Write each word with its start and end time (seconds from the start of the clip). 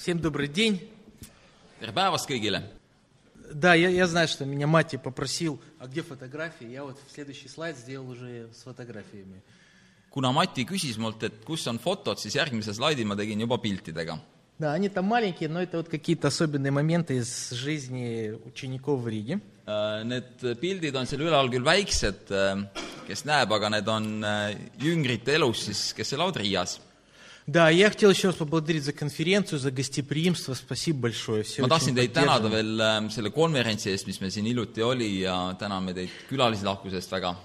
Всем 0.00 0.18
добрый 0.18 0.48
день. 0.48 0.80
tere 1.78 1.92
päevast 1.92 2.24
kõigile! 2.24 2.62
Да, 3.52 3.74
я, 3.74 3.90
я 3.90 4.06
знаю, 4.06 4.28
что 4.28 4.46
меня 4.46 4.66
Мати 4.66 4.96
попросил, 4.96 5.60
а 5.78 5.86
где 5.86 6.00
фотографии? 6.00 6.66
Я 6.66 6.84
вот 6.84 6.96
в 7.06 7.12
следующий 7.12 7.48
слайд 7.48 7.76
сделал 7.76 8.08
уже 8.08 8.48
с 8.50 8.62
фотографиями. 8.62 9.42
kuna 10.10 10.32
Mati 10.32 10.64
küsis 10.64 10.96
mult, 10.96 11.22
et 11.22 11.44
kus 11.44 11.66
on 11.68 11.78
fotod, 11.78 12.16
siis 12.16 12.34
järgmise 12.34 12.72
slaidi 12.72 13.04
ma 13.04 13.14
tegin 13.14 13.40
juba 13.40 13.58
piltidega. 13.58 14.18
Да, 14.58 14.72
они 14.72 14.88
там 14.88 15.04
маленькие, 15.04 15.50
но 15.50 15.60
это 15.60 15.76
вот 15.76 15.90
какие-то 15.90 16.28
особенные 16.28 16.70
моменты 16.70 17.16
из 17.16 17.50
жизни 17.50 18.32
учеников 18.46 19.02
в 19.02 19.08
Риге. 19.08 19.40
Äh, 19.66 20.04
Need 20.04 20.60
pildid 20.60 20.96
on 20.96 21.04
seal 21.04 21.20
ülal 21.20 21.50
küll 21.50 21.62
väiksed, 21.62 22.30
äh, 22.30 22.56
kes 23.06 23.26
näeb, 23.26 23.52
aga 23.52 23.68
need 23.68 23.88
on 23.88 24.24
äh, 24.24 24.56
jüngrite 24.78 25.34
elus 25.36 25.66
siis, 25.68 25.92
kes 25.92 26.14
elavad 26.14 26.40
Riias. 26.40 26.80
Да, 27.47 27.69
я 27.69 27.89
хотел 27.89 28.09
еще 28.09 28.29
раз 28.29 28.37
поблагодарить 28.37 28.83
за 28.83 28.91
конференцию, 28.91 29.59
за 29.59 29.69
гостеприимство. 29.69 30.55
Спасибо 30.55 31.01
большое. 31.01 31.43
Все 31.43 31.61
ma 31.61 31.67
очень 31.67 31.93
tahtsin 31.93 31.95
teid 31.95 32.13
tänada 32.13 32.49
поддерживали. 32.49 32.79
veel 32.79 33.07
äh, 33.07 33.11
selle 33.11 33.29
konverentsi 33.29 33.89
eest, 33.91 34.07
mis 34.07 34.19
meil 34.19 34.31
siin 34.31 34.45
hiljuti 34.45 34.81
oli 34.81 35.21
ja 35.21 35.53
täname 35.59 35.93
teid 35.93 36.09
külalislahkuse 36.29 36.95
eest 36.95 37.11
väga. 37.11 37.35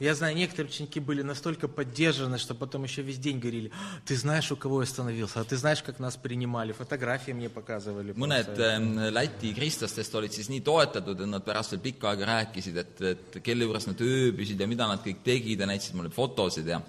Я 0.00 0.16
знаю, 0.16 0.34
некоторые 0.34 0.70
ученики 0.70 0.98
были 0.98 1.22
настолько 1.22 1.68
поддержаны, 1.68 2.38
что 2.38 2.56
потом 2.56 2.82
еще 2.82 3.02
весь 3.02 3.18
день 3.18 3.38
говорили, 3.38 3.70
«А, 3.72 4.00
ты 4.04 4.16
знаешь, 4.16 4.50
у 4.50 4.56
кого 4.56 4.82
я 4.82 4.88
остановился, 4.88 5.40
а 5.40 5.44
ты 5.44 5.56
знаешь, 5.56 5.84
как 5.84 6.00
нас 6.00 6.16
принимали, 6.16 6.72
фотографии 6.72 7.30
мне 7.30 7.48
показывали. 7.48 8.12
mõned 8.12 8.44
просто». 8.44 8.74
ähm, 8.74 8.98
Läti 8.98 9.54
kristlastest 9.54 10.12
olid 10.14 10.32
siis 10.32 10.48
nii 10.48 10.62
toetatud, 10.62 11.20
et 11.20 11.28
nad 11.28 11.44
pärast 11.44 11.70
veel 11.72 11.80
pikka 11.80 12.10
aega 12.10 12.26
rääkisid, 12.26 12.76
et, 12.76 13.00
et 13.00 13.38
kelle 13.40 13.62
juures 13.62 13.86
nad 13.86 14.00
ööbisid 14.00 14.58
ja 14.58 14.66
mida 14.66 14.88
nad 14.88 14.98
kõik 14.98 15.22
tegid 15.22 15.60
ja 15.60 15.66
näitasid 15.66 15.94
mulle 15.94 16.10
fotosid 16.10 16.66
ja 16.66 16.82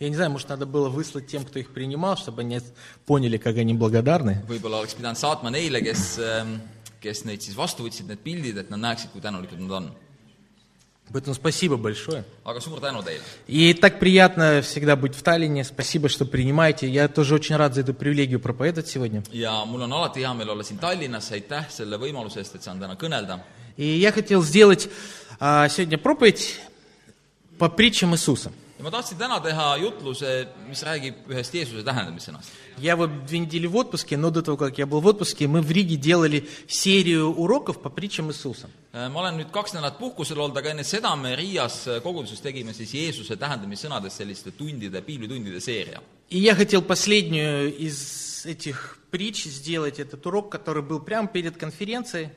Я 0.00 0.08
не 0.08 0.16
знаю, 0.16 0.30
может, 0.30 0.48
надо 0.48 0.66
было 0.66 0.88
выслать 0.88 1.28
тем, 1.28 1.44
кто 1.44 1.58
их 1.58 1.72
принимал, 1.72 2.16
чтобы 2.16 2.42
они 2.42 2.60
поняли, 3.06 3.36
как 3.36 3.56
они 3.56 3.74
благодарны. 3.74 4.42
võib-olla 4.48 4.80
oleks 4.82 4.94
pidanud 4.94 5.16
saatma 5.16 5.50
neile, 5.50 5.80
kes, 5.80 6.18
kes 7.00 7.24
neid 7.24 7.42
siis 7.42 7.54
vastu 7.56 7.86
võtsid, 7.86 8.08
need 8.08 8.18
pildid, 8.18 8.58
et 8.58 8.70
nad 8.70 8.80
näeksid, 8.80 9.12
kui 9.12 9.22
tänulikud 9.22 9.60
nad 9.60 9.70
on. 9.70 9.92
Поэтому 11.12 11.34
спасибо 11.34 11.76
большое. 11.76 12.24
aga 12.44 12.60
suur 12.60 12.80
tänu 12.80 13.02
teile! 13.02 13.22
И 13.46 13.74
так 13.74 14.00
приятно 14.00 14.62
всегда 14.62 14.96
быть 14.96 15.14
в 15.14 15.22
Таллине. 15.22 15.62
Спасибо, 15.62 16.08
что 16.08 16.24
принимаете. 16.24 16.88
Я 16.88 17.08
тоже 17.08 17.34
очень 17.34 17.56
рад 17.56 17.74
за 17.74 17.82
эту 17.82 17.94
привилегию 17.94 18.40
проповедовать 18.40 18.88
сегодня. 18.88 19.22
ja 19.30 19.64
mul 19.64 19.82
on 19.82 19.92
alati 19.92 20.20
hea 20.20 20.32
meel 20.34 20.50
olla 20.50 20.64
siin 20.64 20.78
Tallinnas, 20.78 21.30
aitäh 21.30 21.68
selle 21.70 21.98
võimaluse 21.98 22.38
eest, 22.40 22.56
et 22.56 22.62
saan 22.62 22.80
täna 22.80 22.96
kõnelda. 22.96 23.40
И 23.76 23.84
я 23.84 24.12
хотел 24.12 24.42
сделать 24.42 24.88
а, 25.38 25.68
сегодня 25.68 25.98
проповедь 25.98 26.58
по 27.58 27.68
притчам 27.68 28.14
Иисуса. 28.14 28.50
ja 28.83 28.83
ma 28.83 28.91
tahtsin 28.91 29.17
täna 29.17 29.39
teha 29.43 29.77
jutluse, 29.81 30.47
mis 30.69 30.81
räägib 30.87 31.27
ühest 31.27 31.53
Jeesuse 31.53 31.83
tähendamissõnast. 31.83 32.49
Я 32.77 32.95
вот 32.95 33.25
две 33.25 33.39
недели 33.39 33.67
в 33.67 33.75
отпуске, 33.75 34.17
но 34.17 34.29
до 34.29 34.41
того, 34.41 34.57
как 34.57 34.77
я 34.77 34.85
был 34.85 35.01
в 35.01 35.07
отпуске, 35.07 35.47
мы 35.47 35.61
в 35.61 35.69
Риге 35.69 35.97
делали 35.97 36.47
серию 36.67 37.33
уроков 37.35 37.81
по 37.81 37.89
притчам 37.89 38.29
Иисуса. 38.29 38.69
Äh, 38.93 39.09
ma 39.09 39.19
olen 39.19 39.37
nüüd 39.37 39.51
kaks 39.51 39.73
nädalat 39.73 39.99
puhkusel 39.99 40.39
olnud, 40.39 40.57
aga 40.57 40.71
enne 40.71 40.83
seda 40.83 41.15
me 41.15 41.35
Riias 41.35 41.87
koguduses 42.03 42.39
tegime 42.41 42.73
siis 42.73 42.93
Jeesuse 42.93 43.35
tähendamissõnadest 43.35 44.23
selliste 44.23 44.51
tundide, 44.51 45.01
piiblitundide 45.01 45.59
seeria. 45.59 46.01
И 46.29 46.39
я 46.39 46.55
хотел 46.55 46.81
последнюю 46.81 47.75
из 47.75 48.45
этих 48.45 48.99
притч 49.11 49.45
сделать 49.45 49.99
этот 49.99 50.25
урок, 50.25 50.51
который 50.51 50.83
был 50.83 50.99
прямо 50.99 51.27
перед 51.27 51.57
конференцией. 51.57 52.29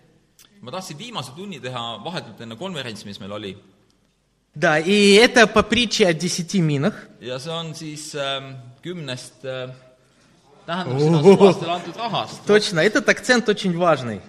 ma 0.62 0.70
tahtsin 0.70 0.96
viimase 0.98 1.32
tunni 1.34 1.60
teha 1.60 1.98
vahetult 2.04 2.40
enne 2.40 2.56
konverentsi, 2.56 3.06
mis 3.06 3.18
meil 3.18 3.32
oli. 3.32 3.56
Да, 4.59 4.79
и 4.79 5.13
это 5.13 5.45
по 5.45 5.61
притче 5.61 6.07
о 6.07 6.13
десяти 6.13 6.61
минах. 6.61 6.93
ja 7.21 7.37
see 7.37 7.51
on 7.51 7.75
siis 7.75 8.15
ähm, 8.15 8.55
kümnest 8.81 9.43
äh, 9.43 9.69
suvastele 10.65 11.71
antud 11.71 11.95
rahast. 11.95 12.41
Точно, 12.47 12.79
этот 12.79 13.07
акцент 13.09 13.47
очень 13.49 13.77
важный, 13.77 14.19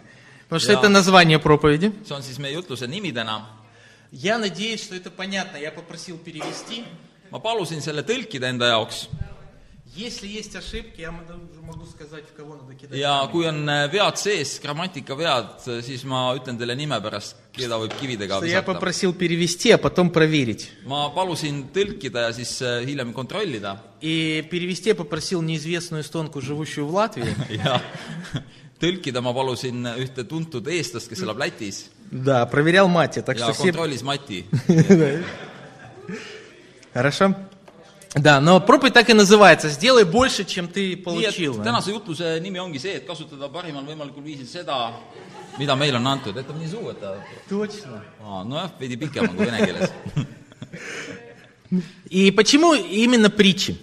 потому 0.48 0.60
что 0.60 0.72
Ja. 0.72 0.78
это 0.78 0.88
название 0.90 1.38
проповеди. 1.38 1.92
see 2.04 2.14
on 2.14 2.22
siis 2.22 2.38
meie 2.38 2.52
jutluse 2.54 2.86
nimidena. 2.86 3.46
Я 4.12 4.38
надеюсь, 4.38 4.82
что 4.84 4.94
это 4.94 5.10
понятно. 5.10 5.56
Я 5.56 5.70
попросил 5.70 6.18
перевести. 6.18 6.84
ma 7.30 7.38
palusin 7.40 7.80
selle 7.80 8.02
tõlkida 8.02 8.48
enda 8.48 8.66
jaoks 8.68 9.08
ja 12.98 13.14
kui 13.32 13.46
on 13.48 13.68
äh, 13.68 13.84
vead 13.92 14.20
sees, 14.20 14.54
grammatikavead, 14.62 15.66
siis 15.84 16.04
ma 16.08 16.28
ütlen 16.38 16.58
teile 16.60 16.76
nime 16.78 17.00
pärast, 17.02 17.36
keda 17.56 17.80
võib 17.82 17.96
kividega 17.98 18.40
visata. 18.44 18.62
попросил 18.62 19.12
перевести, 19.12 19.70
а 19.72 19.78
потом 19.78 20.10
проверить. 20.10 20.70
ma 20.86 21.10
palusin 21.10 21.68
tõlkida 21.74 22.28
ja 22.28 22.32
siis 22.32 22.62
äh, 22.62 22.84
hiljem 22.86 23.12
kontrollida 23.12 23.78
И 24.00 24.46
перевести 24.48 24.90
я 24.90 24.94
попросил 24.94 25.42
неизвестную 25.42 26.02
эстонку, 26.02 26.40
живущую 26.40 26.86
в 26.86 26.94
Латвии. 26.94 27.34
ja 27.50 27.82
tõlkida 28.80 29.20
ma 29.20 29.34
palusin 29.34 29.84
ühte 29.98 30.24
tuntud 30.24 30.68
eestlast, 30.68 31.08
kes 31.10 31.22
elab 31.22 31.38
Lätis 31.38 31.90
Да, 32.10 32.46
проверял 32.46 32.88
мать, 32.88 33.18
так 33.24 33.38
ja 33.38 33.44
что 33.44 33.52
все... 33.52 33.62
kontrollis 33.64 34.02
Mati. 34.02 34.46
Хорошо? 36.94 37.34
Да, 38.15 38.39
но 38.39 38.59
проповедь 38.59 38.93
так 38.93 39.09
и 39.09 39.13
называется. 39.13 39.69
Сделай 39.69 40.03
больше, 40.03 40.45
чем 40.45 40.67
ты 40.67 40.93
nii 40.93 40.93
et 40.93 41.03
получил. 41.03 41.57
да. 41.57 41.63
tänase 41.63 41.91
jutluse 41.91 42.39
nimi 42.41 42.59
ongi 42.59 42.77
see, 42.79 42.93
et 42.97 43.07
kasutada 43.07 43.49
parimal 43.49 43.83
võimalikul 43.83 44.21
viisil 44.21 44.45
seda, 44.45 44.93
mida 45.57 45.75
meile 45.75 45.97
on 45.97 46.05
antud, 46.05 46.37
et 46.37 46.47
on 46.49 46.59
nii 46.59 46.69
suu, 46.69 46.91
et 46.91 46.99
ta 47.01 47.15
Точно. 47.49 48.01
aa, 48.23 48.43
nojah, 48.43 48.69
veidi 48.79 48.97
pikema 48.97 49.33
kui 49.33 49.45
vene 49.45 49.65
keeles. 49.65 49.89
И 52.08 52.30
почему 52.30 52.72
именно 52.74 53.28
притчи? 53.28 53.76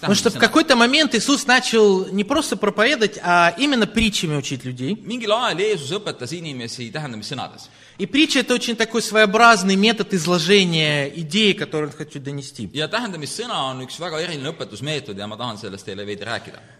Потому 0.00 0.14
что 0.14 0.30
в 0.30 0.38
какой-то 0.38 0.76
момент 0.76 1.14
Иисус 1.14 1.46
начал 1.46 2.06
не 2.12 2.22
просто 2.22 2.56
проповедовать, 2.56 3.18
а 3.22 3.54
именно 3.58 3.86
притчами 3.86 4.36
учить 4.36 4.64
людей. 4.64 4.94
И 7.98 8.06
притча– 8.06 8.38
это 8.40 8.54
очень 8.54 8.76
такой 8.76 9.00
своеобразный 9.00 9.74
метод 9.74 10.12
изложения 10.12 11.08
идеи, 11.08 11.52
которую 11.52 11.90
он 11.90 11.96
хочет 11.96 12.22
донести. 12.22 12.70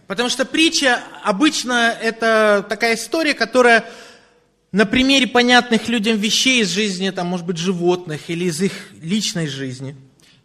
Потому 0.07 0.29
что 0.29 0.45
притча 0.45 1.03
обычно 1.23 1.97
это 1.99 2.65
такая 2.69 2.95
история, 2.95 3.33
которая 3.33 3.83
на 4.77 4.85
примере 4.85 5.25
понятных 5.25 5.87
людям 5.87 6.17
вещей 6.17 6.61
из 6.61 6.69
жизни, 6.69 7.09
там, 7.09 7.25
может 7.25 7.47
быть, 7.47 7.57
животных 7.57 8.29
или 8.29 8.45
из 8.45 8.61
их 8.61 8.73
личной 9.01 9.47
жизни. 9.47 9.95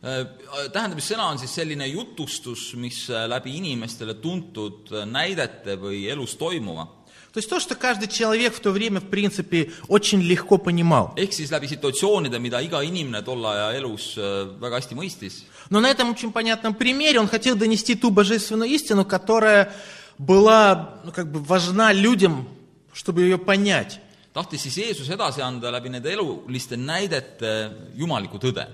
Äh, 0.02 0.24
tähendamissõna 0.72 1.28
on 1.30 1.38
siis 1.38 1.52
selline 1.54 1.86
jutustus, 1.86 2.72
mis 2.74 3.04
äh, 3.06 3.26
läbi 3.30 3.52
inimestele 3.54 4.16
tuntud 4.18 4.88
äh, 4.90 5.04
näidete 5.06 5.76
või 5.78 6.08
elus 6.10 6.32
toimuva. 6.34 6.88
То 7.32 7.38
есть 7.38 7.48
то, 7.48 7.60
что 7.60 7.74
каждый 7.76 8.08
человек 8.08 8.54
в 8.54 8.60
то 8.60 8.72
время, 8.72 9.00
в 9.00 9.08
принципе, 9.10 9.70
очень 9.86 10.20
легко 10.22 10.58
понимал. 10.58 11.12
ehk 11.16 11.32
siis 11.32 11.52
läbi 11.52 11.68
situatsioonide, 11.68 12.40
mida 12.40 12.60
iga 12.60 12.82
inimene 12.82 13.22
tolle 13.22 13.46
aja 13.46 13.78
elus 13.78 14.16
väga 14.16 14.80
hästi 14.80 14.96
mõistis. 14.96 15.44
Но 15.70 15.80
на 15.80 15.88
этом 15.88 16.10
очень 16.10 16.32
понятном 16.32 16.74
примере 16.74 17.20
он 17.20 17.28
хотел 17.28 17.54
донести 17.54 17.94
ту 17.94 18.10
божественную 18.10 18.70
истину, 18.70 19.04
которая 19.04 19.72
была 20.18 21.00
ну, 21.04 21.12
как 21.12 21.30
бы 21.30 21.38
важна 21.38 21.92
людям, 21.92 22.48
чтобы 22.92 23.22
ее 23.22 23.38
понять. 23.38 24.00
tahtis 24.33 24.67
siis 24.67 24.77
Jeesus 24.77 25.09
edasi 25.09 25.41
anda 25.41 25.71
läbi 25.71 25.89
nende 25.89 26.11
eluliste 26.13 26.77
näidete 26.77 27.71
jumalikku 27.95 28.37
tõde. 28.41 28.67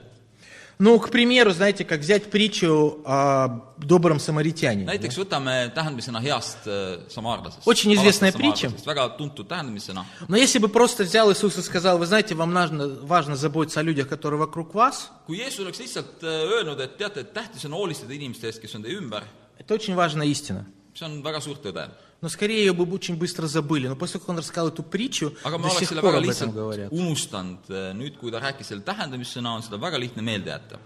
Ну, 0.80 1.00
к 1.00 1.12
примеру, 1.12 1.52
знаете, 1.52 1.86
как 1.86 2.02
взять 2.02 2.32
притчу 2.32 3.02
о 3.06 3.76
добром 3.78 4.20
самаритянине. 4.20 4.86
näiteks 4.90 5.18
võtame 5.22 5.70
tähendamissõna 5.70 6.20
heast 6.20 6.66
äh, 6.66 7.06
samaarlasest. 7.14 7.68
Очень 7.68 7.94
известная 7.94 8.32
Palasest 8.32 8.42
притча. 8.42 8.68
samaarlasest, 8.68 8.88
väga 8.88 9.10
tuntud 9.18 9.48
tähendamissõna. 9.48 10.04
Но 10.28 10.36
если 10.36 10.58
бы 10.58 10.70
просто 10.70 11.04
взял 11.04 11.32
Иисус 11.32 11.58
и 11.58 11.62
сказал, 11.62 12.00
вы 12.00 12.08
знаете, 12.08 12.34
вам 12.34 12.52
важно, 12.52 12.88
важно 12.88 13.36
заботиться 13.36 13.82
о 13.82 13.84
людях, 13.84 14.10
которые 14.10 14.40
вокруг 14.40 14.74
вас, 14.74 15.12
kui 15.28 15.38
Jeesus 15.38 15.60
oleks 15.60 15.80
lihtsalt 15.80 16.24
äh, 16.24 16.26
öelnud, 16.26 16.80
et 16.80 16.98
teate, 16.98 17.22
et 17.22 17.34
tähtis 17.34 17.64
on 17.66 17.74
hoolitseda 17.74 18.12
inimeste 18.12 18.48
eest, 18.48 18.60
kes 18.60 18.74
on 18.76 18.82
teie 18.82 18.98
ümber, 18.98 19.24
это 19.60 19.76
очень 19.76 19.94
важная 19.94 20.26
истина. 20.26 20.66
see 20.96 21.06
on 21.06 21.22
väga 21.24 21.40
suur 21.40 21.58
tõde. 21.58 21.88
Но 22.22 22.30
скорее 22.30 22.66
ее 22.66 22.74
бы 22.74 22.90
очень 22.94 23.18
быстро 23.18 23.48
забыли. 23.48 23.88
Но 23.88 23.98
после 23.98 24.14
того, 24.14 24.22
как 24.22 24.30
он 24.30 24.38
рассказал 24.38 24.70
эту 24.70 24.82
притчу, 24.82 25.34
aga 25.44 25.58
me 25.58 25.64
до 25.64 25.68
oleks 25.68 25.80
сих 25.80 25.90
selle 25.90 26.02
пор 26.02 26.14
väga 26.14 26.18
об 26.18 26.24
этом 26.24 26.30
lihtsalt 26.30 26.54
говорят. 26.54 26.92
unustanud. 26.92 27.60
nüüd, 28.00 28.18
kui 28.18 28.32
ta 28.32 28.40
rääkis 28.40 28.64
selle 28.64 28.82
tähendamissõna, 28.82 29.56
on 29.56 29.62
seda 29.62 29.78
väga 29.78 29.98
lihtne 29.98 30.22
meelde 30.22 30.50
jätta. 30.50 30.80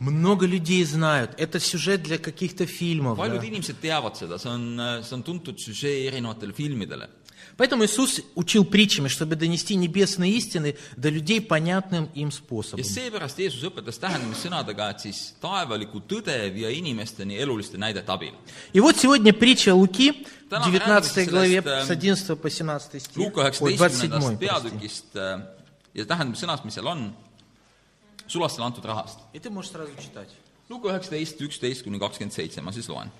Много 0.00 0.46
людей 0.46 0.84
знают. 0.84 1.32
Это 1.36 1.58
сюжет 1.60 2.02
для 2.02 2.18
каких-то 2.18 2.66
фильмов. 2.66 3.18
paljud 3.18 3.40
да. 3.40 3.46
inimesed 3.46 3.80
teavad 3.80 4.16
seda, 4.16 4.38
see 4.38 4.48
on, 4.48 4.80
see 5.02 5.14
on 5.14 5.22
tuntud 5.22 5.58
süžee 5.58 6.06
erinevatele 6.06 6.52
filmidele. 6.52 7.08
Поэтому 7.56 7.84
Иисус 7.84 8.20
учил 8.36 8.64
притчами, 8.64 9.08
чтобы 9.08 9.34
донести 9.34 9.74
небесные 9.74 10.32
истины 10.32 10.76
до 10.96 11.08
людей 11.08 11.40
понятным 11.40 12.08
им 12.14 12.30
способом. 12.30 12.78
ja 12.78 12.84
seepärast 12.84 13.38
Jeesus 13.38 13.64
õpetas 13.64 13.98
tähendamissõnadega, 13.98 14.90
et 14.90 15.00
siis 15.00 15.34
taevalikku 15.42 16.00
tõde 16.06 16.36
viia 16.54 16.70
inimesteni 16.70 17.36
eluliste 17.36 17.76
näidete 17.76 18.12
abil. 18.12 18.34
И 18.72 18.78
вот 18.78 18.96
сегодня 18.96 19.32
притча 19.32 19.74
Луки, 19.74 20.12
в 20.12 20.50
Täna 20.50 20.66
me 20.68 20.78
19 20.78 21.16
räägime 21.16 21.30
главе, 21.30 21.62
sellest, 21.62 21.86
с 21.86 21.90
11 21.90 22.36
по 22.36 22.48
17 22.48 23.00
стих. 23.00 23.16
Luuka 23.16 23.40
Ой, 23.60 23.74
27, 23.74 23.76
üheksateistkümnendast 23.76 24.38
прости. 24.38 24.46
peatükist 24.46 25.16
äh, 25.16 25.40
ja 25.94 26.04
tähendamissõnast, 26.04 26.64
mis 26.64 26.74
seal 26.74 26.86
on, 26.86 27.12
sulastele 28.28 28.66
antud 28.66 28.84
rahast. 28.84 29.18
И 29.32 29.40
ты 29.40 29.50
можешь 29.50 29.72
сразу 29.72 29.90
читать. 30.00 30.30
lugu 30.70 30.88
üheksateist, 30.92 31.40
üksteist 31.40 31.82
kuni 31.82 31.98
kakskümmend 31.98 32.32
seitse, 32.32 32.60
ma 32.62 32.70
siis 32.72 32.88
loen. 32.88 33.10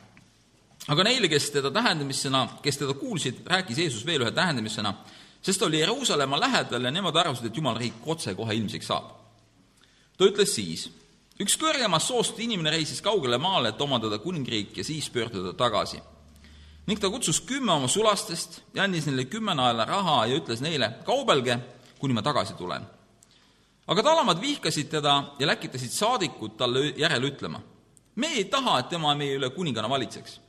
aga 0.91 1.03
neile, 1.07 1.29
kes 1.31 1.49
teda 1.53 1.71
tähendamissõna, 1.71 2.47
kes 2.63 2.81
teda 2.81 2.95
kuulsid, 2.99 3.43
rääkis 3.47 3.79
Jeesus 3.79 4.05
veel 4.05 4.25
ühe 4.25 4.31
tähendamissõna, 4.35 4.93
sest 5.43 5.61
ta 5.61 5.67
oli 5.69 5.79
Jeruusalemma 5.79 6.39
lähedal 6.39 6.87
ja 6.87 6.91
nemad 6.91 7.15
arvasid, 7.19 7.47
et 7.47 7.57
Jumala 7.57 7.79
riik 7.79 8.03
otsekohe 8.05 8.55
ilmsiks 8.55 8.87
saab. 8.91 9.11
ta 10.17 10.25
ütles 10.25 10.55
siis, 10.55 10.89
üks 11.39 11.55
kõrgemast 11.57 12.11
soost 12.11 12.39
inimene 12.39 12.71
reisis 12.75 13.01
kaugele 13.01 13.37
maale, 13.37 13.69
et 13.69 13.81
omandada 13.81 14.19
kuningriik 14.19 14.77
ja 14.77 14.83
siis 14.83 15.09
pöörduda 15.09 15.53
tagasi. 15.53 16.01
ning 16.87 16.99
ta 16.99 17.09
kutsus 17.09 17.41
kümme 17.41 17.71
oma 17.71 17.87
sulastest 17.87 18.61
ja 18.73 18.83
andis 18.83 19.05
neile 19.05 19.25
kümme 19.25 19.55
naela 19.55 19.85
raha 19.85 20.25
ja 20.25 20.35
ütles 20.35 20.61
neile, 20.61 20.99
kaubelge, 21.05 21.59
kuni 21.99 22.13
ma 22.13 22.21
tagasi 22.21 22.53
tulen. 22.53 22.83
aga 23.87 24.03
talamad 24.03 24.41
vihkasid 24.41 24.89
teda 24.89 25.23
ja 25.39 25.47
läkitasid 25.47 25.91
saadikud 25.91 26.57
talle 26.57 26.93
järele 26.97 27.27
ütlema, 27.27 27.61
me 28.15 28.27
ei 28.27 28.45
taha, 28.45 28.79
et 28.79 28.89
tema 28.89 29.15
meie 29.15 29.37
üle 29.37 29.49
kuningana 29.49 29.89
valitseks. 29.89 30.39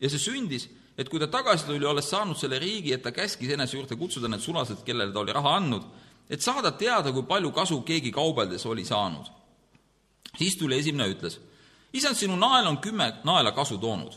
Ja 0.00 0.10
see 0.10 0.20
sündis, 0.22 0.68
et 0.98 1.08
kui 1.10 1.20
ta 1.22 1.28
tagasi 1.30 1.66
tuli, 1.66 1.86
olles 1.86 2.08
saanud 2.10 2.38
selle 2.38 2.58
riigi, 2.62 2.92
et 2.94 3.02
ta 3.02 3.12
käskis 3.14 3.52
enese 3.54 3.76
juurde 3.76 3.98
kutsuda 3.98 4.30
need 4.30 4.42
sulased, 4.42 4.82
kellele 4.86 5.12
ta 5.14 5.22
oli 5.22 5.34
raha 5.34 5.56
andnud, 5.58 5.84
et 6.30 6.42
saada 6.44 6.72
teada, 6.78 7.12
kui 7.12 7.26
palju 7.26 7.52
kasu 7.54 7.82
keegi 7.86 8.12
kaubeldes 8.14 8.66
oli 8.66 8.84
saanud. 8.84 9.26
siis 10.38 10.56
tuli 10.56 10.78
esimene 10.78 11.06
ja 11.06 11.14
ütles, 11.14 11.38
isand, 11.92 12.16
sinu 12.16 12.36
nael 12.36 12.66
on 12.66 12.78
kümme 12.78 13.12
naela 13.24 13.52
kasu 13.52 13.78
toonud. 13.78 14.12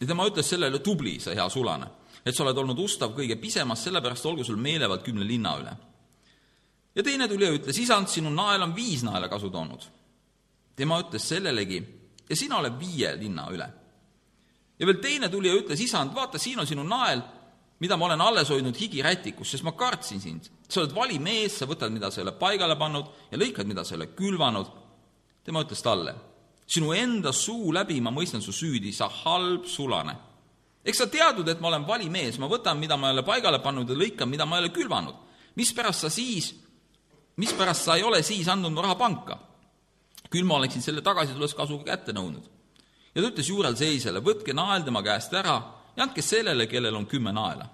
ja 0.00 0.06
tema 0.06 0.26
ütles 0.26 0.48
sellele, 0.48 0.78
tubli, 0.78 1.20
sa 1.20 1.34
hea 1.34 1.48
sulane, 1.48 1.86
et 2.24 2.34
sa 2.34 2.42
oled 2.42 2.58
olnud 2.58 2.78
ustav 2.78 3.14
kõige 3.14 3.36
pisemas, 3.36 3.84
sellepärast 3.84 4.26
olgu 4.26 4.44
sul 4.44 4.56
meelevald 4.56 5.02
kümne 5.02 5.26
linna 5.26 5.58
üle. 5.58 5.76
ja 6.94 7.02
teine 7.02 7.28
tuli 7.28 7.44
ja 7.44 7.52
ütles, 7.52 7.78
isand, 7.78 8.08
sinu 8.08 8.30
nael 8.30 8.62
on 8.62 8.74
viis 8.74 9.02
naela 9.02 9.28
kasu 9.28 9.50
toonud. 9.50 9.82
tema 10.76 11.00
ütles 11.00 11.28
sellelegi, 11.28 11.82
ja 12.28 12.36
sina 12.36 12.58
oled 12.58 12.78
viie 12.78 13.16
linna 13.16 13.50
üle 13.50 13.83
ja 14.78 14.86
veel 14.86 15.00
teine 15.02 15.28
tuli 15.30 15.50
ja 15.50 15.56
ütles, 15.58 15.80
isand, 15.80 16.14
vaata, 16.14 16.38
siin 16.38 16.60
on 16.60 16.66
sinu 16.66 16.84
nael, 16.86 17.22
mida 17.82 17.96
ma 17.98 18.08
olen 18.08 18.22
alles 18.22 18.50
hoidnud 18.50 18.76
higirätikus, 18.78 19.54
sest 19.54 19.66
ma 19.66 19.74
kartsin 19.78 20.20
sind. 20.20 20.50
sa 20.68 20.80
oled 20.80 20.94
vali 20.94 21.18
mees, 21.18 21.58
sa 21.58 21.66
võtad, 21.66 21.92
mida 21.92 22.10
sa 22.10 22.20
ei 22.20 22.26
ole 22.26 22.34
paigale 22.38 22.76
pannud 22.76 23.10
ja 23.30 23.38
lõikad, 23.38 23.68
mida 23.68 23.84
sa 23.84 23.94
ei 23.94 24.00
ole 24.00 24.12
külvanud. 24.16 24.70
tema 25.44 25.62
ütles 25.62 25.82
talle, 25.82 26.14
sinu 26.66 26.92
enda 26.92 27.32
suu 27.32 27.72
läbi 27.72 28.00
ma 28.00 28.10
mõistan 28.10 28.40
su 28.40 28.52
süüdi, 28.52 28.92
sa 28.92 29.08
halb 29.08 29.66
sulane. 29.66 30.16
eks 30.84 30.98
sa 30.98 31.06
teadnud, 31.06 31.48
et 31.48 31.60
ma 31.60 31.68
olen 31.68 31.86
vali 31.86 32.10
mees, 32.10 32.38
ma 32.38 32.48
võtan, 32.48 32.78
mida 32.78 32.96
ma 32.96 33.08
ei 33.08 33.18
ole 33.18 33.22
paigale 33.22 33.58
pannud 33.58 33.88
ja 33.88 33.94
lõikan, 33.94 34.28
mida 34.28 34.46
ma 34.46 34.56
ei 34.56 34.64
ole 34.64 34.72
külvanud. 34.72 35.14
mispärast 35.56 36.00
sa 36.00 36.10
siis, 36.10 36.54
mispärast 37.36 37.84
sa 37.84 37.96
ei 37.96 38.02
ole 38.02 38.22
siis 38.22 38.48
andnud 38.48 38.72
mu 38.72 38.82
raha 38.82 38.94
panka? 38.94 39.38
küll 40.30 40.44
ma 40.44 40.56
oleksin 40.56 40.82
selle 40.82 41.02
tagasi 41.02 41.32
tulles 41.32 41.54
kasuga 41.54 41.84
kätte 41.84 42.12
nõudnud 42.12 42.53
ja 43.15 43.21
ta 43.21 43.27
ütles 43.27 43.49
juurel 43.49 43.75
seisjale, 43.77 44.21
võtke 44.23 44.53
nael 44.53 44.83
tema 44.85 45.03
käest 45.03 45.33
ära 45.33 45.57
ja 45.95 46.05
andke 46.05 46.21
sellele, 46.21 46.67
kellel 46.67 46.95
on 46.95 47.05
kümme 47.05 47.33
naela. 47.35 47.69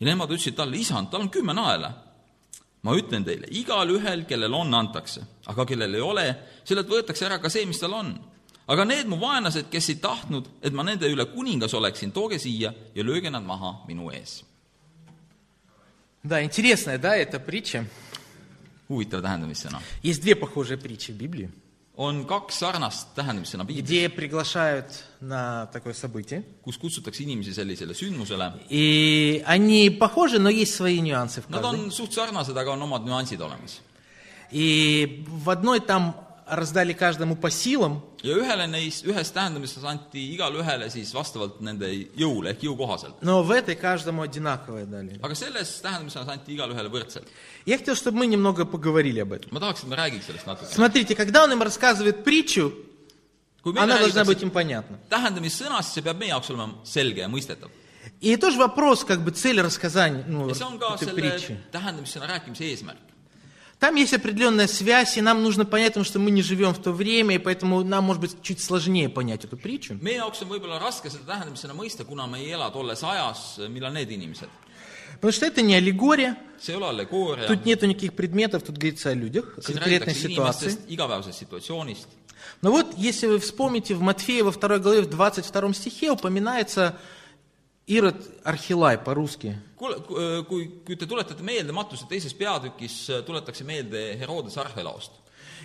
ja 0.00 0.06
nemad 0.06 0.30
ütlesid 0.30 0.56
talle, 0.56 0.76
isand, 0.76 1.10
tal 1.10 1.20
on 1.20 1.30
kümme 1.30 1.54
naela. 1.54 1.92
ma 2.82 2.94
ütlen 2.94 3.24
teile, 3.24 3.46
igalühel, 3.50 4.24
kellel 4.24 4.54
on, 4.54 4.74
antakse, 4.74 5.22
aga 5.46 5.66
kellel 5.66 5.94
ei 5.94 6.00
ole, 6.00 6.26
sellelt 6.64 6.88
võetakse 6.88 7.26
ära 7.26 7.38
ka 7.38 7.50
see, 7.50 7.66
mis 7.66 7.80
tal 7.80 7.94
on. 7.94 8.12
aga 8.66 8.84
need 8.84 9.06
mu 9.06 9.20
vaenlased, 9.20 9.70
kes 9.70 9.88
ei 9.88 10.02
tahtnud, 10.02 10.48
et 10.62 10.72
ma 10.72 10.82
nende 10.82 11.08
üle 11.10 11.26
kuningas 11.32 11.74
oleksin, 11.74 12.12
tooge 12.12 12.38
siia 12.38 12.74
ja 12.94 13.02
lööge 13.02 13.30
nad 13.30 13.42
maha 13.42 13.80
minu 13.88 14.10
ees. 14.10 14.42
Да, 16.26 16.42
интересная, 16.42 16.98
да, 16.98 17.14
эта 17.16 17.38
притча. 17.38 17.86
huvitav 18.88 19.22
tähendamissõna. 19.22 19.80
Есть 20.02 20.22
две 20.22 20.34
похожие 20.34 20.76
притчи 20.78 21.12
в 21.12 21.16
Библии, 21.16 21.50
on 22.00 22.24
kaks 22.28 22.58
sarnast 22.60 23.14
tähendamissõna 23.16 23.64
piiblis, 23.64 23.84
где 23.84 24.08
приглашают 24.08 25.04
на 25.20 25.66
такое 25.72 25.94
событие. 25.94 26.44
kus 26.62 26.76
kutsutakse 26.76 27.22
inimesi 27.22 27.54
sellisele 27.54 27.94
sündmusele. 27.94 28.52
И 28.68 29.42
они 29.46 29.90
похожи, 29.90 30.38
но 30.38 30.50
есть 30.50 30.74
свои 30.74 31.00
нюансы 31.00 31.40
в 31.40 31.48
Nad 31.48 31.62
каждой. 31.62 31.86
on 31.86 31.90
suht 31.90 32.12
sarnased, 32.12 32.56
aga 32.56 32.72
on 32.72 32.82
omad 32.82 33.04
nüansid 33.04 33.40
olemas. 33.40 33.80
И 34.50 35.24
в 35.26 35.50
одной 35.50 35.80
там 35.80 36.14
раздали 36.51 36.91
каждому 36.91 37.35
по 37.37 37.49
силам, 37.49 38.03
ja 38.21 38.35
ühele 38.35 38.67
neist, 38.67 39.05
ühes 39.07 39.31
tähendamises 39.31 39.83
anti 39.87 40.19
igale 40.33 40.59
ühele 40.59 40.89
siis 40.91 41.13
vastavalt 41.15 41.61
nende 41.63 41.87
jõule 42.19 42.51
ehk 42.51 42.65
jõu 42.67 42.75
kohaselt. 42.75 43.15
но 43.21 43.41
в 43.41 43.51
этой 43.51 43.75
каждому 43.75 44.21
одинаковое 44.21 44.85
дали. 44.85 45.17
aga 45.23 45.33
selles 45.33 45.79
tähendamises 45.81 46.27
anti 46.27 46.53
igale 46.53 46.75
ühele 46.75 46.89
võrdselt. 46.89 47.27
Я 47.65 47.77
хотел, 47.77 47.95
чтобы 47.95 48.17
мы 48.19 48.27
немного 48.27 48.65
поговорили 48.65 49.21
об 49.21 49.31
этом. 49.31 49.49
ma 49.51 49.61
tahaks, 49.61 49.83
et 49.83 49.87
me 49.87 49.95
räägiks 49.95 50.25
sellest 50.25 50.45
natuke. 50.45 50.73
Смотрите, 50.73 51.15
когда 51.15 51.43
он 51.45 51.53
им 51.53 51.61
рассказывает 51.61 52.25
притчу, 52.25 52.73
она 53.63 53.97
должна 53.97 54.25
быть 54.25 54.41
им 54.41 54.51
понятна. 54.51 54.99
tähendamissõnast, 55.09 55.93
see 55.93 56.01
peab 56.01 56.19
meie 56.19 56.31
jaoks 56.31 56.49
olema 56.49 56.75
selge 56.83 57.21
ja 57.21 57.29
mõistetav. 57.29 57.71
И 58.19 58.35
тоже 58.35 58.57
вопрос, 58.57 59.05
как 59.05 59.23
бы 59.23 59.31
цель 59.31 59.61
рассказания 59.61 60.25
ну, 60.27 60.49
этой 60.49 61.13
притчи. 61.13 61.57
tähendamissõna 61.71 62.27
rääkimise 62.27 62.65
eesmärk. 62.65 63.10
Там 63.81 63.95
есть 63.95 64.13
определенная 64.13 64.67
связь, 64.67 65.17
и 65.17 65.21
нам 65.21 65.41
нужно 65.41 65.65
понять, 65.65 65.93
потому 65.93 66.05
что 66.05 66.19
мы 66.19 66.29
не 66.29 66.43
живем 66.43 66.71
в 66.71 66.77
то 66.77 66.91
время, 66.91 67.33
и 67.33 67.39
поэтому 67.39 67.83
нам, 67.83 68.03
может 68.03 68.21
быть, 68.21 68.39
чуть 68.43 68.61
сложнее 68.61 69.09
понять 69.09 69.43
эту 69.43 69.57
притчу. 69.57 69.95
Потому 75.15 75.31
что 75.33 75.47
это 75.47 75.63
не 75.63 75.73
аллегория, 75.73 76.37
тут 77.47 77.65
нету 77.65 77.87
никаких 77.87 78.13
предметов, 78.13 78.61
тут 78.61 78.77
говорится 78.77 79.09
о 79.09 79.15
людях, 79.15 79.57
о 79.57 79.61
конкретной 79.61 80.13
ситуации. 80.13 80.77
Но 82.61 82.71
вот, 82.71 82.93
если 82.97 83.25
вы 83.25 83.39
вспомните, 83.39 83.95
в 83.95 84.01
Матфея 84.01 84.43
во 84.43 84.51
второй 84.51 84.79
главе, 84.79 85.01
в 85.01 85.09
22 85.09 85.73
стихе 85.73 86.11
упоминается 86.11 86.99
Ирод 87.86 88.18
Архилай 88.44 88.98
по-русски. 88.98 89.54
kuule, 89.76 90.00
kui, 90.48 90.64
kui 90.84 90.96
te 90.96 91.06
tuletate 91.06 91.42
meelde 91.46 91.72
matuse 91.72 92.08
teises 92.10 92.34
peatükis, 92.34 92.96
tuletakse 93.26 93.64
meelde 93.64 94.16
Herodes 94.18 94.56
Arhelaost. 94.58 95.12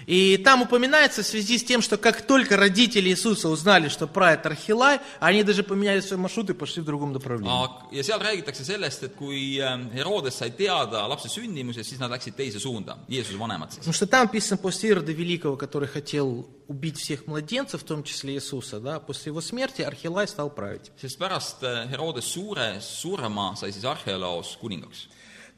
И 0.06 0.37
там 0.37 0.62
упоминается 0.62 1.22
в 1.22 1.26
связи 1.26 1.58
с 1.58 1.64
тем, 1.64 1.82
что 1.82 1.96
как 1.96 2.22
только 2.22 2.56
родители 2.56 3.08
Иисуса 3.08 3.48
узнали, 3.48 3.88
что 3.88 4.06
правит 4.06 4.46
Архилай, 4.46 5.00
они 5.20 5.43
даже 5.43 5.62
поменяли 5.62 6.00
свой 6.00 6.19
маршрут 6.19 6.50
и 6.50 6.52
пошли 6.54 6.82
в 6.82 6.84
другом 6.84 7.12
направлении. 7.12 7.50
ja 7.90 8.02
seal 8.02 8.20
räägitakse 8.20 8.64
sellest, 8.64 9.02
et 9.02 9.16
kui 9.16 9.58
ähm, 9.58 9.90
Herodes 9.93 10.37
sai 10.38 10.50
teada 10.50 11.06
lapse 11.08 11.28
sündimusest, 11.28 11.88
siis 11.90 12.00
nad 12.00 12.10
läksid 12.10 12.34
teise 12.37 12.60
suunda, 12.60 12.98
Jeesuse 13.08 13.38
vanemad 13.38 13.72
siis. 13.72 13.78
Потому 13.78 13.94
что 13.94 14.06
там 14.06 14.26
написано 14.26 14.58
после 14.58 14.90
Ирода 14.90 15.12
Великого, 15.12 15.56
который 15.56 15.88
хотел 15.88 16.46
убить 16.69 16.99
всех 16.99 17.26
младенцев, 17.26 17.82
в 17.82 17.84
том 17.84 18.02
числе 18.02 18.34
Иисуса, 18.34 18.81
да, 18.81 19.00
после 19.00 19.31
его 19.31 19.40
смерти 19.40 19.82
Архилай 19.82 20.28
стал 20.28 20.50
править. 20.50 20.92
sest 21.00 21.19
pärast 21.19 21.62
äh, 21.62 21.88
Herodes 21.90 22.25
suure 22.25 22.81
surma 22.81 23.54
sai 23.56 23.73
siis 23.73 23.85
Arhelaos 23.85 24.56
kuningaks. 24.61 25.09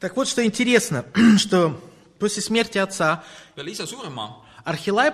Так 0.01 0.17
вот, 0.17 0.29
что 0.29 0.45
интересно, 0.45 1.05
что 1.39 1.79
после 2.19 2.43
смерти 2.43 2.79
отца 2.79 3.25
Архилай 4.65 5.13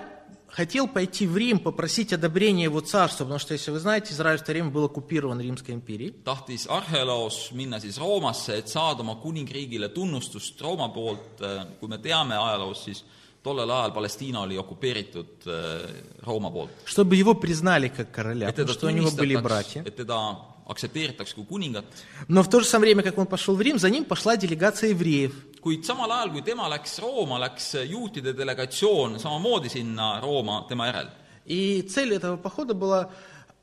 хотел 0.48 0.86
пойти 0.86 1.26
в 1.26 1.36
Рим, 1.36 1.58
попросить 1.58 2.12
одобрения 2.12 2.64
его 2.64 2.80
царства, 2.80 3.24
потому 3.24 3.40
что, 3.40 3.54
если 3.54 3.72
вы 3.72 3.80
знаете, 3.80 4.12
Израиль 4.12 4.38
в 4.38 4.42
то 4.44 4.52
время 4.52 4.70
был 4.70 4.84
оккупирован 4.84 5.40
Римской 5.40 5.74
империей. 5.74 6.14
tahtis 6.24 6.66
Arhelaos 6.68 7.50
minna 7.52 7.80
siis 7.80 7.98
Roomasse, 7.98 8.58
et 8.58 8.68
saada 8.68 9.02
oma 9.02 9.16
kuningriigile 9.16 9.88
tunnustust 9.92 10.60
Rooma 10.60 10.88
poolt, 10.88 11.42
kui 11.80 11.88
me 11.88 11.98
teame 11.98 12.36
ajaloost, 12.36 12.84
siis 12.84 13.04
tollel 13.42 13.68
ajal 13.70 13.92
Palestiina 13.92 14.40
oli 14.40 14.56
okupeeritud 14.56 15.46
äh, 15.46 16.22
Rooma 16.22 16.50
poolt. 16.50 16.70
чтобы 16.84 17.16
его 17.16 17.34
признали 17.34 17.88
как 17.88 18.12
короля, 18.12 18.46
потому 18.46 18.68
что 18.68 18.86
у 18.86 18.90
него 18.90 19.10
были 19.10 19.36
братья. 19.36 19.82
et 19.82 19.96
teda 19.96 20.36
aktsepteeritaks 20.66 21.34
kui 21.34 21.44
kuningat, 21.44 21.84
Но 22.28 22.42
в 22.42 22.48
то 22.48 22.60
же 22.60 22.66
самое 22.66 22.94
время, 22.94 23.02
как 23.02 23.18
он 23.18 23.26
пошел 23.26 23.56
в 23.56 23.60
Рим, 23.60 23.78
за 23.78 23.90
ним 23.90 24.04
пошла 24.04 24.36
делегация 24.36 24.90
евреев. 24.90 25.34
kuid 25.63 25.83
samal 25.85 26.11
ajal, 26.11 26.31
kui 26.31 26.41
tema 26.41 26.69
läks 26.71 26.99
Rooma, 27.03 27.39
läks 27.39 27.73
juutide 27.89 28.33
delegatsioon 28.37 29.19
samamoodi 29.19 29.69
sinna 29.69 30.19
Rooma 30.23 30.65
tema 30.69 30.87
järel. 30.87 31.09
И 31.45 31.81
цель 31.81 32.13
этого 32.13 32.37
похода 32.37 32.73
была 32.73 33.09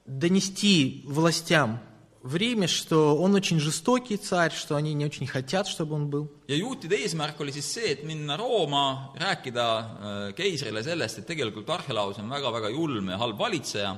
донести 0.06 1.04
властям 1.06 1.78
в 2.22 2.34
Риме, 2.34 2.66
что 2.66 3.16
он 3.16 3.34
очень 3.36 3.60
жестокий 3.60 4.16
царь, 4.16 4.52
что 4.52 4.74
они 4.74 4.92
не 4.94 5.04
очень 5.04 5.26
хотят, 5.28 5.68
чтобы 5.68 5.94
он 5.94 6.10
был. 6.10 6.28
ja 6.48 6.56
juutide 6.56 6.96
eesmärk 6.96 7.40
oli 7.40 7.52
siis 7.52 7.72
see, 7.72 7.92
et 7.92 8.04
minna 8.04 8.36
Rooma, 8.36 9.12
rääkida 9.14 9.66
äh, 9.78 10.32
keisrile 10.34 10.82
sellest, 10.82 11.18
et 11.18 11.26
tegelikult 11.26 11.70
Arhelaus 11.70 12.18
on 12.18 12.28
väga-väga 12.28 12.70
julm 12.70 13.08
ja 13.10 13.18
halb 13.18 13.38
valitseja 13.38 13.96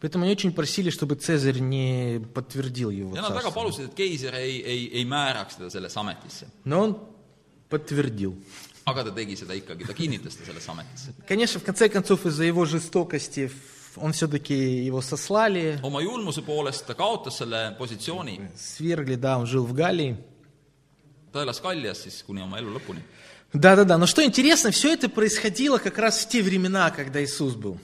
Поэтому 0.00 0.24
они 0.24 0.32
очень 0.32 0.52
просили, 0.52 0.88
чтобы 0.88 1.14
Цезарь 1.16 1.58
не 1.58 2.22
подтвердил 2.34 2.88
его 2.90 3.14
ja 3.14 3.20
nad 3.20 3.32
väga 3.32 3.50
царство. 3.50 3.60
palusid, 3.60 3.84
et 3.84 3.94
keiser 3.94 4.34
ei, 4.34 4.62
ei, 4.64 4.90
ei 4.94 5.04
määraks 5.04 5.56
teda 5.56 5.70
sellesse 5.70 6.00
ametisse. 6.00 6.46
Но 6.64 6.80
он 6.80 6.98
подтвердил. 7.68 8.36
aga 8.86 9.04
ta 9.04 9.10
tegi 9.14 9.36
seda 9.36 9.54
ikkagi, 9.54 9.84
ta 9.86 9.92
kinnitas 9.94 10.36
ta 10.36 10.44
sellesse 10.44 10.70
ametisse. 10.70 11.14
Конечно, 11.28 11.60
в 11.60 11.64
конце 11.64 11.88
концов, 11.88 12.26
из-за 12.26 12.44
его 12.44 12.64
жестокости 12.64 13.50
он 13.96 14.12
все-таки 14.12 14.54
его 14.54 15.00
сослали, 15.00 15.78
oma 15.82 16.00
julmuse 16.02 16.42
poolest 16.42 16.86
ta 16.86 16.94
kaotas 16.94 17.38
selle 17.38 17.76
positsiooni, 17.78 18.50
свергли, 18.56 19.14
да, 19.16 19.38
он 19.38 19.46
жил 19.46 19.64
в 19.64 19.72
Галлии. 19.72 20.16
ta 21.32 21.42
elas 21.42 21.60
Kaljas 21.60 22.02
siis 22.02 22.22
kuni 22.22 22.42
oma 22.42 22.58
elu 22.58 22.70
lõpuni. 22.78 23.02
Да-да-да, 23.55 23.97
но 23.97 24.05
что 24.05 24.23
интересно, 24.23 24.71
все 24.71 24.93
это 24.93 25.07
происходило 25.07 25.77
как 25.77 25.97
раз 25.97 26.25
в 26.25 26.27
те 26.27 26.41
времена, 26.41 26.91
когда 26.91 27.23
Иисус 27.23 27.53
был. 27.53 27.79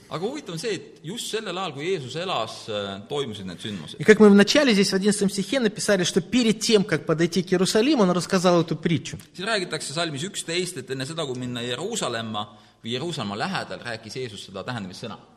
sündmused. 3.58 3.96
И 3.98 4.04
как 4.04 4.20
мы 4.20 4.28
в 4.28 4.34
начале 4.34 4.74
здесь 4.74 4.90
в 4.90 4.94
11 4.94 5.32
стихе 5.32 5.60
написали, 5.60 6.04
что 6.04 6.20
перед 6.20 6.60
тем, 6.60 6.84
как 6.84 7.06
подойти 7.06 7.42
к 7.42 7.52
Иерусалиму, 7.52 8.02
он 8.02 8.10
рассказал 8.10 8.60
эту 8.60 8.76
притчу. 8.76 9.18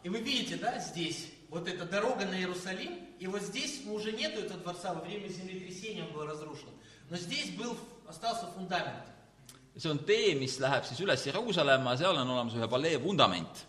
И 0.04 0.10
вы 0.10 0.20
видите, 0.20 0.58
да, 0.58 0.80
здесь 0.80 1.28
вот 1.50 1.70
эта 1.70 1.86
дорога 1.86 2.26
на 2.26 2.38
Иерусалим, 2.38 2.92
и 3.20 3.28
вот 3.28 3.42
здесь 3.42 3.84
уже 3.88 4.12
нету 4.12 4.42
этого 4.42 4.60
дворца, 4.60 4.94
во 4.94 5.02
время 5.02 5.30
землетрясения 5.30 6.04
он 6.04 6.12
был 6.12 6.26
разрушен. 6.26 6.68
Но 7.10 7.16
здесь 7.16 7.52
был, 7.52 7.78
остался 8.06 8.48
фундамент. 8.54 9.15
see 9.77 9.91
on 9.91 9.99
tee, 10.05 10.35
mis 10.39 10.59
läheb 10.61 10.85
siis 10.85 11.01
üles 11.01 11.25
Jeruusalemma, 11.27 11.97
seal 11.97 12.17
on 12.21 12.29
olemas 12.29 12.57
ühe 12.59 12.69
palee 12.69 13.01
vundament. 13.01 13.67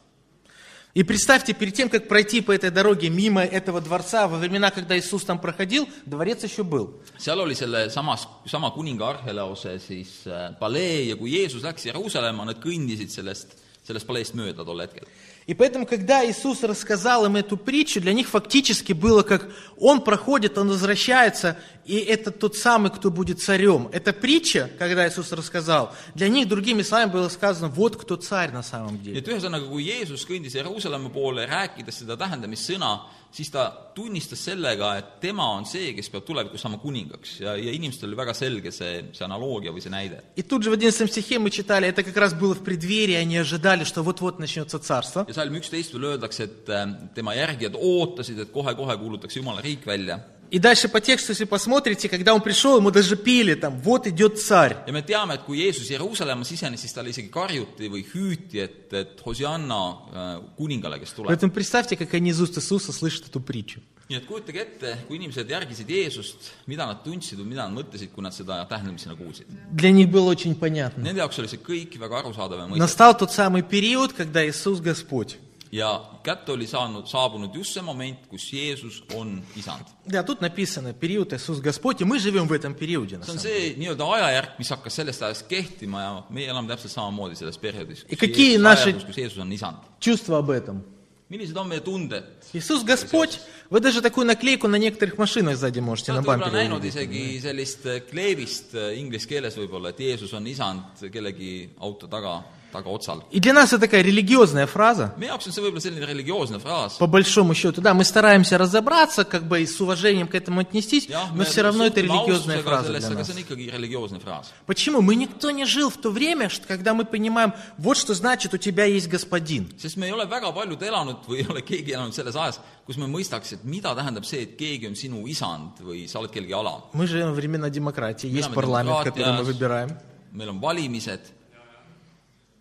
И 0.94 1.03
представьте, 1.03 1.53
перед 1.53 1.74
тем, 1.74 1.88
как 1.88 2.10
пройти 2.10 2.41
по 2.41 2.51
этой 2.51 2.70
дороге 2.70 3.10
мимо 3.10 3.41
этого 3.41 3.80
дворца, 3.80 4.27
во 4.27 4.38
времена, 4.38 4.72
когда 4.72 5.00
Иисус 5.00 5.24
там 5.24 5.39
проходил, 5.39 5.88
дворец 6.06 6.44
еще 6.44 6.63
был. 6.65 7.01
seal 7.18 7.39
oli 7.39 7.56
selle 7.56 7.89
samas, 7.89 8.27
sama 8.46 8.72
kuninga 8.72 9.10
Arheleose 9.10 9.80
siis 9.80 10.27
äh, 10.27 10.53
palee 10.60 11.08
ja 11.08 11.15
kui 11.15 11.32
Jeesus 11.32 11.63
läks 11.63 11.86
Jeruusalemma, 11.86 12.44
nad 12.44 12.60
kõndisid 12.60 13.08
sellest, 13.08 13.56
sellest 13.88 14.06
paleest 14.06 14.36
mööda 14.36 14.65
tol 14.65 14.84
hetkel. 14.84 15.08
И 15.47 15.55
поэтому, 15.55 15.87
когда 15.87 16.29
Иисус 16.29 16.65
рассказал 16.65 17.25
им 17.25 17.37
эту 17.37 17.57
притчу, 17.57 18.00
для 18.00 18.12
них 18.12 18.29
фактически 18.29 18.93
было 18.93 19.23
как 19.23 19.49
Он 19.79 20.00
проходит, 20.00 20.59
Он 20.59 20.69
возвращается, 20.69 21.57
и 21.85 21.99
это 21.99 22.33
тот 22.33 22.57
самый, 22.57 22.91
кто 22.91 23.12
будет 23.12 23.41
царем. 23.41 23.88
Эта 23.93 24.12
притча, 24.12 24.69
когда 24.76 25.09
Иисус 25.09 25.31
рассказал, 25.31 25.95
для 26.17 26.29
них 26.29 26.49
другими 26.49 26.83
словами 26.83 27.12
было 27.12 27.29
сказано, 27.29 27.69
вот 27.69 27.97
кто 27.97 28.17
царь 28.17 28.50
на 28.50 28.65
самом 28.65 29.00
деле. 29.00 29.21
et 29.21 29.29
ühesõnaga, 29.29 29.69
kui 29.69 29.85
Jeesus 29.85 30.26
kõndis 30.26 30.57
Jeruusalemma 30.59 31.11
poole, 31.15 31.47
rääkides 31.47 32.03
seda 32.03 32.17
tähendamissõna, 32.17 33.07
siis 33.32 33.51
ta 33.51 33.70
tunnistas 33.96 34.41
sellega, 34.44 34.91
et 35.00 35.13
tema 35.24 35.48
on 35.56 35.65
see, 35.68 35.94
kes 35.96 36.10
peab 36.12 36.25
tulevikus 36.27 36.63
saama 36.63 36.80
kuningaks 36.82 37.38
ja, 37.44 37.56
ja 37.60 37.72
inimestel 37.75 38.10
oli 38.10 38.20
väga 38.20 38.36
selge 38.36 38.74
see, 38.75 39.06
see 39.15 39.25
analoogia 39.25 39.72
või 39.72 39.84
see 39.84 39.94
näide. 39.94 40.22
И 40.36 40.44
тут 40.44 40.63
же 40.63 40.70
в 40.70 40.74
11 40.74 41.08
стихе 41.08 41.39
мы 41.39 41.50
читали, 41.50 41.88
это 41.88 42.03
как 42.03 42.18
раз 42.18 42.34
было 42.34 42.53
в 42.53 42.63
преддверии, 42.63 43.15
они 43.15 43.38
ожидали, 43.38 43.84
что 43.84 44.03
вот-вот 44.03 44.39
начнется 44.39 44.80
царство. 44.80 45.25
ja 45.27 45.34
salm 45.34 45.56
üksteist 45.56 45.94
veel 45.94 46.12
öeldakse, 46.12 46.44
et 46.44 46.70
äh, 46.70 46.88
tema 47.15 47.34
järgijad 47.36 47.75
ootasid, 47.75 48.39
et 48.39 48.51
kohe-kohe 48.51 48.98
kuulutakse 48.98 49.39
Jumala 49.39 49.62
riik 49.62 49.86
välja. 49.86 50.20
И 50.50 50.59
дальше 50.59 50.88
по 50.88 51.00
тексту, 51.00 51.33
если 51.33 51.45
посмотрите, 51.45 52.09
когда 52.09 52.35
он 52.35 52.41
пришел, 52.41 52.79
ему 52.79 52.91
даже 52.91 53.17
пели 53.17 53.55
там, 53.55 53.81
вот 53.81 54.07
идет 54.07 54.38
царь. 54.41 54.76
ja 54.87 54.93
me 54.93 55.03
teame, 55.03 55.35
et 55.35 55.43
kui 55.45 55.59
Jeesus 55.59 55.91
Jeruusalemma 55.91 56.45
sisenes, 56.45 56.81
siis 56.81 56.93
talle 56.93 57.11
isegi 57.11 57.29
karjuti 57.31 57.88
või 57.88 58.05
hüüti, 58.05 58.61
et, 58.61 58.93
et 58.93 59.21
Hosianna 59.25 59.81
äh, 59.91 60.41
kuningale, 60.57 60.99
kes 61.00 61.12
tuleb. 61.12 61.29
Поэтому 61.29 61.53
представьте, 61.53 61.97
как 61.97 62.15
они 62.15 62.31
из 62.31 62.41
уст 62.41 62.57
Иисуса 62.57 62.93
слышат 62.93 63.29
эту 63.29 63.41
притчу. 63.41 63.81
nii 64.07 64.21
et 64.21 64.26
kujutage 64.26 64.61
ette, 64.62 64.91
kui 65.09 65.17
inimesed 65.19 65.49
järgisid 65.50 65.88
Jeesust, 65.91 66.53
mida 66.71 66.85
nad 66.87 67.00
tundsid 67.03 67.41
või 67.41 67.49
mida 67.50 67.65
nad 67.67 67.75
mõtlesid, 67.75 68.12
kui 68.15 68.23
nad 68.23 68.35
seda 68.35 68.61
tähendamisena 68.71 69.17
kuulsid. 69.19 69.50
Для 69.73 69.91
них 69.91 70.11
было 70.11 70.31
очень 70.31 70.55
понятно. 70.55 71.03
Nende 71.03 71.19
jaoks 71.19 71.41
oli 71.43 71.50
see 71.50 71.59
kõik 71.59 71.99
väga 71.99 72.21
arusaadav 72.23 72.61
ja 72.61 72.69
mõistetav. 72.69 72.85
Настал 72.87 73.17
тот 73.19 73.33
самый 73.33 73.62
период, 73.62 74.12
когда 74.12 74.47
Иисус 74.47 74.81
Господь. 74.81 75.38
ja 75.72 76.01
kätte 76.24 76.51
oli 76.51 76.68
saanud, 76.68 77.06
saabunud 77.08 77.56
just 77.56 77.74
see 77.74 77.82
moment, 77.82 78.18
kus 78.27 78.51
Jeesus 78.53 79.03
on 79.15 79.41
isand. 79.56 79.86
Да, 80.06 80.22
тут 80.24 80.41
написано 80.41 80.94
период 80.94 81.32
Иисус 81.34 81.60
Господь, 81.62 82.01
и 82.01 82.03
мы 82.03 82.20
живем 82.20 82.48
в 82.48 82.51
этом 82.53 82.74
периоде. 82.75 83.18
На 83.18 83.24
see 83.24 83.30
on 83.34 83.39
самом 83.39 83.44
деле. 83.44 83.60
see 83.60 83.75
nii-öelda 83.80 84.13
ajajärk, 84.13 84.60
mis 84.60 84.70
hakkas 84.70 84.94
sellest 84.96 85.22
ajast 85.24 85.48
kehtima 85.48 86.01
ja 86.01 86.24
meie 86.30 86.48
elame 86.50 86.68
täpselt 86.68 86.91
samamoodi 86.91 87.36
selles 87.36 87.58
perioodis, 87.58 88.03
Ja 88.10 88.18
kus 88.18 88.20
какие 88.20 88.50
Jeesus, 88.58 88.63
наши- 88.63 88.82
ajajärgus, 88.89 89.06
kus 89.06 89.18
Jeesus 89.18 89.38
on 89.38 89.51
isand. 89.51 89.77
Чувство 90.01 90.38
об 90.39 90.50
этом. 90.50 90.84
millised 91.30 91.56
on 91.56 91.70
meie 91.70 91.80
tunded? 91.80 92.24
Иисус 92.53 92.84
Господь, 92.84 93.39
вы 93.70 93.80
даже 93.80 94.01
такую 94.01 94.27
наклейку 94.27 94.68
на 94.68 94.75
некоторых 94.75 95.18
машинах 95.18 95.56
сзади 95.56 95.80
можете 95.80 96.12
Te 96.12 96.15
на 96.15 96.20
olete 96.20 96.27
võib-olla 96.27 96.51
бампере 96.51 96.68
näinud 96.68 96.82
увидеть. 96.82 96.96
isegi 96.96 97.39
sellist 97.41 97.86
äh, 97.86 98.01
kleevist 98.01 98.75
äh, 98.75 99.00
inglise 99.00 99.25
keeles 99.30 99.56
võib-olla, 99.56 99.89
et 99.91 100.00
Jeesus 100.01 100.34
on 100.34 100.46
isand 100.48 100.84
kellegi 101.10 101.70
auto 101.80 102.08
taga, 102.08 102.44
tagaotsal. 102.76 103.23
И 103.30 103.40
для 103.40 103.52
нас 103.52 103.73
это 103.73 103.80
такая 103.80 104.02
религиозная 104.02 104.66
фраза. 104.66 105.14
meie 105.16 105.30
jaoks 105.30 105.47
on 105.49 105.52
see 105.52 105.62
võib-olla 105.62 105.80
selline 105.80 106.04
religioosne 106.04 106.59
fraas. 106.61 106.99
По 106.99 107.06
большому 107.06 107.54
счету, 107.54 107.80
да, 107.80 107.95
мы 107.95 108.04
стараемся 108.04 108.59
разобраться, 108.59 109.25
как 109.25 109.45
бы 109.49 109.62
и 109.62 109.66
с 109.66 109.80
уважением 109.80 110.28
к 110.28 110.35
этому 110.35 110.61
отнестись, 110.61 111.09
но 111.35 111.45
все 111.45 111.62
равно 111.62 111.87
это 111.87 112.00
религиозная 112.00 112.62
фраза 112.62 112.92
sellesse, 112.92 113.09
для 113.09 113.18
нас. 113.18 113.28
ikkagi 113.28 113.71
religioosne 113.71 114.21
fraas. 114.21 114.47
Почему? 114.66 115.00
Мы 115.00 115.16
никто 115.16 115.50
не 115.50 115.64
жил 115.64 115.90
в 115.90 115.97
то 115.97 116.11
время, 116.11 116.50
когда 116.66 116.95
мы 116.95 117.04
понимаем, 117.04 117.52
вот 117.78 117.97
что 117.97 118.14
значит, 118.14 118.54
у 118.54 118.59
тебя 118.59 118.85
есть 118.85 119.09
господин. 119.09 119.68
sest 119.78 119.97
me 119.97 120.06
ei 120.06 120.12
ole 120.12 120.26
väga 120.26 120.52
paljud 120.52 120.83
elanud 120.83 121.26
või 121.26 121.38
ei 121.38 121.47
ole 121.49 121.62
keegi 121.62 121.92
elanud 121.92 122.14
selles 122.14 122.37
ajas, 122.37 122.61
kus 122.87 122.97
me 122.97 123.06
mõistaks, 123.06 123.54
et 123.54 123.64
mida 123.64 123.95
tähendab 123.95 124.25
see, 124.25 124.42
et 124.42 124.56
keegi 124.56 124.87
on 124.88 124.95
sinu 124.95 125.26
isand 125.26 125.80
või 125.80 126.06
sa 126.09 126.21
oled 126.21 126.30
kellegi 126.30 126.52
alam. 126.52 126.83
Мы 126.92 127.06
живем 127.06 127.33
времена 127.33 127.71
демократии, 127.71 128.28
есть 128.28 128.52
парламент, 128.52 129.04
который 129.04 129.33
мы 129.38 129.45
выбираем. 129.45 129.90
meil 130.33 130.50
on 130.50 130.61
valimised, 130.61 131.21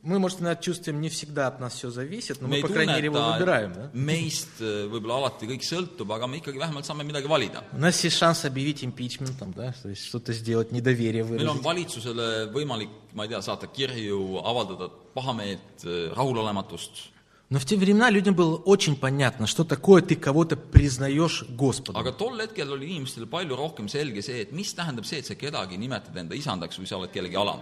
Мы, 0.05 0.19
может, 0.19 0.41
над 0.41 0.63
чувствуем, 0.63 0.99
не 1.03 1.11
всегда 1.11 1.47
от 1.47 1.61
нас 1.61 1.75
все 1.75 1.91
зависит, 1.91 2.41
но 2.41 2.49
me 2.49 2.53
мы, 2.53 2.57
ei 2.57 2.63
по 2.63 2.69
крайней 2.69 2.95
мере, 2.95 3.05
его 3.07 3.19
tunneta, 3.19 3.39
выбираем. 3.39 3.73
Да? 3.75 3.85
et 3.85 3.95
meist 3.95 4.61
äh, 4.61 4.89
võib-olla 4.89 5.19
alati 5.21 5.45
kõik 5.45 5.61
sõltub, 5.61 6.09
aga 6.17 6.27
me 6.27 6.41
ikkagi 6.41 6.57
vähemalt 6.57 6.89
saame 6.89 7.05
midagi 7.05 7.29
valida. 7.29 7.63
У 7.75 7.79
нас 7.79 8.03
есть 8.03 8.17
шанс 8.17 8.47
объявить 8.47 8.83
импичментом, 8.83 9.53
да, 9.53 9.75
то 9.83 9.91
есть 9.91 10.07
что-то 10.07 10.33
сделать, 10.33 10.73
недоверие 10.73 11.23
meil 11.23 11.49
on 11.49 11.61
выразить. 11.61 11.65
valitsusele 11.65 12.49
võimalik, 12.51 12.89
ma 13.13 13.25
ei 13.25 13.29
tea, 13.29 13.43
saata 13.43 13.67
kirju, 13.67 14.41
avaldada 14.41 14.89
pahameelt, 15.13 15.85
rahulolematust, 16.17 17.13
Но 17.51 17.59
в 17.59 17.65
те 17.65 17.77
времена 17.77 18.11
людям 18.11 18.37
было 18.37 18.57
очень 18.57 18.95
понятно, 18.95 19.49
что 19.49 19.65
такое 19.65 20.03
ты 20.03 20.15
кого-то 20.15 20.57
признаешь 20.57 21.45
Господом. 21.49 22.01
aga 22.01 22.13
tol 22.13 22.39
hetkel 22.39 22.71
oli 22.71 22.87
inimestele 22.95 23.27
palju 23.27 23.57
rohkem 23.57 23.89
selge 23.89 24.23
see, 24.23 24.43
et 24.43 24.53
mis 24.53 24.73
tähendab 24.73 25.05
see, 25.05 25.19
et 25.19 25.27
sa 25.27 25.35
kedagi 25.35 25.77
nimetad 25.77 26.17
enda 26.17 26.37
isandaks 26.39 26.79
või 26.79 26.87
sa 26.87 26.97
oled 26.97 27.11
kellegi 27.11 27.35
alam. 27.35 27.59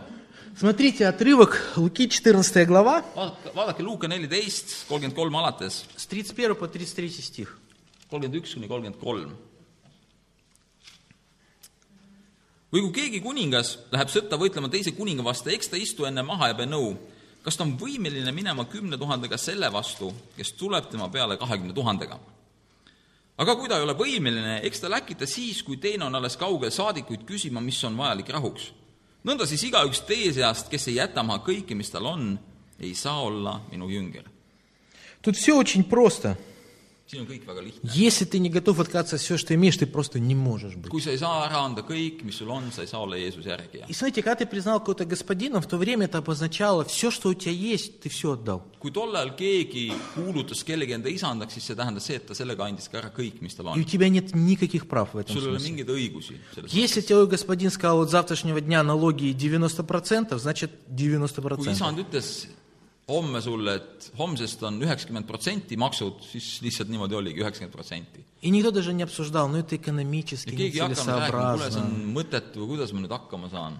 Смотрите, 0.55 1.07
отрывок 1.07 1.57
Луки 1.77 2.07
14 2.07 2.67
глава, 2.67 3.03
vaadake, 3.17 3.55
vaadake 3.55 3.83
Luuka 3.83 4.09
neliteist, 4.09 4.85
kolmkümmend 4.89 5.17
kolm 5.17 5.35
alates, 5.37 5.87
с 5.97 6.07
31 6.07 6.55
по 6.55 6.69
33 6.69 7.23
стих. 7.23 7.57
kolmkümmend 8.11 8.45
üks 8.45 8.55
kuni 8.55 8.69
kolmkümmend 8.69 9.01
kolm. 9.01 9.33
või 12.73 12.83
kui 12.85 12.93
keegi 12.93 13.23
kuningas 13.25 13.79
läheb 13.91 14.11
sõtta 14.13 14.37
võitlema 14.37 14.69
teise 14.69 14.93
kuninga 14.93 15.25
vastu, 15.25 15.49
eks 15.49 15.69
ta 15.73 15.77
istu 15.81 16.05
enne 16.05 16.23
maha 16.23 16.49
ja 16.49 16.55
pea 16.55 16.69
nõu, 16.69 16.99
kas 17.43 17.57
ta 17.57 17.65
on 17.65 17.77
võimeline 17.81 18.33
minema 18.35 18.65
kümne 18.69 18.99
tuhandega 18.99 19.39
selle 19.41 19.71
vastu, 19.73 20.11
kes 20.37 20.53
tuleb 20.59 20.91
tema 20.91 21.09
peale 21.09 21.37
kahekümne 21.37 21.75
tuhandega. 21.75 22.19
aga 23.39 23.55
kui 23.57 23.69
ta 23.69 23.79
ei 23.79 23.87
ole 23.87 23.95
võimeline, 23.95 24.61
eks 24.67 24.81
ta 24.81 24.91
läkita 24.91 25.27
siis, 25.27 25.63
kui 25.63 25.77
teine 25.77 26.05
on 26.05 26.15
alles 26.15 26.37
kaugel 26.37 26.71
saadikuid 26.71 27.25
küsima, 27.25 27.61
mis 27.61 27.85
on 27.85 27.97
vajalik 27.97 28.29
rahuks. 28.29 28.73
nõnda 29.25 29.47
siis 29.47 29.65
igaüks 29.65 30.01
teie 30.01 30.33
seast, 30.33 30.69
kes 30.69 30.89
ei 30.89 30.99
jäta 30.99 31.23
maha 31.23 31.45
kõike, 31.47 31.75
mis 31.75 31.91
tal 31.91 32.07
on, 32.07 32.39
ei 32.81 32.95
saa 32.95 33.21
olla 33.21 33.61
minu 33.71 33.89
jünger. 33.91 34.25
Тут 35.23 35.37
все 35.37 35.53
очень 35.53 35.85
просто. 35.85 36.37
Если 37.84 38.26
ты 38.26 38.40
не 38.40 38.50
готов 38.50 38.80
отказаться 38.80 39.18
от 39.18 39.22
всего, 39.22 39.38
что 39.38 39.54
имеешь, 39.54 39.78
ты 39.78 39.86
просто 39.86 40.20
не 40.20 40.36
можешь 40.36 40.76
быть. 40.76 40.92
И 43.88 43.94
смотрите, 43.94 44.24
когда 44.24 44.36
ты 44.36 44.46
признал 44.46 44.80
кого-то 44.80 45.06
господином, 45.06 45.62
в 45.62 45.68
то 45.68 45.78
время 45.78 46.06
это 46.06 46.20
обозначало, 46.20 46.86
все, 46.86 47.12
что 47.12 47.30
у 47.30 47.34
тебя 47.34 47.52
есть, 47.52 48.00
ты 48.00 48.10
все 48.10 48.32
отдал. 48.32 48.64
kui 48.84 48.92
tol 48.92 49.16
ajal 49.16 49.30
keegi 49.40 49.94
kuulutas 50.12 50.60
kellegi 50.68 50.92
enda 50.98 51.08
isandaks, 51.08 51.54
siis 51.56 51.64
see 51.70 51.76
tähendas 51.80 52.04
see, 52.04 52.18
et 52.20 52.26
ta 52.28 52.36
sellega 52.36 52.66
andis 52.68 52.90
ka 52.92 52.98
ära 53.00 53.08
kõik, 53.16 53.40
mis 53.40 53.56
tal 53.56 53.68
И 53.78 53.80
у 53.80 53.84
on. 53.84 53.86
тебя 53.88 54.10
нет 54.10 54.36
никаких 54.36 54.90
прав 54.90 55.14
в 55.14 55.18
этом 55.20 55.32
sul 55.38 55.44
ei 55.44 55.48
ole 55.52 55.60
смысле. 55.60 55.72
mingeid 55.72 55.90
õigusi 55.90 56.36
selles 56.54 56.74
Если 56.74 57.00
твой 57.00 57.26
господин 57.28 57.72
сказал, 57.72 57.98
вот 58.00 58.10
завтрашнего 58.12 58.60
дня 58.60 58.84
налоги 58.84 59.32
90%, 59.32 60.38
значит 60.38 60.72
kui 60.90 61.08
90%. 61.08 61.72
isand 61.72 61.98
ütles 61.98 62.48
homme 63.08 63.42
sulle, 63.42 63.76
et 63.76 64.12
homsest 64.18 64.64
on 64.64 64.82
üheksakümmend 64.82 65.26
protsenti 65.28 65.76
maksud, 65.78 66.14
siis 66.24 66.62
lihtsalt 66.64 66.90
niimoodi 66.90 67.16
oligi, 67.20 67.42
üheksakümmend 67.44 67.74
protsenti. 67.76 68.24
Ну 68.44 68.60
ja 68.60 68.64
keegi 70.58 70.78
ei 70.78 70.82
hakanud 70.84 71.08
rääkima, 71.08 71.56
kuule, 71.56 71.72
see 71.72 71.80
on 71.80 71.92
mõttetu 72.16 72.66
kuidas 72.68 72.92
ma 72.92 73.00
nüüd 73.04 73.14
hakkama 73.16 73.48
saan. 73.52 73.74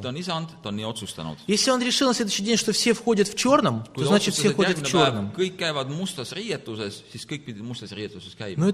Ta 0.00 0.08
on 0.08 0.16
isand, 0.16 0.48
ta 0.62 0.68
on 0.72 0.76
nii 0.80 0.86
otsustanud. 0.88 1.36
Kui 1.44 1.54
ta 4.04 4.08
otsustas, 4.16 4.44
et 4.48 4.56
järgmine 4.64 4.88
päev 4.92 5.12
kõik 5.36 5.56
käivad 5.60 5.88
mustas 5.92 6.32
riietuses, 6.32 7.02
siis 7.12 7.24
kõik 7.28 7.44
pidid 7.48 7.60
mustas 7.64 7.92
riietuses 7.92 8.32
käima. 8.36 8.64
Aga 8.64 8.72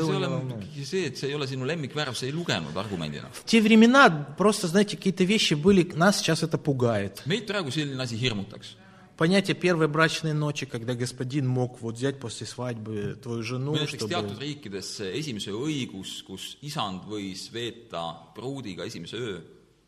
see 0.00 0.08
ei 0.08 0.16
ole 0.16 0.28
muidugi 0.32 0.84
see, 0.86 1.04
et 1.08 1.16
see 1.20 1.28
ei 1.28 1.34
ole 1.36 1.46
sinu 1.48 1.64
lemmikvärv, 1.68 2.14
see 2.16 2.28
ei 2.28 2.32
lugenud 2.36 2.76
argumendina. 2.76 3.28
Те 3.46 3.60
времена 3.60 4.08
просто, 4.36 4.66
знаете, 4.66 4.96
какие-то 4.96 5.24
вещи 5.24 5.54
были, 5.54 5.84
нас 5.94 6.18
сейчас 6.18 6.42
это 6.42 6.58
пугает. 6.58 6.89
Meid 7.26 7.46
praegu 7.46 7.70
selline 7.70 8.02
asi 8.02 8.16
hirmutaks. 8.16 8.76
Понятие 9.16 9.54
первой 9.54 9.86
брачной 9.86 10.32
ночи, 10.32 10.64
когда 10.64 10.94
господин 10.94 11.46
мог 11.46 11.82
вот 11.82 11.96
взять 11.96 12.18
после 12.18 12.46
свадьбы 12.46 13.18
твою 13.22 13.42
жену, 13.42 13.74
või 13.74 13.84
näiteks 13.84 14.08
teatud 14.08 14.32
чтобы... 14.32 14.40
riikides 14.40 14.86
see 14.96 15.18
esimese 15.18 15.50
öö 15.52 15.60
õigus, 15.68 16.22
kus 16.24 16.56
isand 16.62 17.04
võis 17.04 17.52
veeta 17.52 18.14
pruudiga 18.34 18.86
esimese 18.88 19.16
öö, 19.20 19.40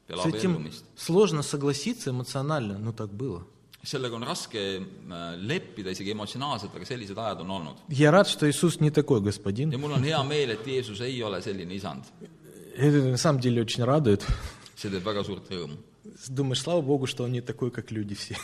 peale 0.07 0.23
С 0.23 0.27
этим 0.35 0.57
abiellumist. 0.57 0.85
сложно 0.97 1.43
согласиться 1.43 2.11
эмоционально, 2.11 2.79
но 2.79 2.93
так 2.93 3.09
было. 3.11 3.43
sellega 3.83 4.15
on 4.17 4.23
raske 4.23 4.59
äh, 4.59 5.37
leppida 5.41 5.91
isegi 5.91 6.11
emotsionaalselt, 6.13 6.77
aga 6.77 6.85
sellised 6.85 7.17
ajad 7.17 7.41
on 7.41 7.51
olnud. 7.51 7.77
Я 7.89 8.11
рад, 8.11 8.29
что 8.29 8.47
Иисус 8.47 8.81
не 8.81 8.91
такой 8.91 9.23
господин. 9.23 9.71
ja 9.73 9.79
mul 9.79 9.93
on 9.93 10.05
hea 10.05 10.23
meel, 10.25 10.51
et 10.51 10.67
Jeesus 10.67 11.01
ei 11.01 11.23
ole 11.23 11.41
selline 11.41 11.73
isand. 11.73 12.05
Это 12.77 13.03
на 13.11 13.17
самом 13.17 13.41
деле 13.41 13.63
очень 13.63 13.83
радует. 13.83 14.23
see 14.77 14.91
teeb 14.91 15.03
väga 15.03 15.25
suurt 15.25 15.49
rõõmu. 15.49 15.77
Думаешь, 16.29 16.61
слава 16.61 16.81
Богу, 16.81 17.07
что 17.07 17.25
Он 17.25 17.33
не 17.33 17.41
такой, 17.41 17.71
как 17.71 17.93
люди 17.93 18.15
все. 18.15 18.35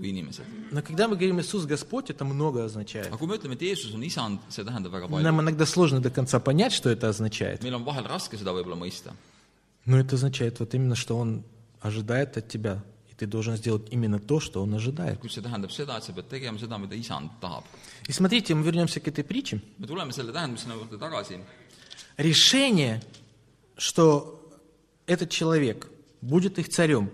inimesed. 0.00 0.42
Но 0.72 0.82
когда 0.82 1.06
мы 1.06 1.14
говорим 1.14 1.40
Иисус 1.40 1.66
Господь, 1.66 2.10
это 2.10 2.24
много 2.24 2.64
означает. 2.64 3.12
Нам 5.22 5.40
иногда 5.40 5.66
сложно 5.66 6.00
до 6.00 6.10
конца 6.10 6.40
понять, 6.40 6.72
что 6.72 6.90
это 6.90 7.08
означает. 7.08 7.62
Но 7.62 7.78
это 9.98 10.16
означает 10.16 10.60
вот 10.60 10.74
именно, 10.74 10.96
что 10.96 11.16
Он 11.16 11.44
ожидает 11.80 12.36
от 12.36 12.48
тебя, 12.48 12.82
и 13.10 13.14
ты 13.14 13.26
должен 13.26 13.56
сделать 13.56 13.86
именно 13.92 14.18
то, 14.18 14.40
что 14.40 14.62
Он 14.62 14.74
ожидает. 14.74 15.20
И 18.08 18.12
смотрите, 18.12 18.54
мы 18.54 18.64
вернемся 18.64 19.00
к 19.00 19.06
этой 19.06 19.22
притче. 19.22 19.60
Решение, 22.16 23.02
что 23.76 24.43
этот 25.06 25.30
человек 25.30 25.88
будет 26.20 26.58
их 26.58 26.68
царем, 26.68 27.10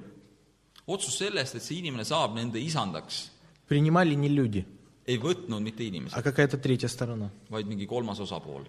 otsus 0.87 1.19
sellest, 1.19 1.55
et 1.55 1.63
see 1.63 1.79
inimene 1.79 2.05
saab 2.05 2.35
nende 2.35 2.59
isandaks, 2.59 3.31
принимали 3.69 4.15
не 4.15 4.29
люди, 4.29 4.65
ei 5.07 5.19
võtnud 5.19 5.63
mitte 5.63 5.85
inimesed, 5.85 6.17
а 6.17 6.23
какая-то 6.23 6.59
третья 6.59 6.89
сторона. 6.89 7.31
vaid 7.49 7.67
mingi 7.67 7.87
kolmas 7.87 8.21
osapool. 8.21 8.67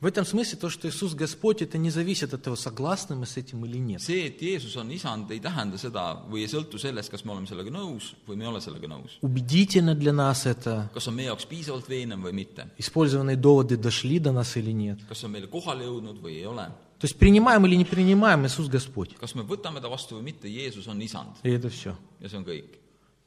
В 0.00 0.06
этом 0.06 0.26
смысле 0.26 0.58
то, 0.58 0.68
что 0.68 0.86
Иисус 0.86 1.14
Господь, 1.14 1.62
это 1.62 1.78
не 1.78 1.88
зависит 1.88 2.34
от 2.34 2.42
того, 2.42 2.56
согласны 2.56 3.16
мы 3.16 3.24
с 3.24 3.38
этим 3.38 3.64
или 3.64 3.78
нет. 3.78 4.02
see, 4.02 4.26
et 4.26 4.42
Jeesus 4.42 4.76
on 4.76 4.90
isand, 4.90 5.30
ei 5.30 5.40
tähenda 5.40 5.78
seda 5.78 6.20
või 6.28 6.42
ei 6.42 6.48
sõltu 6.48 6.78
sellest, 6.78 7.10
kas 7.10 7.24
me 7.24 7.32
oleme 7.32 7.46
sellega 7.46 7.70
nõus 7.70 8.14
või 8.26 8.36
me 8.36 8.44
ei 8.44 8.50
ole 8.50 8.60
sellega 8.60 8.86
nõus. 8.86 9.18
Убедительно 9.22 9.94
для 9.94 10.12
нас 10.12 10.46
это, 10.46 10.90
kas 10.92 11.08
on 11.08 11.14
meie 11.14 11.28
jaoks 11.28 11.46
piisavalt 11.46 11.88
veenev 11.88 12.20
või 12.20 12.32
mitte. 12.32 12.68
использованные 12.76 13.36
доводы 13.36 13.76
дошли 13.78 14.18
до 14.18 14.32
нас 14.32 14.56
или 14.56 14.72
нет. 14.72 14.98
kas 15.08 15.18
see 15.20 15.26
on 15.26 15.32
meile 15.32 15.46
kohale 15.48 15.84
jõudnud 15.84 16.20
või 16.20 16.36
ei 16.36 16.46
ole. 16.46 16.68
То 16.98 17.06
есть 17.06 17.18
принимаем 17.18 17.66
или 17.66 17.74
не 17.76 17.84
принимаем 17.84 18.46
Иисус 18.46 18.68
Господь. 18.68 19.14
kas 19.18 19.34
me 19.34 19.42
võtame 19.42 19.80
ta 19.80 19.88
vastu 19.88 20.16
või 20.16 20.22
mitte, 20.32 20.48
Jeesus 20.48 20.86
on 20.88 21.00
isand 21.02 21.36
И 21.42 21.50
это 21.50 21.68
все. 21.68 21.96
ja 22.20 22.28
see 22.28 22.36
on 22.38 22.44
kõik. 22.44 22.78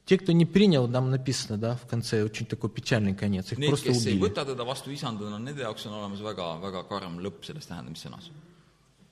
Те, 0.06 0.16
кто 0.16 0.32
не 0.32 0.46
принял, 0.46 0.88
нам 0.88 1.10
написано, 1.10 1.58
да, 1.58 1.76
в 1.76 1.86
конце 1.86 2.24
очень 2.24 2.46
такой 2.46 2.70
печальный 2.70 3.14
конец. 3.14 3.52
Их 3.52 3.58
Need, 3.58 3.68
просто 3.68 3.88
kes 3.92 4.06
ei 4.06 4.14
убили. 4.16 4.28
võta 4.30 4.44
teda 4.46 4.64
vastu 4.64 4.90
isandana, 4.90 5.38
nende 5.38 5.60
jaoks 5.60 5.84
on 5.86 5.92
olemas 5.92 6.20
väga, 6.20 6.58
väga 6.62 6.82
karm 6.88 7.18
lõpp 7.20 7.44
selles 7.44 7.66
tähendamissõnas. 7.66 8.30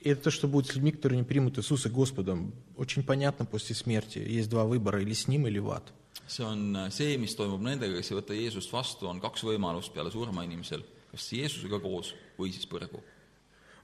И 0.00 0.08
это 0.10 0.22
то, 0.24 0.30
что 0.30 0.46
будет 0.48 0.66
с 0.68 0.74
людьми, 0.74 0.92
которые 0.92 1.18
не 1.18 1.24
примут 1.24 1.58
Иисуса 1.58 1.88
Господом. 1.90 2.52
Очень 2.76 3.02
понятно 3.02 3.44
после 3.44 3.74
смерти. 3.74 4.18
Есть 4.18 4.48
два 4.48 4.64
выбора, 4.64 5.02
или 5.02 5.12
с 5.12 5.26
Ним, 5.28 5.46
или 5.46 5.58
в 5.58 5.70
ад. 5.70 5.92
see 6.28 6.42
on 6.44 6.90
see, 6.90 7.18
mis 7.18 7.34
toimub 7.36 7.60
nendega, 7.60 7.98
kes 7.98 8.10
ei 8.10 8.16
võta 8.16 8.32
Jeesust 8.34 8.72
vastu, 8.72 9.06
on 9.06 9.20
kaks 9.20 9.42
võimalust 9.44 9.92
peale 9.92 10.10
surma 10.10 10.44
inimesel, 10.44 10.82
kas 11.12 11.28
Jeesusega 11.30 11.78
koos 11.80 12.14
või 12.38 12.52
siis 12.52 12.66
põrgu. 12.66 13.02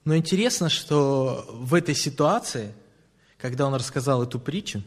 Но 0.04 0.16
интересно, 0.16 0.68
что 0.68 1.46
в 1.48 1.74
этой 1.74 1.94
ситуации, 1.94 2.74
когда 3.38 3.66
он 3.66 3.74
рассказал 3.74 4.22
эту 4.22 4.40
притчу, 4.40 4.82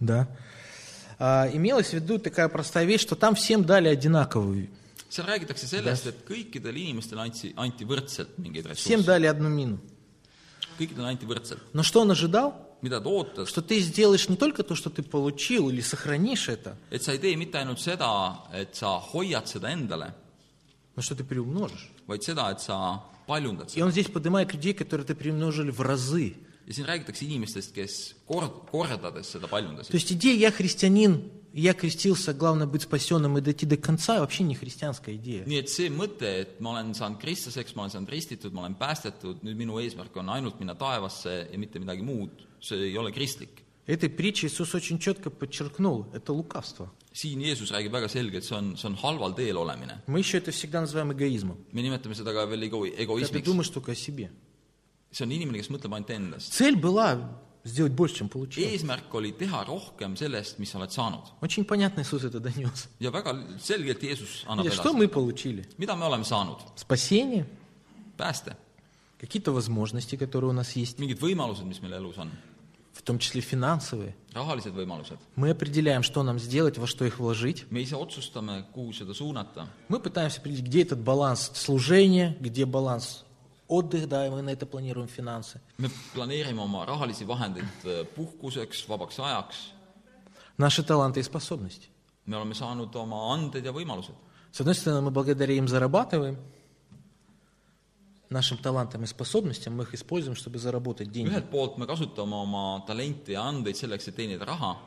да, 0.00 0.28
а, 1.18 1.50
имелась 1.52 1.88
в 1.88 1.92
виду 1.94 2.18
такая 2.18 2.48
простая 2.48 2.84
вещь, 2.84 3.02
что 3.02 3.16
там 3.16 3.34
всем 3.34 3.64
дали 3.64 3.88
одинаковую. 3.88 4.68
seal 5.08 5.24
räägitakse 5.24 5.66
sellest, 5.66 6.06
et 6.06 6.18
kõikidele 6.28 6.82
inimestele 6.84 7.22
anti, 7.24 7.52
anti 7.56 7.86
võrdselt 7.88 8.36
mingeid 8.36 8.66
Всем 8.74 9.00
ressursse, 9.00 9.06
дали 9.06 9.26
одну 9.26 9.48
мину. 9.48 9.78
kõikidele 10.78 11.08
anti 11.08 11.24
võrdselt. 11.24 11.60
Но 11.72 11.82
что 11.82 12.00
он 12.00 12.10
ожидал? 12.10 12.67
Mida 12.82 13.00
ta 13.00 13.08
ootas, 13.08 13.48
Что 13.48 13.62
ты 13.62 13.80
сделаешь 13.80 14.28
не 14.28 14.36
только 14.36 14.62
то, 14.62 14.74
что 14.74 14.90
ты 14.90 15.02
получил, 15.02 15.70
или 15.70 15.80
сохранишь 15.80 16.48
это, 16.48 16.76
et 16.90 17.02
sa 17.02 17.12
ei 17.12 17.18
tee 17.18 17.36
mitte 17.36 17.58
ainult 17.58 17.80
seda, 17.80 18.44
et 18.52 18.74
sa 18.74 18.98
hoiad 18.98 19.46
seda 19.46 19.70
endale, 19.72 20.14
но 20.96 21.02
что 21.02 21.14
ты 21.14 21.24
приумножишь. 21.24 21.90
vaid 22.06 22.22
seda, 22.22 22.50
et 22.50 22.60
sa 22.60 23.02
paljundad 23.26 23.66
И 23.68 23.74
seda. 23.78 23.84
он 23.86 23.90
здесь 23.92 24.06
поднимает 24.08 24.52
людей, 24.52 24.74
которые 24.74 25.04
это 25.04 25.14
приумножили 25.14 25.70
в 25.70 25.80
разы. 25.80 26.34
ja 26.66 26.74
siin 26.74 26.84
räägitakse 26.86 27.24
inimestest, 27.24 27.72
kes 27.74 28.14
kord, 28.26 28.68
kordades 28.70 29.26
seda 29.32 29.46
То 29.46 29.48
paljundasid. 29.48 29.92
есть 29.94 30.12
идея 30.12 30.34
«я 30.36 30.50
христианин», 30.50 31.30
«я 31.54 31.72
крестился», 31.72 32.34
главное 32.34 32.66
быть 32.66 32.82
спасенным 32.82 33.38
и 33.38 33.40
дойти 33.40 33.64
до 33.64 33.76
конца» 33.78 34.20
вообще 34.20 34.44
не 34.44 34.54
христианская 34.54 35.14
идея. 35.16 35.44
nii 35.46 35.58
et 35.58 35.68
see 35.70 35.88
mõte, 35.88 36.24
et 36.26 36.60
ma 36.60 36.72
olen 36.72 36.92
saanud 36.94 37.18
kristlaseks, 37.20 37.74
ma 37.74 37.82
olen 37.84 37.90
saanud 37.90 38.10
ristitud, 38.10 38.52
ma 38.52 38.60
olen 38.62 38.74
päästetud, 38.74 39.42
nüüd 39.42 39.56
minu 39.56 39.78
eesmärk 39.80 40.14
on 40.16 40.28
ainult 40.28 40.58
minna 40.60 40.74
taevasse 40.74 41.48
ja 41.50 41.58
mitte 41.58 41.78
midagi 41.78 42.02
muud, 42.02 42.28
see 42.61 42.75
ei 42.91 42.97
ole 42.97 43.11
kristlik . 43.11 43.49
Этой 43.85 44.09
притчей 44.09 44.47
Иисус 44.47 44.73
очень 44.75 44.97
четко 44.97 45.29
подчеркнул, 45.29 46.05
это 46.13 46.31
лукавство. 46.33 46.89
siin 47.13 47.39
Jeesus 47.41 47.69
räägib 47.71 47.91
väga 47.91 48.07
selgelt , 48.07 48.43
see 48.45 48.55
on , 48.57 48.75
see 48.77 48.87
on 48.87 48.95
halval 48.95 49.33
teel 49.35 49.57
olemine . 49.57 50.01
Мы 50.07 50.19
еще 50.19 50.37
это 50.37 50.51
всегда 50.51 50.81
называем 50.81 51.11
эгоизмом. 51.11 51.57
me 51.73 51.81
nimetame 51.81 52.15
seda 52.15 52.31
ka 52.33 52.45
veel 52.45 52.63
ego- , 52.63 52.85
Когда 52.85 52.95
ты 52.97 53.03
egoismiks . 53.03 53.43
думаешь 53.43 53.69
только 53.69 53.91
о 53.91 53.95
себе. 53.95 54.31
see 55.11 55.23
on 55.25 55.31
inimene , 55.31 55.57
kes 55.59 55.69
mõtleb 55.69 55.91
ainult 55.93 56.09
endast . 56.09 56.51
Цель 56.53 56.75
была 56.77 57.29
сделать 57.65 57.91
больше, 57.93 58.15
чем 58.15 58.29
получил. 58.29 58.63
eesmärk 58.63 59.13
oli 59.13 59.31
teha 59.33 59.63
rohkem 59.65 60.15
sellest , 60.15 60.59
mis 60.59 60.69
sa 60.71 60.79
oled 60.79 60.91
saanud . 60.91 61.23
Очень 61.41 61.65
понятно 61.65 62.01
Иисус 62.01 62.23
это 62.23 62.39
донес. 62.39 62.87
ja 62.99 63.11
väga 63.11 63.33
selgelt 63.59 64.01
Jeesus 64.01 64.45
annab 64.47 64.65
И 64.65 64.69
что 64.69 64.89
edasi . 64.91 64.95
мы 64.97 65.07
получили? 65.09 65.65
mida 65.77 65.93
me 65.95 66.05
oleme 66.05 66.23
saanud ? 66.23 66.57
Спасение, 66.77 67.45
pääste , 68.17 68.55
какие-то 69.19 69.51
возможности, 69.51 70.15
которые 70.15 70.49
у 70.49 70.53
нас 70.53 70.75
есть, 70.75 70.99
mingid 70.99 71.19
võimalused , 71.19 71.63
mis 71.65 71.81
meil 71.81 71.93
elus 71.93 72.17
on , 72.17 72.29
в 72.29 72.46
Том 73.08 73.18
числе 73.18 73.40
финансовые. 73.40 74.14
rahalised 74.34 74.74
võimalused. 74.74 75.18
Мы 75.36 75.50
определяем, 75.50 76.02
что 76.02 76.22
нам 76.22 76.38
сделать, 76.38 76.78
во 76.78 76.86
что 76.86 77.04
их 77.04 77.18
вложить. 77.18 77.66
me 77.70 77.82
ise 77.82 77.96
otsustame, 77.96 78.64
kuhu 78.72 78.92
seda 78.92 79.14
suunata 79.14 79.66
Мы 79.88 79.98
пытаемся 79.98 80.40
определить, 80.40 80.66
где 80.66 80.82
этот 80.82 81.00
баланс 81.00 81.50
служения, 81.54 82.36
где 82.40 82.64
баланс 82.66 83.24
отдых, 83.66 84.08
да, 84.08 84.26
и 84.26 84.30
мы 84.30 84.42
на 84.42 84.50
это 84.50 84.66
планируем 84.66 85.08
финансы. 85.08 85.60
me 85.78 85.90
planeerime 86.14 86.60
oma 86.60 86.84
rahalisi 86.86 87.24
vahendeid 87.24 87.64
äh, 87.84 88.04
puhkuseks, 88.14 88.86
vabaks 88.88 89.18
ajaks, 89.18 89.56
Наши 90.58 90.82
таланты 90.82 91.20
и 91.20 91.22
способности. 91.22 91.88
me 92.26 92.36
oleme 92.36 92.54
saanud 92.54 92.94
oma 92.94 93.32
anded 93.34 93.64
ja 93.64 93.72
võimalused. 93.72 94.14
С 94.52 94.60
одной 94.60 94.74
стороны, 94.74 95.02
мы 95.02 95.10
благодаря 95.10 95.54
им 95.54 95.66
зарабатываем, 95.68 96.36
нашим 98.29 98.57
талантам 98.57 99.03
и 99.03 99.05
способностям 99.05 99.75
мы 99.75 99.83
их 99.83 99.93
используем, 99.93 100.35
чтобы 100.35 100.57
заработать 100.57 101.11
деньги. 101.11 101.29
ühelt 101.29 101.49
poolt 101.51 101.77
me 101.77 101.85
kasutame 101.85 102.33
oma 102.35 102.83
talente 102.87 103.31
ja 103.33 103.43
andeid 103.43 103.75
selleks , 103.75 104.07
et 104.07 104.15
teenida 104.15 104.45
raha , 104.45 104.77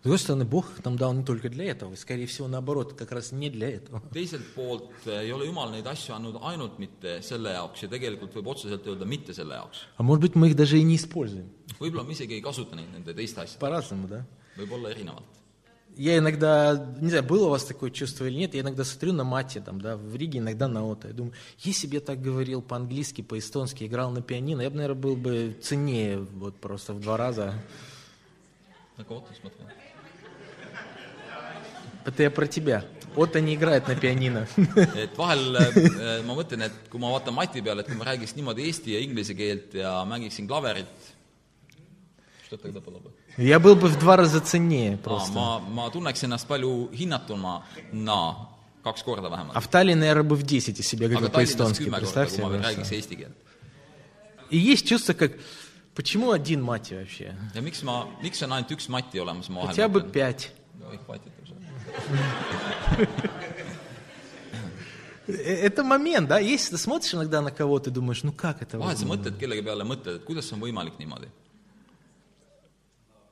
С 0.00 0.02
другой 0.04 0.18
стороны, 0.20 0.44
Бог 0.44 0.70
их 0.78 0.84
нам 0.84 0.96
дал 0.96 1.12
не 1.12 1.24
только 1.24 1.48
для 1.48 1.64
этого, 1.72 1.92
и, 1.92 1.96
скорее 1.96 2.26
всего, 2.26 2.46
наоборот, 2.46 2.92
как 2.94 3.10
раз 3.10 3.32
не 3.32 3.50
для 3.50 3.68
этого. 3.68 4.00
teiselt 4.12 4.54
poolt 4.54 4.88
äh, 5.06 5.24
ei 5.24 5.32
ole 5.32 5.46
Jumal 5.46 5.72
neid 5.72 5.86
asju 5.86 6.14
andnud 6.14 6.36
ainult 6.40 6.78
mitte 6.78 7.20
selle 7.20 7.50
jaoks 7.50 7.82
ja 7.82 7.88
tegelikult 7.88 8.32
võib 8.32 8.46
otseselt 8.46 8.86
öelda 8.86 9.04
mitte 9.04 9.34
selle 9.34 9.54
jaoks . 9.54 9.86
А 9.96 10.02
может 10.04 10.22
быть, 10.22 10.34
мы 10.36 10.48
их 10.50 10.56
даже 10.56 10.78
и 10.78 10.82
не 10.84 10.94
используем. 10.96 11.50
võib-olla 11.80 12.04
me 12.06 12.12
isegi 12.12 12.34
ei 12.34 12.40
kasuta 12.40 12.76
neid 12.76 12.92
nende 12.94 13.12
teiste 13.12 13.40
asjadega , 13.40 13.58
По-разному, 13.60 14.06
да? 14.08 14.24
võib-olla 14.56 14.90
erinevalt . 14.94 15.26
Я 15.95 16.17
иногда, 16.17 16.93
не 16.99 17.09
знаю, 17.09 17.23
было 17.23 17.47
у 17.47 17.49
вас 17.49 17.65
такое 17.65 17.91
чувство 17.91 18.25
или 18.25 18.37
нет, 18.37 18.55
я 18.55 18.61
иногда 18.61 18.83
смотрю 18.83 19.13
на 19.13 19.23
мате, 19.23 19.61
там, 19.61 19.79
да, 19.79 19.95
в 19.95 20.15
Риге, 20.15 20.39
иногда 20.39 20.67
на 20.67 20.87
ото. 20.87 21.07
Я 21.07 21.13
думаю, 21.13 21.33
если 21.59 21.87
бы 21.87 21.95
я 21.95 22.01
так 22.01 22.19
говорил 22.19 22.61
по-английски, 22.61 23.21
по-эстонски, 23.21 23.83
играл 23.85 24.09
на 24.11 24.21
пианино, 24.21 24.61
я 24.61 24.69
бы, 24.69 24.77
наверное, 24.77 25.01
был 25.01 25.15
бы 25.15 25.55
ценнее, 25.61 26.17
вот 26.19 26.55
просто 26.55 26.93
в 26.93 26.99
два 26.99 27.17
раза. 27.17 27.53
nagu 28.97 29.15
ootas, 29.17 29.41
mõtlen. 29.43 29.65
Это 32.05 32.23
я 32.23 32.31
про 32.31 32.47
тебя. 32.47 32.83
Ото 33.15 33.39
не 33.39 33.55
играет 33.55 33.87
на 33.87 33.95
пианино. 33.95 34.47
et 34.95 35.15
vahel 35.17 35.55
äh, 35.55 36.21
ma 36.25 36.35
mõtlen, 36.35 36.65
et 36.67 36.89
kui 36.89 36.99
ma 36.99 37.11
vaatan 37.13 37.33
Mati 37.33 37.61
peale, 37.61 37.81
et 37.81 37.87
kui 37.87 37.95
ma 37.95 38.09
räägiks 38.09 38.35
niimoodi 38.35 38.65
eesti 38.67 38.95
ja 38.95 38.99
inglise 38.99 39.35
keelt 39.37 39.73
ja 39.77 40.03
mängiksin 40.05 40.47
klaverit, 40.47 41.12
Я 43.37 43.59
был 43.59 43.75
бы 43.75 43.87
в 43.87 43.97
два 43.99 44.15
раза 44.17 44.39
ценнее 44.39 44.97
просто. 44.97 45.31
ma, 45.33 45.59
ma 45.59 45.89
tunneks 45.91 46.23
ennast 46.23 46.47
palju 46.47 46.89
hinnatumana, 46.91 48.35
kaks 48.83 49.03
korda 49.03 49.27
А 49.27 49.29
vähemalt. 49.29 49.59
в 49.61 49.67
Таллине, 49.67 49.95
наверное, 49.99 50.23
бы 50.23 50.35
в 50.35 50.43
10 50.43 50.79
из 50.79 50.87
себя 50.87 51.07
говорил 51.07 51.27
aga 51.27 51.31
Tallinnas 51.31 51.33
по-эстонски. 51.33 51.89
Представь 51.89 52.31
себе. 52.31 53.31
И 54.49 54.57
есть 54.57 54.87
чувство, 54.87 55.13
как, 55.13 55.31
почему 55.95 56.31
один 56.31 56.61
мати 56.61 56.93
вообще? 56.93 57.35
ja 57.55 57.61
miks 57.61 57.81
ma, 57.83 58.05
miks 58.21 58.41
on 58.41 58.51
ainult 58.51 58.71
üks 58.71 58.87
Mati 58.89 59.19
olemas, 59.19 59.49
ma 59.49 59.65
Хотя 59.67 59.87
бы 59.87 60.01
пять. 60.01 60.51
Э, 65.27 65.33
Это 65.67 65.83
момент, 65.83 66.27
да? 66.27 66.39
Если 66.39 66.71
ты 66.71 66.77
смотришь 66.77 67.13
иногда 67.13 67.41
на 67.41 67.51
кого-то 67.51 67.89
и 67.89 67.93
думаешь, 67.93 68.23
ну 68.23 68.31
как 68.33 68.61
это 68.61 68.77
vahel 68.77 68.97
sa 68.97 69.05
возможно? 69.05 69.23
mõtled 69.29 69.37
kellegi 69.39 69.61
peale, 69.63 69.83
mõtled, 69.85 70.15
et 70.19 70.25
kuidas 70.25 70.51
on 70.51 70.59
võimalik 70.59 70.97
niimoodi. 70.99 71.27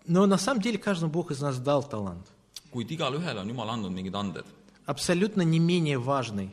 Но 0.07 0.27
на 0.27 0.39
самом 0.39 0.61
деле 0.61 0.79
каждому 0.79 1.13
Бог 1.13 1.31
из 1.31 1.41
нас 1.41 1.59
дал 1.59 1.83
талант. 1.83 2.27
kuid 2.73 2.91
igalühele 2.91 3.41
on 3.41 3.49
Jumal 3.49 3.71
andnud 3.71 3.93
mingid 3.93 4.15
anded . 4.15 4.45
Абсолютно 4.87 5.43
не 5.43 5.59
менее 5.59 5.99
важный, 5.99 6.51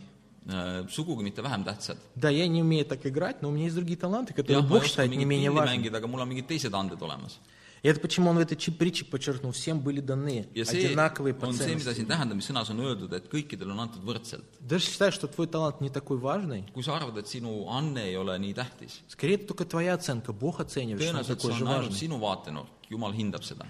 sugugi 0.90 1.24
mitte 1.24 1.42
vähem 1.42 1.64
tähtsad . 1.64 1.98
Да, 2.16 2.30
я 2.30 2.48
не 2.48 2.62
умею 2.62 2.86
так 2.86 3.06
играть, 3.06 3.42
но 3.42 3.50
у 3.50 3.52
меня 3.52 3.66
есть 3.66 3.76
другие 3.76 3.98
таланты, 3.98 4.34
которые 4.34 4.60
jah , 4.60 4.64
ma 4.64 4.68
Бог 4.68 4.84
ei 4.84 4.86
oska 4.86 4.90
считает 4.90 5.12
не 5.12 5.18
mingit 5.18 5.28
менее 5.28 5.50
pilli 5.52 5.60
важными. 5.60 5.78
mängida , 5.78 5.98
aga 5.98 6.08
mul 6.08 6.22
on 6.22 6.30
mingid 6.30 6.48
teised 6.48 6.74
anded 6.74 7.00
olemas . 7.00 7.40
И 7.83 7.89
это 7.89 8.01
почему 8.01 8.31
он 8.31 8.37
в 8.37 8.41
этой 8.41 8.57
притче 8.73 9.05
подчеркнул, 9.05 9.53
всем 9.53 9.81
были 9.81 10.01
даны 10.01 10.47
ja 10.55 10.65
see 10.65 10.95
on 10.95 11.53
see, 11.53 11.77
mida 11.77 11.95
siin 11.95 12.07
tähendamissõnas 12.07 12.71
on 12.71 12.81
öeldud, 12.81 13.13
et 13.13 13.29
kõikidele 13.31 13.73
on 13.73 13.81
antud 13.87 14.03
võrdselt. 14.03 14.45
Даже 14.61 14.87
считаешь, 14.87 15.15
что 15.15 15.29
твой 15.29 15.47
талант 15.47 15.81
не 15.81 15.91
такой 15.91 16.19
важный, 16.19 16.65
kui 16.75 16.83
sa 16.83 16.97
arvad, 16.97 17.19
et 17.19 17.29
sinu 17.29 17.69
anne 17.69 18.09
ei 18.09 18.17
ole 18.17 18.37
nii 18.39 18.55
tähtis, 18.55 19.01
скорее 19.09 19.37
это 19.37 19.47
только 19.49 19.65
твоя 19.65 19.95
оценка. 19.95 20.33
Бог 20.33 20.61
оценивает, 20.61 21.25
что 21.25 21.35
see 21.35 21.53
же 21.53 21.65
важный. 21.65 21.95
sinu 21.95 22.19
vaatenurk, 22.19 22.69
Jumal 22.91 23.13
hindab 23.13 23.45
seda. 23.45 23.67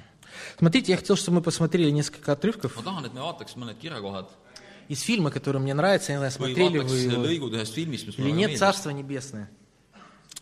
Смотрите, 0.59 0.93
я 0.93 0.99
хотел, 0.99 1.17
чтобы 1.17 1.37
мы 1.37 1.43
посмотрели 1.43 1.91
несколько 1.91 2.33
отрывков 2.33 2.77
ma 2.77 2.83
tahan, 2.83 3.07
et 3.07 3.15
me 3.15 3.21
vaataks 3.21 3.57
mõned 3.57 3.79
kirjakohad 3.79 4.29
из 4.89 5.03
фильма, 5.03 5.31
который 5.31 5.61
мне 5.61 5.75
нравится. 5.75 6.13
Я 6.13 6.17
не 6.17 6.21
знаю, 6.21 6.33
смотрели 6.33 6.79
вы 6.79 6.97
его 6.97 7.47
или 7.47 8.31
нет. 8.31 8.59
«Царство 8.59 8.91
небесное». 8.91 9.51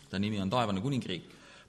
ta 0.09 0.17
nimi 0.17 0.39
on 0.39 0.49
Taevane 0.49 0.81
kuningriik. 0.81 1.23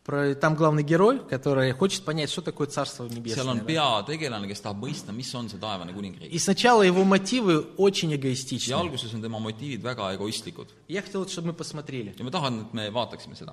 Про, 0.08 0.34
там 0.34 0.54
главный 0.54 0.82
герой, 0.82 1.20
который 1.28 1.70
хочет 1.72 2.02
понять, 2.02 2.30
что 2.30 2.40
такое 2.40 2.66
Царство 2.66 3.04
seal 3.04 3.14
небесное. 3.14 3.44
on 3.44 3.58
да. 3.58 3.64
peategelane, 3.66 4.48
kes 4.48 4.62
tahab 4.64 4.78
mõista, 4.80 5.12
mis 5.12 5.34
on 5.34 5.50
see 5.50 5.58
taevane 5.60 5.92
kuningriik. 5.92 6.32
И 6.32 6.38
сначала 6.38 6.80
его 6.80 7.04
мотивы 7.04 7.60
очень 7.76 8.10
ja 8.12 8.16
эгоистичны. 8.16 8.72
alguses 8.72 9.12
on 9.12 9.20
tema 9.20 9.38
motiivid 9.38 9.82
väga 9.82 10.14
egoistlikud 10.16 10.68
Я 10.88 11.02
хотел, 11.02 11.28
чтобы 11.28 11.48
мы 11.48 11.52
посмотрели. 11.52 12.14
ja 12.16 12.24
ma 12.24 12.30
tahan, 12.30 12.60
et 12.62 12.72
me 12.72 12.90
vaataksime 12.90 13.36
seda. 13.36 13.52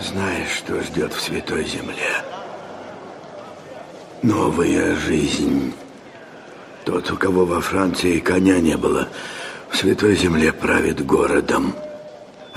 Знаешь, 0.00 0.52
что 0.56 0.80
ждет 0.82 1.12
в 1.12 1.20
Святой 1.20 1.66
Земле? 1.66 2.24
Новая 4.22 4.96
жизнь. 4.96 5.74
Тот, 6.86 7.10
у 7.10 7.16
кого 7.18 7.44
во 7.44 7.60
Франции 7.60 8.20
коня 8.20 8.58
не 8.60 8.78
было, 8.78 9.06
в 9.70 9.76
Святой 9.76 10.16
Земле 10.16 10.50
правит 10.54 11.04
городом. 11.04 11.74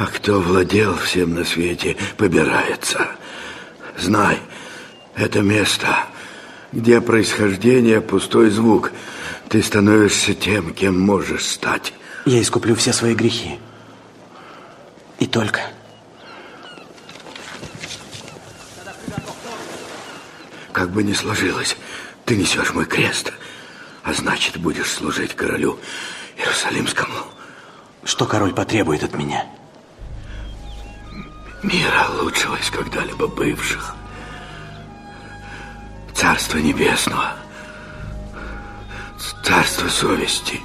А 0.02 0.08
кто 0.08 0.42
владел 0.42 0.98
всем 0.98 1.36
на 1.36 1.46
свете, 1.46 1.96
побирается. 2.18 3.06
Знай, 4.00 4.40
это 5.14 5.42
место, 5.42 6.06
где 6.72 7.00
происхождение 7.02 8.02
пустой 8.02 8.50
звук. 8.50 8.94
Ты 9.48 9.62
становишься 9.62 10.34
тем, 10.34 10.74
кем 10.74 11.00
можешь 11.00 11.46
стать. 11.46 11.94
Я 12.26 12.42
искуплю 12.42 12.74
все 12.74 12.94
свои 12.94 13.14
грехи. 13.14 13.60
И 15.20 15.28
только. 15.28 15.62
Как 20.72 20.90
бы 20.90 21.04
ни 21.04 21.14
сложилось, 21.14 21.78
ты 22.26 22.38
несешь 22.38 22.74
мой 22.74 22.88
крест, 22.88 23.32
а 24.02 24.14
значит, 24.14 24.58
будешь 24.58 24.90
служить 24.90 25.36
королю 25.36 25.78
Иерусалимскому. 26.38 27.20
Что 28.04 28.26
король 28.26 28.56
потребует 28.56 29.04
от 29.04 29.14
меня? 29.14 29.46
Мира 31.64 32.08
лучшего 32.20 32.56
из 32.56 32.72
когда-либо 32.72 33.28
бывших. 33.28 33.96
Царство 36.16 36.58
небесного. 36.58 37.36
Царство 39.44 39.88
совести. 39.88 40.60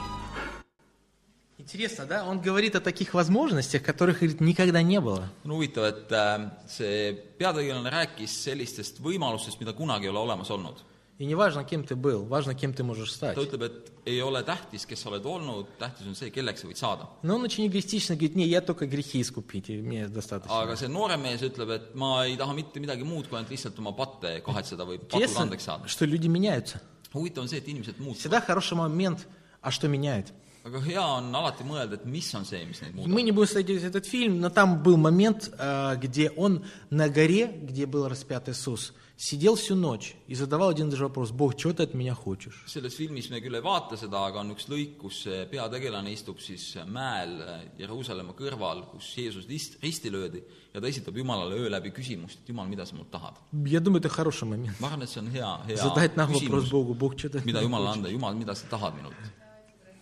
Интересно, 1.59 2.07
да? 2.07 2.25
Он 2.25 2.41
говорит 2.41 2.77
о 2.77 2.81
таких 2.81 3.13
возможностях, 3.13 3.83
которых 3.83 4.21
говорит, 4.21 4.41
никогда 4.41 4.81
не 4.81 4.99
было. 4.99 5.29
on 5.45 5.51
huvitav, 5.51 5.85
et 5.85 6.11
äh, 6.11 6.51
see 6.67 7.13
peategelane 7.39 7.91
rääkis 7.91 8.33
sellistest 8.45 9.01
võimalustest, 9.01 9.61
mida 9.61 9.75
kunagi 9.75 10.07
ei 10.07 10.11
ole 10.11 10.21
olemas 10.21 10.51
olnud. 10.51 10.81
И 11.19 11.25
не 11.25 11.35
важно, 11.35 11.65
кем 11.65 11.83
ты 11.83 11.97
был, 11.97 12.25
важно, 12.27 12.55
кем 12.55 12.75
ты 12.75 12.83
можешь 12.83 13.11
стать. 13.11 13.37
ta 13.37 13.41
ütleb, 13.41 13.63
et 13.63 13.93
ei 14.05 14.21
ole 14.21 14.43
tähtis, 14.43 14.85
kes 14.85 15.01
sa 15.01 15.09
oled 15.09 15.25
olnud, 15.25 15.67
tähtis 15.79 16.07
on 16.07 16.15
see, 16.15 16.31
kelleks 16.31 16.61
sa 16.61 16.67
võid 16.69 16.77
saada. 16.77 17.09
Но 17.23 17.37
он 17.37 17.43
очень 17.43 17.67
эгоистично 17.67 18.17
говорит, 18.17 18.37
не, 18.37 18.45
я 18.45 18.61
только 18.61 18.87
грехи 18.87 19.23
искупить, 19.23 19.71
и 19.71 19.81
мне 19.81 20.09
достаточно. 20.09 20.61
aga 20.61 20.77
see 20.77 20.89
noorem 20.89 21.23
mees 21.23 21.41
ütleb, 21.41 21.71
et 21.71 21.95
ma 21.95 22.27
ei 22.27 22.37
taha 22.37 22.53
mitte 22.53 22.81
midagi 22.81 23.03
muud, 23.03 23.29
kui 23.29 23.39
ainult 23.39 23.51
lihtsalt 23.51 23.79
oma 23.79 23.93
patte 23.93 24.43
kahetseda 24.45 24.85
või 24.85 24.99
patud 24.99 25.17
Интересно, 25.23 25.47
andeks 25.47 25.65
saada. 25.65 25.89
что 25.89 26.05
люди 26.05 26.29
меняются. 26.29 26.83
huvitav 27.15 27.45
on 27.45 27.49
see, 27.49 27.57
et 27.59 27.69
inimesed 27.69 27.99
muutuvad. 27.99 28.21
Всегда 28.21 28.41
хороший 28.43 28.77
момент, 28.77 29.27
а 29.63 29.71
что 29.71 29.89
меняет? 29.89 30.35
aga 30.67 30.81
hea 30.83 31.01
on 31.01 31.35
alati 31.35 31.65
mõelda, 31.65 31.95
et 31.95 32.05
mis 32.05 32.35
on 32.35 32.45
see, 32.45 32.61
mis 32.67 32.83
neid 32.83 32.95
muudab. 32.95 33.09
Мы 33.09 33.23
не 33.23 33.33
будем 33.33 33.49
смотреть 33.49 33.85
этот 33.85 34.05
фильм, 34.05 34.41
но 34.41 34.51
там 34.51 34.83
был 34.83 34.97
момент, 34.97 35.51
а, 35.59 35.95
где 35.95 36.31
он 36.31 36.65
на 36.91 37.09
горе, 37.09 37.47
где 37.47 37.87
был 37.87 38.09
распят 38.09 38.49
Иисус, 38.49 38.93
сидел 39.18 39.56
всю 39.56 39.76
ночь 39.76 40.16
и 40.28 40.36
задавал 40.36 40.70
один 40.70 40.88
и 40.88 40.90
тот 40.92 40.98
же 40.98 41.04
вопрос, 41.06 41.32
Бог, 41.32 41.58
что 41.60 41.74
ты 41.74 41.84
от 41.84 41.94
меня 41.94 42.14
хочешь? 42.16 42.64
selles 42.68 42.96
filmis 42.96 43.30
me 43.30 43.40
küll 43.40 43.56
ei 43.56 43.62
vaata 43.62 43.96
seda , 43.98 44.26
aga 44.26 44.40
on 44.42 44.52
üks 44.56 44.68
lõik , 44.68 44.98
kus 44.98 45.24
see 45.24 45.46
peategelane 45.52 46.12
istub 46.12 46.40
siis 46.40 46.76
mäel 46.88 47.42
äh, 47.42 47.62
Jeruusalemma 47.80 48.34
kõrval , 48.34 48.86
kus 48.92 49.14
Jeesus 49.18 49.46
rist- 49.48 49.78
risti 49.82 50.10
löödi 50.10 50.42
ja 50.74 50.82
ta 50.82 50.88
esitab 50.88 51.16
Jumalale 51.18 51.56
öö 51.56 51.70
läbi 51.70 51.92
küsimust , 51.92 52.42
et 52.42 52.50
Jumal , 52.50 52.68
mida 52.68 52.86
sa 52.86 52.96
mult 52.96 53.12
tahad . 53.12 53.36
Я 53.66 53.80
думаю, 53.80 54.00
это 54.02 54.10
хороший 54.10 54.46
момент. 54.48 54.80
ma 54.80 54.88
arvan , 54.90 55.04
et 55.04 55.10
see 55.10 55.20
on 55.20 55.28
hea , 55.32 55.62
hea 55.68 55.78
Задать 55.78 56.16
нам 56.18 56.32
вопрос 56.34 56.64
küsimus , 56.64 56.70
Богу, 56.72 56.94
Бог, 56.96 57.18
что 57.20 57.30
ты 57.30 57.38
от 57.40 57.46
mida 57.46 57.60
меня 57.60 57.68
Jumalale 57.70 57.88
хочешь? 57.94 57.98
anda , 58.06 58.10
Jumal , 58.10 58.36
mida 58.36 58.56
sa 58.56 58.66
tahad 58.70 58.96
minult . 58.96 59.14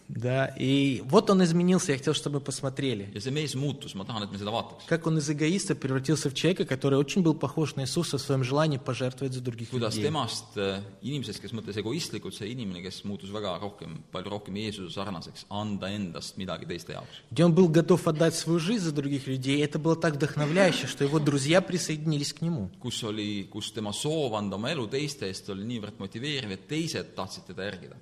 Да, 0.07 0.47
и 0.59 1.03
вот 1.07 1.31
он 1.31 1.43
изменился, 1.43 1.93
я 1.93 1.99
хотел, 1.99 2.13
чтобы 2.13 2.39
мы 2.39 2.45
посмотрели. 2.45 3.11
ja 3.15 3.21
see 3.21 3.31
mees 3.33 3.55
muutus, 3.55 3.95
ma 3.95 4.05
tahan, 4.05 4.25
et 4.25 4.31
me 4.31 4.39
seda 4.39 4.51
vaataks. 4.53 4.85
Как 4.87 5.07
он 5.07 5.19
из 5.19 5.31
эгоиста 5.31 5.75
превратился 5.75 6.29
в 6.29 6.35
человека, 6.35 6.67
который 6.67 6.99
очень 6.99 7.23
был 7.23 7.35
похож 7.35 7.75
на 7.77 7.83
Иисуса 7.83 8.19
в 8.19 8.21
своем 8.21 8.45
желании 8.45 8.77
пожертвовать 8.77 9.33
за 9.33 9.41
других 9.41 9.71
kuidas 9.71 9.97
людей. 9.97 10.11
temast, 10.11 10.85
inimesest, 11.01 11.41
kes 11.41 11.53
mõtles 11.53 11.77
egoistlikult, 11.81 12.35
see 12.35 12.53
inimene, 12.53 12.83
kes 12.83 13.03
muutus 13.05 13.31
väga 13.31 13.59
rohkem, 13.59 14.03
palju 14.13 14.31
rohkem 14.31 14.55
Jeesuse 14.57 14.93
sarnaseks, 14.93 15.47
anda 15.49 15.89
endast 15.89 16.37
midagi 16.37 16.67
teiste 16.67 16.93
jaoks. 16.93 17.23
Где 17.31 17.45
он 17.47 17.55
был 17.55 17.69
готов 17.69 18.07
отдать 18.07 18.35
свою 18.35 18.59
жизнь 18.59 18.85
за 18.85 18.93
других 18.93 19.27
людей, 19.27 19.65
это 19.65 19.79
было 19.79 19.97
так 19.97 20.15
вдохновляюще, 20.17 20.87
что 20.87 21.03
его 21.05 21.19
друзья 21.19 21.63
присоединились 21.63 22.35
к 22.35 22.43
нему. 22.43 22.71
kus 22.83 23.03
oli, 23.03 23.49
kus 23.51 23.73
tema 23.73 23.93
soov 23.93 24.35
anda 24.35 24.57
oma 24.57 24.71
elu 24.71 24.87
teiste 24.87 25.27
eest 25.27 25.49
oli 25.49 25.65
niivõrd 25.65 25.99
motiveeriv, 25.99 26.51
et 26.51 26.69
teised 26.69 27.15
tahtsid 27.17 27.47
teda 27.47 27.65
järgida. 27.65 27.97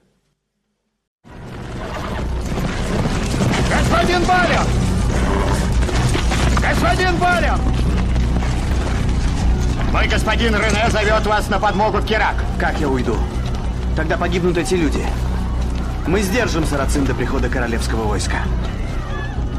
Господин 4.03 4.27
Баля! 4.27 4.61
Господин 6.61 7.17
Баля! 7.19 7.57
Мой 9.93 10.09
господин 10.09 10.57
Рене 10.57 10.91
зовет 10.91 11.25
вас 11.25 11.49
на 11.49 11.61
подмогу 11.61 11.99
в 11.99 12.05
Керак. 12.05 12.35
Как 12.59 12.81
я 12.81 12.89
уйду? 12.89 13.17
Тогда 13.95 14.17
погибнут 14.17 14.59
эти 14.59 14.75
люди. 14.75 15.07
Мы 16.09 16.21
сдержим 16.23 16.67
сарацин 16.67 17.05
до 17.05 17.15
прихода 17.15 17.49
королевского 17.49 18.09
войска. 18.09 18.39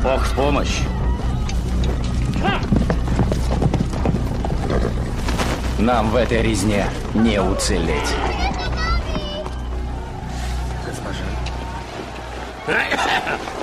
Бог 0.04 0.22
в 0.26 0.36
помощь. 0.36 0.82
Нам 5.80 6.10
в 6.10 6.18
этой 6.18 6.42
резне 6.42 6.88
не 7.14 7.42
уцелеть. 7.42 8.14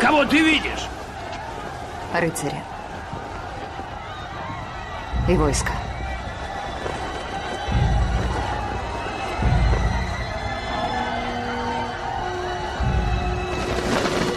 Кого 0.01 0.25
ты 0.25 0.39
видишь? 0.43 0.89
рыцаря 2.13 2.65
и 5.29 5.35
войско. 5.35 5.73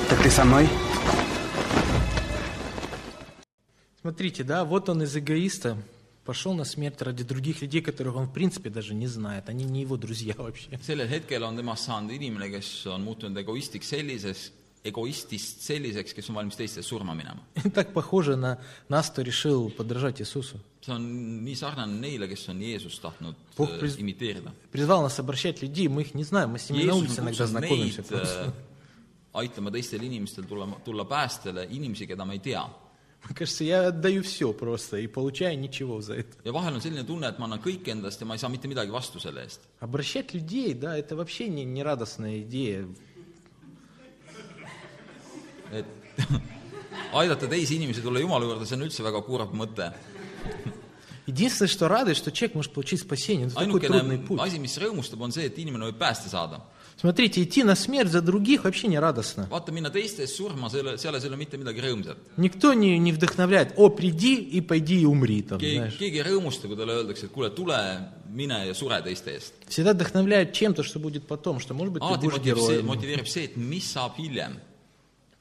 Так 0.10 0.22
ты 0.22 0.30
со 0.30 0.46
мной? 0.46 0.70
Смотрите, 4.02 4.44
да, 4.44 4.66
вот 4.66 4.90
он 4.90 5.02
из 5.02 5.16
эгоиста 5.18 5.78
пошел 6.25 6.53
на 6.55 6.65
смерть 6.65 7.01
ради 7.03 7.25
других 7.25 7.63
людей, 7.63 7.81
которых 7.81 8.17
он 8.17 8.27
в 8.27 8.33
принципе 8.33 8.69
даже 8.71 8.95
не 8.95 9.07
знает. 9.07 9.49
Они 9.49 9.65
не 9.65 9.81
его 9.83 9.97
друзья 9.97 10.35
вообще. 10.37 10.69
sellel 10.87 11.09
hetkel 11.09 11.43
on 11.43 11.57
temast 11.57 11.85
saanud 11.89 12.11
inimene , 12.13 12.51
kes 12.51 12.87
on 12.87 13.03
muutunud 13.03 13.37
egoistiks 13.39 13.89
sellises , 13.89 14.53
egoistist 14.85 15.63
selliseks , 15.63 16.15
kes 16.15 16.29
on 16.31 16.37
valmis 16.37 16.57
teiste 16.57 16.81
eest 16.81 16.89
surma 16.89 17.15
minema . 17.15 17.41
Так 17.75 17.93
похоже 17.93 18.37
на 18.37 18.59
нас, 18.89 19.11
кто 19.11 19.23
решил 19.23 19.71
подражать 19.71 20.21
Иисусу. 20.21 20.59
see 20.83 20.93
on 20.95 21.45
nii 21.45 21.55
sarnane 21.57 21.99
neile , 22.01 22.29
kes 22.29 22.49
on 22.49 22.61
Jeesust 22.61 23.01
tahtnud 23.03 23.35
Puh, 23.57 23.67
äh, 23.69 23.79
pris- 23.81 23.99
imiteerida . 23.99 24.53
Призвал 24.71 25.03
нас 25.03 25.19
обращать 25.19 25.61
людей, 25.63 25.89
мы 25.89 26.03
их 26.03 26.15
не 26.15 26.25
знаем, 26.25 26.51
мы 26.51 26.59
с 26.59 26.71
ними 26.71 26.85
на 26.85 26.93
Jeesus 26.93 27.01
улице 27.01 27.21
on 27.21 27.25
иногда 27.25 27.45
kutsunud 27.45 27.49
знакомимся 27.49 28.03
meid 28.03 28.09
просто. 28.09 28.55
äh, 29.35 29.39
aitama 29.41 29.71
teistel 29.71 30.03
inimestel 30.03 30.45
tulla , 30.45 30.67
tulla 30.85 31.05
päästele , 31.05 31.67
inimesi , 31.71 32.07
keda 32.07 32.25
me 32.25 32.35
ei 32.35 32.39
tea . 32.41 32.63
Мне 33.25 33.35
кажется, 33.35 33.65
я 33.65 33.89
отдаю 33.89 34.23
все 34.23 34.53
просто 34.53 34.97
и 34.99 35.07
получаю 35.07 35.59
ничего 35.59 36.01
за 36.01 36.15
это. 36.15 36.37
ja 36.45 36.53
vahel 36.53 36.77
on 36.77 36.81
selline 36.81 37.05
tunne , 37.05 37.27
et 37.29 37.39
ma 37.39 37.45
annan 37.45 37.61
kõik 37.61 37.89
endast 37.89 38.21
ja 38.21 38.27
ma 38.27 38.35
ei 38.35 38.39
saa 38.39 38.49
mitte 38.49 38.69
midagi 38.69 38.91
vastu 38.91 39.21
selle 39.21 39.43
eest . 39.43 39.61
Обращать 39.81 40.33
людей, 40.33 40.73
да, 40.73 40.97
это 40.97 41.17
вообще 41.17 41.49
не, 41.49 41.65
не 41.65 41.83
радостная 41.83 42.41
идея. 42.41 42.89
et 45.73 45.85
aidata 47.13 47.47
teisi 47.47 47.77
inimesi 47.77 48.01
tulla 48.01 48.21
Jumala 48.21 48.45
juurde , 48.45 48.67
see 48.67 48.77
on 48.77 48.87
üldse 48.87 49.05
väga 49.05 49.21
kurb 49.27 49.53
mõte . 49.53 49.93
Единственное, 51.27 51.69
что 51.69 51.89
радует, 51.89 52.17
что 52.17 52.33
человек 52.33 52.55
может 52.55 52.73
получить 52.73 53.01
спасение. 53.03 53.49
Это 53.49 53.57
такой 53.57 53.81
трудный 53.81 54.17
ainukene 54.17 54.27
путь. 54.27 54.41
asi , 54.41 54.59
mis 54.59 54.79
rõõmustab , 54.79 55.21
on 55.21 55.33
see , 55.33 55.45
et 55.45 55.59
inimene 55.59 55.91
võib 55.91 55.99
pääste 56.01 56.31
saada . 56.31 56.63
Смотрите, 56.96 57.44
идти 57.44 57.64
на 57.64 57.76
смерть 57.76 58.12
за 58.12 58.22
других 58.22 58.64
вообще 58.64 58.88
не 58.88 59.00
радостно. 59.00 59.48
vaata, 59.50 59.72
minna 59.72 59.90
teiste 59.90 60.22
eest 60.24 60.36
surma, 60.36 60.70
selle, 60.70 60.98
selles 60.98 61.24
ei 61.24 61.30
ole 61.30 61.38
mitte 61.38 61.58
midagi 61.58 61.82
rõõmsat. 61.82 62.18
Никто 62.38 62.74
не, 62.74 62.98
не 62.98 63.12
вдохновляет, 63.12 63.74
о, 63.78 63.90
приди 63.90 64.36
и 64.36 64.62
пойди 64.62 65.02
и 65.02 65.06
умри 65.06 65.42
там, 65.42 65.60
keegi, 65.60 65.78
знаешь. 65.78 65.98
keegi 65.98 66.18
ei 66.18 66.24
rõõmusta, 66.24 66.68
kui 66.68 66.78
talle 66.78 66.94
öeldakse, 66.94 67.26
et 67.26 67.32
kuule, 67.32 67.50
tule, 67.50 67.76
mine 68.30 68.68
ja 68.68 68.74
sure 68.74 69.02
teiste 69.02 69.32
eest. 69.32 69.54
Всегда 69.68 69.94
вдохновляет 69.94 70.54
чем-то, 70.54 70.84
что 70.84 71.00
будет 71.00 71.28
потом, 71.28 71.60
что, 71.60 71.74
может 71.74 71.94
быть, 71.94 72.04
ты 72.04 72.08
alati 72.08 72.26
будешь 72.26 72.38
motiveerib 72.38 72.58
see, 72.58 72.78
героем. 72.78 72.86
motiveerib 72.86 73.28
see, 73.28 73.44
et 73.46 73.58
mis 73.58 73.84
saab 73.92 74.16
hiljem. 74.18 74.60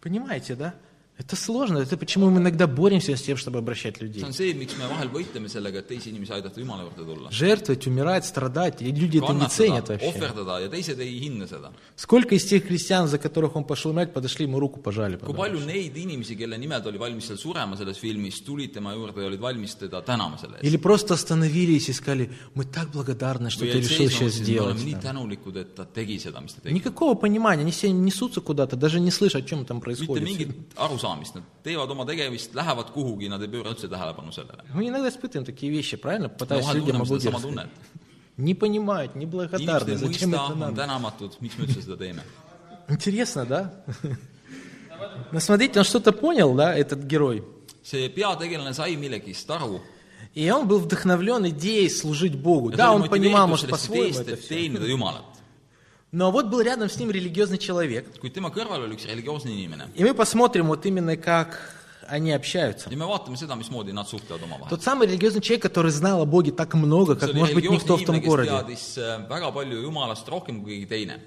Понимаете, 0.01 0.57
да? 0.57 0.75
Это 1.23 1.37
сложно, 1.37 1.79
это 1.79 1.97
почему 1.97 2.31
мы 2.31 2.41
иногда 2.41 2.67
боремся 2.67 3.17
с 3.17 3.23
тем, 3.23 3.37
чтобы 3.37 3.59
обращать 3.59 4.01
людей. 4.01 4.25
Жертвовать, 7.31 7.87
умирать, 7.87 8.27
страдать, 8.27 8.83
и 8.83 8.93
люди 8.93 9.19
это 9.19 9.33
не 9.33 9.49
ценят 9.49 9.89
вообще. 9.89 10.13
Сколько 11.97 12.35
из 12.35 12.45
тех 12.45 12.67
христиан, 12.67 13.07
за 13.07 13.19
которых 13.19 13.57
он 13.57 13.65
пошел 13.65 13.93
умирать, 13.93 14.13
подошли 14.13 14.47
ему 14.47 14.59
руку 14.59 14.81
пожали? 14.81 15.19
Или 20.63 20.77
просто 20.77 21.15
остановились 21.15 21.89
и 21.89 21.93
сказали, 21.93 22.33
мы 22.55 22.65
так 22.65 22.91
благодарны, 22.91 23.51
что 23.51 23.61
ты 23.61 23.81
решил 23.81 24.09
сейчас 24.09 24.33
сделать. 24.33 24.73
oleme 24.73 24.85
nii 24.85 24.95
да». 24.95 25.01
tänulikud, 25.01 25.57
et 25.57 25.75
ta 25.75 25.85
tegi 25.85 26.19
seda, 26.19 26.41
mis 26.41 26.55
ta 26.55 26.61
tegi. 26.61 26.75
Никакого 26.75 27.15
понимания, 27.15 27.63
они 27.63 27.71
все 27.71 27.91
несутся 27.91 28.41
куда-то, 28.41 28.77
даже 28.77 29.01
не 29.01 29.11
слышат, 29.11 29.45
о 29.45 29.47
чем 29.47 29.65
там 29.65 29.81
происходит. 29.81 30.49
arusaamist, 31.13 31.35
nad 31.35 31.45
teevad 31.63 31.91
oma 31.91 32.05
tegevust, 32.07 32.55
lähevad 32.55 32.91
kuhugi, 32.93 33.29
nad 33.29 33.43
ei 33.43 33.49
pööra 33.49 33.73
üldse 33.73 33.89
tähelepanu 33.89 34.33
sellele. 34.33 34.65
Мы 34.75 34.89
иногда 34.89 35.09
испытываем 35.09 35.45
такие 35.45 35.71
вещи, 35.73 35.97
правильно? 35.97 36.29
Пытаясь 36.29 36.65
vahel 36.65 36.79
людям 36.79 37.03
tunnet. 37.03 37.69
Не 38.37 38.55
понимают, 38.55 39.15
не 39.15 39.27
благодарны. 39.27 39.97
Зачем 39.97 40.35
это 40.35 40.55
надо? 40.55 40.83
tänamatud, 40.83 41.37
miks 41.41 41.59
me 41.59 41.67
üldse 41.67 41.83
seda 41.83 41.97
teeme. 41.97 42.23
Интересно, 42.89 43.47
да? 43.47 43.85
Но 45.33 45.41
смотрите, 45.41 45.79
он 45.79 45.85
что-то 45.85 46.13
понял, 46.13 46.55
да, 46.55 46.75
этот 46.75 47.05
герой. 47.05 47.45
see 47.83 48.09
peategelane 48.09 48.73
sai 48.75 48.97
millegist 48.97 49.51
aru 49.51 49.81
И 50.35 50.51
он 50.51 50.67
был 50.67 50.79
вдохновлен 50.79 51.49
идеей 51.49 51.91
служить 51.91 52.37
Богу. 52.37 52.71
Да, 52.71 52.93
он 52.93 53.09
понимал, 53.09 53.49
может, 53.49 53.69
по-своему 53.69 54.19
это 54.21 54.37
все. 54.37 54.69
Но 56.13 56.31
вот 56.31 56.47
был 56.51 56.61
рядом 56.61 56.91
с 56.91 56.99
ним 56.99 57.11
религиозный 57.11 57.57
человек. 57.57 58.05
kuid 58.21 58.35
tema 58.35 58.51
kõrval 58.53 58.85
oli 58.85 58.97
üks 58.97 59.07
religioosne 59.09 59.49
inimene 59.49 59.89
И 59.95 60.05
мы 60.05 60.13
посмотрим 60.13 60.67
вот 60.67 60.85
именно, 60.85 61.17
как 61.17 61.59
они 62.07 62.33
общаются. 62.33 62.91
ja 62.91 62.97
me 62.97 63.07
vaatame 63.07 63.39
seda, 63.39 63.57
mismoodi 63.57 63.93
nad 63.93 64.07
suhtlevad 64.07 64.43
omavahel. 64.43 64.69
Тот 64.69 64.83
самый 64.83 65.09
религиозный 65.09 65.41
человек, 65.41 65.63
который 65.63 65.91
знал 65.91 66.21
о 66.21 66.27
Боге 66.27 66.53
так 66.53 66.75
много, 66.75 67.15
see 67.15 67.19
как, 67.21 67.31
oli 67.31 67.39
может 67.39 67.55
быть, 67.55 67.71
никто 67.71 67.97
в 67.97 68.05
том 68.05 68.21
городе. 68.21 68.51
teadis 68.51 68.99
äh, 68.99 69.27
väga 69.27 69.51
palju 69.53 69.81
Jumalast 69.81 70.29
rohkem 70.29 70.63
kui 70.63 70.85
keegi 70.85 70.87
teine. 70.87 71.21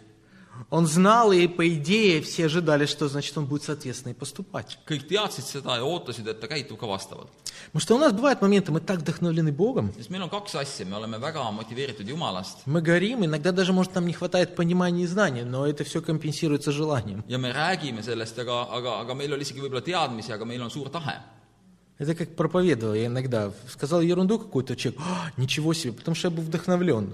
Он 0.69 0.87
знал, 0.87 1.31
и 1.31 1.47
по 1.47 1.67
идее 1.67 2.21
все 2.21 2.45
ожидали, 2.45 2.85
что 2.85 3.07
значит 3.07 3.37
он 3.37 3.45
будет 3.45 3.63
соответственно 3.63 4.11
и 4.11 4.15
поступать. 4.15 4.79
kõik 4.87 5.07
teadsid 5.07 5.45
seda 5.45 5.75
ja 5.77 5.83
ootasid, 5.83 6.27
et 6.27 6.39
ta 6.39 6.47
käitub 6.47 6.79
ka 6.79 6.87
vastavalt. 6.87 7.29
Потому 7.67 7.81
что 7.81 7.95
у 7.95 7.97
нас 7.99 8.13
bывают 8.13 8.41
моменты, 8.41 8.71
мы 8.71 8.79
так 8.79 8.99
вдохновлены 8.99 9.51
Богом, 9.51 9.93
sest 9.97 10.09
meil 10.09 10.23
on 10.23 10.29
kaks 10.29 10.55
asja, 10.55 10.85
me 10.85 10.95
oleme 10.95 11.19
väga 11.19 11.51
motiveeritud 11.51 12.07
Jumalast 12.07 12.57
мы 12.65 12.81
горим, 12.81 13.25
иногда 13.25 13.51
даже, 13.51 13.73
может, 13.73 13.95
нам 13.95 14.07
не 14.07 14.13
хватает 14.13 14.55
понимания 14.55 15.03
и 15.03 15.07
знаний, 15.07 15.43
но 15.43 15.67
это 15.67 15.83
все 15.83 16.01
компенсируется 16.01 16.71
желанием. 16.71 17.23
ja 17.27 17.37
me 17.37 17.51
räägime 17.51 18.01
sellest, 18.03 18.37
aga, 18.39 18.63
aga, 18.71 18.99
aga 19.01 19.13
meil 19.13 19.33
oli 19.33 19.41
isegi 19.41 19.61
võib-olla 19.61 19.81
teadmisi, 19.81 20.31
aga 20.31 20.45
meil 20.45 20.61
on 20.61 20.69
suur 20.69 20.89
tahe. 20.89 21.21
Это 21.97 22.13
как 22.13 22.35
проповедовал 22.35 22.93
я 22.93 23.05
иногда. 23.05 23.53
Сказал 23.69 24.01
ерунду 24.01 24.37
какую-то 24.37 24.75
человек, 24.75 24.99
«А, 25.01 25.31
ничего 25.37 25.73
себе, 25.73 25.93
потому 25.93 26.13
что 26.15 26.27
я 26.27 26.35
был 26.35 26.43
вдохновлен. 26.43 27.09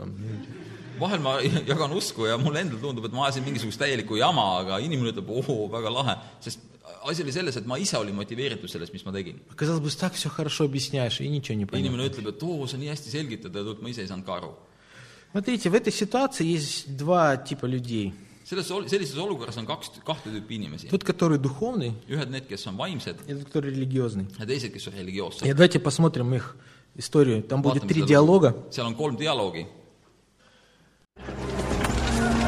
там. 1.00 1.00
vahel 1.00 1.20
ma 1.20 1.40
jagan 1.42 1.92
usku 1.92 2.26
ja 2.26 2.36
mulle 2.38 2.60
endale 2.60 2.80
tundub , 2.80 3.04
et 3.04 3.12
ma 3.12 3.26
ajasin 3.26 3.44
mingisugust 3.44 3.78
täielikku 3.78 4.16
jama , 4.16 4.60
aga 4.60 4.78
inimene 4.80 5.10
ütleb , 5.12 5.28
oo , 5.28 5.68
väga 5.68 5.90
lahe , 5.90 6.16
sest 6.40 6.60
asi 7.06 7.22
oli 7.22 7.32
selles , 7.32 7.56
et 7.56 7.66
ma 7.66 7.76
ise 7.78 7.96
olin 7.98 8.14
motiveeritud 8.14 8.68
sellest , 8.68 8.92
mis 8.92 9.04
ma 9.04 9.12
tegin . 9.12 9.38
Казалось 9.54 9.80
бы, 9.80 9.90
так 9.90 10.14
все 10.14 10.28
хорошо 10.28 10.64
объясняешь, 10.64 11.20
и 11.20 11.28
ничего 11.28 11.54
не 11.54 11.64
inimene 11.64 12.02
понятно. 12.02 12.06
ütleb , 12.08 12.28
et 12.28 12.42
oo , 12.42 12.66
sa 12.66 12.76
nii 12.76 12.88
hästi 12.88 13.10
selgitad 13.10 13.54
ja 13.54 13.62
ma 13.80 13.88
ise 13.88 14.00
ei 14.02 14.08
saanud 14.08 14.24
ka 14.26 14.34
aru . 14.40 14.52
Смотрите, 15.32 15.68
в 15.68 15.74
этой 15.74 15.92
ситуации 15.92 16.46
есть 16.46 16.96
два 16.96 17.36
типа 17.36 17.66
людей. 17.66 18.14
selles , 18.44 18.66
sellises 18.88 19.16
olukorras 19.18 19.56
on 19.58 19.66
kaks , 19.66 19.90
kahte 20.04 20.30
tüüpi 20.30 20.54
inimesi . 20.54 20.88
Тот, 20.88 21.04
который 21.04 21.36
духовный, 21.38 21.92
ühed 22.08 22.30
need , 22.30 22.46
kes 22.48 22.66
on 22.66 22.76
vaimsed 22.76 23.16
и 23.26 23.34
тот, 23.34 23.44
который 23.50 23.70
религиозный. 23.70 24.26
ja 24.38 24.46
teised , 24.46 24.72
kes 24.72 24.86
on 24.88 24.94
religioossed 24.94 25.44
И . 25.44 25.52
давайте 25.52 25.78
посмотрим 25.78 26.32
их 26.34 26.56
историю. 26.96 27.42
Там 27.42 27.60
будет 27.62 27.82
Vaatame 27.82 27.88
три 27.88 28.00
seda 28.02 28.06
диалога. 28.08 28.48
lugu. 28.50 28.72
seal 28.72 28.86
on 28.86 28.94
kolm 28.96 29.16
dialoogi . 29.16 29.66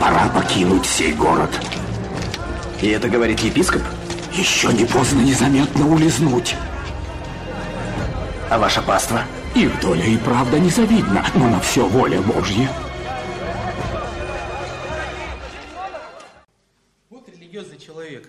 Пора 0.03 0.27
покинуть 0.27 0.85
сей 0.85 1.13
город. 1.13 1.49
И 2.81 2.87
это 2.87 3.07
говорит 3.07 3.39
епископ? 3.39 3.81
Еще 4.33 4.73
не 4.73 4.83
поздно 4.83 5.21
незаметно 5.21 5.87
улизнуть. 5.87 6.57
А 8.49 8.59
ваша 8.59 8.81
паства? 8.81 9.23
Их 9.55 9.79
доля 9.79 10.03
и 10.03 10.17
правда 10.17 10.59
незавидна, 10.59 11.25
но 11.35 11.47
на 11.47 11.61
все 11.61 11.87
воля 11.87 12.21
Божья. 12.21 12.69
Вот 17.09 17.29
религиозный 17.29 17.77
человек. 17.77 18.27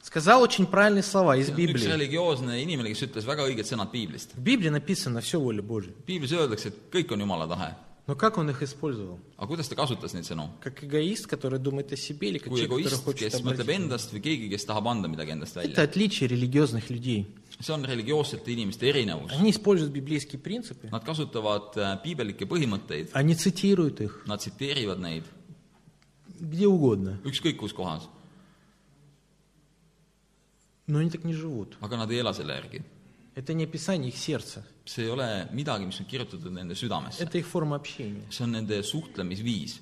Сказал 0.00 0.40
очень 0.40 0.66
правильные 0.66 1.02
слова 1.02 1.36
из 1.36 1.48
üks 1.48 1.56
Библии. 1.56 1.84
religioosne 1.84 2.62
inimene, 2.62 2.90
kes 2.94 3.02
ütles 3.02 3.26
väga 3.26 3.42
õiged 3.42 3.66
sõnad 3.66 3.90
piiblist. 3.90 4.36
В 4.36 4.40
Библии 4.40 4.68
написано 4.68 5.20
все 5.20 5.40
воля 5.40 5.62
Божья. 5.62 5.90
piiblis 6.06 6.30
öeldakse, 6.30 6.68
et 6.68 6.74
kõik 6.92 7.10
on 7.10 7.18
Jumala 7.18 7.48
tahe. 7.48 7.74
Но 8.06 8.14
как 8.14 8.38
он 8.38 8.48
их 8.50 8.62
использовал? 8.62 9.18
aga 9.36 9.46
kuidas 9.48 9.68
ta 9.68 9.74
kasutas 9.74 10.12
neid 10.14 10.24
sõnu? 10.24 10.48
Как 10.60 10.84
эгоист, 10.84 11.26
который 11.26 11.58
думает 11.58 11.90
о 11.92 11.96
себе, 11.96 12.28
или 12.28 12.38
как 12.38 12.48
kui 12.52 12.62
человек, 12.62 12.84
который 12.86 12.94
egoist, 12.94 13.04
хочет 13.04 13.32
kes 13.32 13.40
mõtleb 13.42 13.66
обратить? 13.66 13.80
endast 13.82 14.12
või 14.14 14.20
keegi, 14.22 14.48
kes 14.50 14.64
tahab 14.64 14.86
anda 14.86 15.08
midagi 15.08 15.32
endast 15.32 15.56
Это 15.56 15.66
välja. 15.66 15.82
отличие 15.82 16.28
религиозных 16.28 16.88
людей. 16.88 17.26
see 17.58 17.72
on 17.72 17.84
religioossete 17.84 18.52
inimeste 18.52 18.86
erinevus. 18.88 19.32
Они 19.32 19.50
используют 19.50 19.90
библейские 19.92 20.38
принципы, 20.38 20.88
Nad 20.90 21.04
kasutavad 21.04 21.74
äh, 21.76 21.98
piibellikke 22.04 22.46
põhimõtteid, 22.46 23.10
они 23.12 23.34
цитируют 23.34 24.00
их 24.00 24.22
nad 24.26 24.38
tsiteerivad 24.40 25.00
neid 25.00 25.24
где 26.38 26.66
угодно, 26.66 27.18
ükskõik 27.24 27.56
kus 27.56 27.72
kohas, 27.72 28.02
но 30.86 30.98
они 30.98 31.10
так 31.10 31.24
не 31.24 31.32
живут. 31.34 31.76
aga 31.80 31.96
nad 31.96 32.10
ei 32.12 32.18
ela 32.20 32.32
selle 32.32 32.52
järgi. 32.54 32.82
Это 33.34 33.52
не 33.52 33.64
описание 33.64 34.08
их 34.10 34.16
сердца, 34.16 34.64
see 34.86 35.04
ei 35.04 35.10
ole 35.10 35.48
midagi, 35.52 35.86
mis 35.86 35.98
on 36.00 36.06
kirjutatud 36.06 36.52
nende 36.52 36.74
südamesse. 36.74 37.26
see 38.30 38.44
on 38.44 38.50
nende 38.52 38.82
suhtlemisviis, 38.82 39.80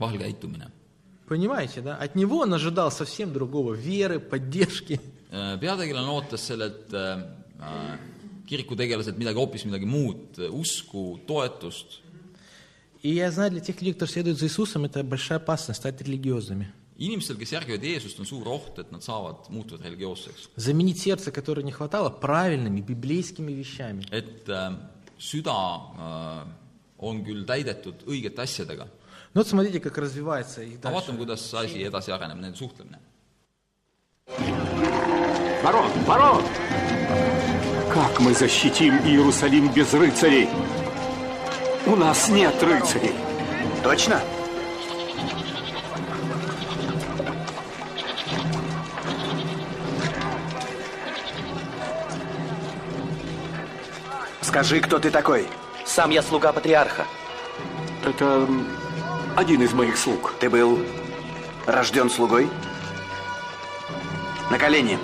vahel 0.00 0.18
käitumine. 0.18 0.70
Понимаете, 1.26 1.80
да? 1.80 1.96
От 1.96 2.14
него 2.14 2.38
он 2.38 2.54
ожидал 2.54 2.90
совсем 2.92 3.32
другого, 3.32 3.74
веры, 3.74 4.20
поддержки. 4.20 5.00
Äh, 5.32 5.58
peategelane 5.58 6.08
ootas 6.08 6.46
sellelt 6.46 6.92
äh, 6.94 7.18
äh, 7.58 7.98
kirikutegelaselt 8.46 9.18
midagi 9.18 9.36
hoopis 9.36 9.64
midagi 9.66 9.86
muud, 9.86 10.38
usku, 10.38 11.18
toetust. 11.26 12.00
И 13.02 13.14
я 13.14 13.30
знаю, 13.30 13.50
для 13.50 13.60
тех 13.60 13.80
людей, 13.80 13.94
кто 13.94 14.06
следует 14.06 14.38
за 14.38 14.46
Иисусом, 14.46 14.84
это 14.84 15.04
большая 15.04 15.38
опасность 15.38 15.80
стать 15.80 16.00
религиозными. 16.00 16.72
inimestel, 16.98 17.36
kes 17.36 17.52
järgivad 17.52 17.82
Jeesust, 17.84 18.18
on 18.20 18.26
suur 18.26 18.48
oht, 18.48 18.78
et 18.78 18.90
nad 18.92 19.02
saavad, 19.02 19.48
muutuvad 19.50 19.82
religioosseks. 19.84 20.48
Заменить 20.56 20.98
сердце, 21.00 21.30
которое 21.30 21.62
не 21.62 21.72
хватало, 21.72 22.10
правильными 22.10 22.80
библейскими 22.80 23.52
вещами. 23.52 24.04
et 24.10 24.48
äh, 24.48 24.72
süda 25.18 25.80
äh, 25.98 26.46
on 26.98 27.24
küll 27.24 27.44
täidetud 27.44 28.04
õigete 28.06 28.42
asjadega, 28.42 28.86
Ну 29.34 29.42
вот 29.42 29.48
смотрите, 29.48 29.80
как 29.80 29.98
развивается 29.98 30.62
их 30.62 30.78
aga 30.82 30.94
vaatame, 30.96 31.18
kuidas 31.18 31.42
see 31.50 31.58
asi 31.58 31.82
edasi 31.84 32.10
areneb, 32.10 32.38
nende 32.40 32.56
suhtlemine. 32.56 32.98
Ворон, 35.62 35.90
ворон! 36.06 36.42
Как 37.92 38.18
мы 38.20 38.32
защитим 38.34 38.94
Иерусалим 39.04 39.72
без 39.74 39.92
рыцарей? 39.92 40.48
У 41.86 41.96
нас 41.96 42.28
нет 42.28 42.54
рыцарей. 42.62 43.12
Точно? 43.82 44.20
Скажи, 54.56 54.80
кто 54.80 54.98
ты 54.98 55.10
такой? 55.10 55.46
Сам 55.84 56.08
я 56.08 56.22
слуга 56.22 56.50
патриарха. 56.50 57.04
Это 58.02 58.48
один 59.36 59.60
из 59.60 59.74
моих 59.74 59.98
слуг. 59.98 60.32
Ты 60.40 60.48
был 60.48 60.82
рожден 61.66 62.08
слугой? 62.08 62.48
На 64.50 64.58
колени. 64.58 64.98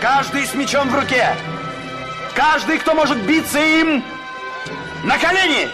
Каждый 0.00 0.44
с 0.44 0.54
мечом 0.54 0.90
в 0.90 0.94
руке! 0.96 1.28
Каждый, 2.34 2.78
кто 2.78 2.94
может 2.94 3.18
биться 3.18 3.60
им! 3.60 4.02
На 5.04 5.18
колени! 5.18 5.68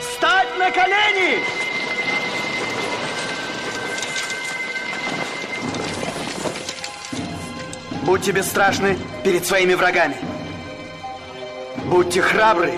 Встать 0.00 0.58
на 0.60 0.70
колени! 0.70 1.63
Будьте 8.04 8.32
бесстрашны 8.32 8.98
перед 9.22 9.46
своими 9.46 9.72
врагами. 9.72 10.16
Будьте 11.86 12.20
храбры, 12.20 12.74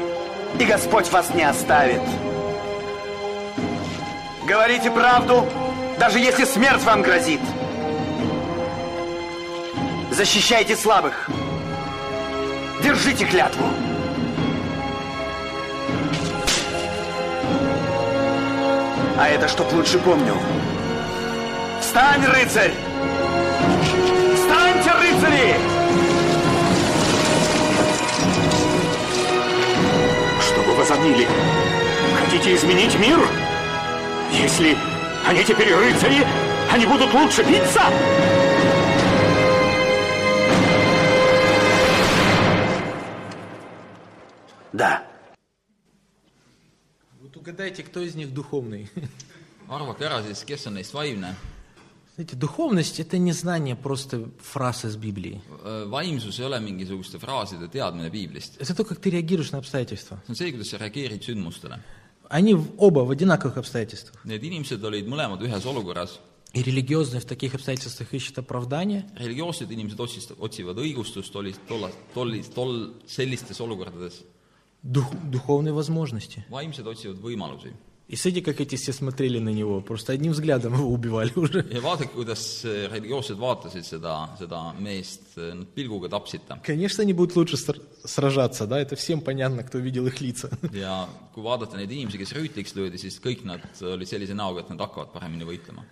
и 0.59 0.65
Господь 0.65 1.11
вас 1.11 1.35
не 1.35 1.43
оставит. 1.43 2.01
Говорите 4.47 4.91
правду, 4.93 5.45
даже 5.99 6.21
если 6.21 6.45
смерть 6.45 6.83
вам 6.85 7.03
грозит. 7.03 7.41
Защищайте 10.13 10.77
слабых. 10.77 11.29
Держите 12.85 13.25
клятву. 13.25 13.67
А 19.19 19.29
это 19.29 19.49
чтоб 19.49 19.73
лучше 19.73 19.99
помнил. 19.99 20.37
Встань, 21.81 22.25
рыцарь! 22.27 22.73
Возомнили? 30.89 31.27
Хотите 32.21 32.55
изменить 32.55 32.95
мир? 32.99 33.19
Если 34.33 34.77
они 35.27 35.43
теперь 35.45 35.75
рыцари, 35.75 36.25
они 36.71 36.87
будут 36.87 37.13
лучше 37.13 37.43
биться? 37.43 37.83
Да. 44.73 45.05
Вот 47.21 47.37
угадайте, 47.37 47.83
кто 47.83 48.01
из 48.01 48.15
них 48.15 48.33
духовный. 48.33 48.89
arvake 49.69 50.05
ära 50.05 50.23
siis, 50.23 50.45
kes 50.45 50.67
on 50.67 50.75
neist 50.75 50.95
vaimne. 50.95 51.35
Знаете, 52.17 52.35
духовность– 52.37 52.99
это 53.05 53.19
не 53.19 53.33
знание 53.33 53.77
просто 53.77 54.31
фраз 54.41 54.85
из 54.87 54.97
Библии. 54.97 55.41
vaimsus 55.87 56.39
ei 56.41 56.47
ole 56.47 56.59
mingisuguste 56.61 57.19
fraaside 57.19 57.69
teadmine 57.71 58.11
piiblist. 58.11 58.57
Это 58.59 58.75
то, 58.75 58.85
как 58.85 58.99
ты 59.01 59.11
реагируешь 59.11 59.53
на 59.53 59.59
обстоятельства. 59.59 60.23
see 60.27 60.33
on 60.33 60.37
see, 60.37 60.51
kuidas 60.53 60.69
sa 60.71 60.79
reageerid 60.79 61.23
sündmustele. 61.23 61.79
Они 62.31 62.55
оба 62.79 63.01
в 63.01 63.11
одинаковых 63.11 63.59
обстоятельствах. 63.59 64.25
Need 64.25 64.43
inimesed 64.43 64.83
olid 64.83 65.07
mõlemad 65.07 65.43
ühes 65.43 65.65
olukorras. 65.67 66.19
И 66.55 66.63
религиозные 66.63 67.21
в 67.21 67.27
таких 67.27 67.55
обстоятельствах 67.55 68.15
ищут 68.15 68.39
оправдание, 68.39 69.05
religioossed 69.19 69.71
inimesed 69.71 69.99
otsist-, 70.01 70.35
otsivad 70.39 70.79
õigustust 70.79 71.37
oli 71.37 71.55
tolla, 71.69 71.91
tolli, 72.15 72.43
tol, 72.55 72.95
sellistes 73.07 73.61
olukordades. 73.61 74.25
дух- 74.83 75.13
духовные 75.31 75.75
возможности. 75.75 76.47
vaimsed 76.49 76.87
otsivad 76.87 77.21
võimalusi. 77.21 77.73
И 78.09 78.15
смотрите, 78.15 78.43
как 78.45 78.61
эти 78.61 78.77
все 78.77 78.93
смотрели 78.93 79.41
на 79.41 79.49
него. 79.49 79.81
Просто 79.81 80.13
одним 80.13 80.31
взглядом 80.31 80.75
его 80.75 80.89
убивали 80.89 81.33
уже. 81.35 81.67
ja 81.71 81.81
vaadake, 81.81 82.13
kuidas 82.15 82.65
eh, 82.65 82.87
religioossed 82.89 83.37
vaatasid 83.37 83.83
seda, 83.85 84.29
seda 84.39 84.73
meest, 84.79 85.37
nad 85.37 85.67
pilguga 85.75 86.09
tapsid 86.09 86.43
ta. 86.47 86.57
Конечно, 86.63 87.03
они 87.03 87.13
будут 87.13 87.35
лучше 87.35 87.57
ср- 87.57 87.83
сражаться, 88.05 88.67
да, 88.69 88.79
это 88.79 88.95
всем 88.95 89.21
понятно, 89.21 89.65
кто 89.65 89.79
видел 89.79 90.07
их 90.07 90.21
лица. 90.21 90.49
ja 90.73 91.09
kui 91.35 91.43
vaadata 91.43 91.77
neid 91.77 91.91
inimesi, 91.91 92.19
kes 92.19 92.33
rüütliks 92.33 92.77
löödi, 92.77 92.97
siis 92.97 93.19
kõik 93.19 93.43
nad 93.45 93.61
olid 93.83 94.07
sellise 94.07 94.35
näoga, 94.39 94.61
et 94.61 94.71
nad 94.71 94.79
hakkavad 94.87 95.11
paremini 95.13 95.43
võitlema. 95.45 95.83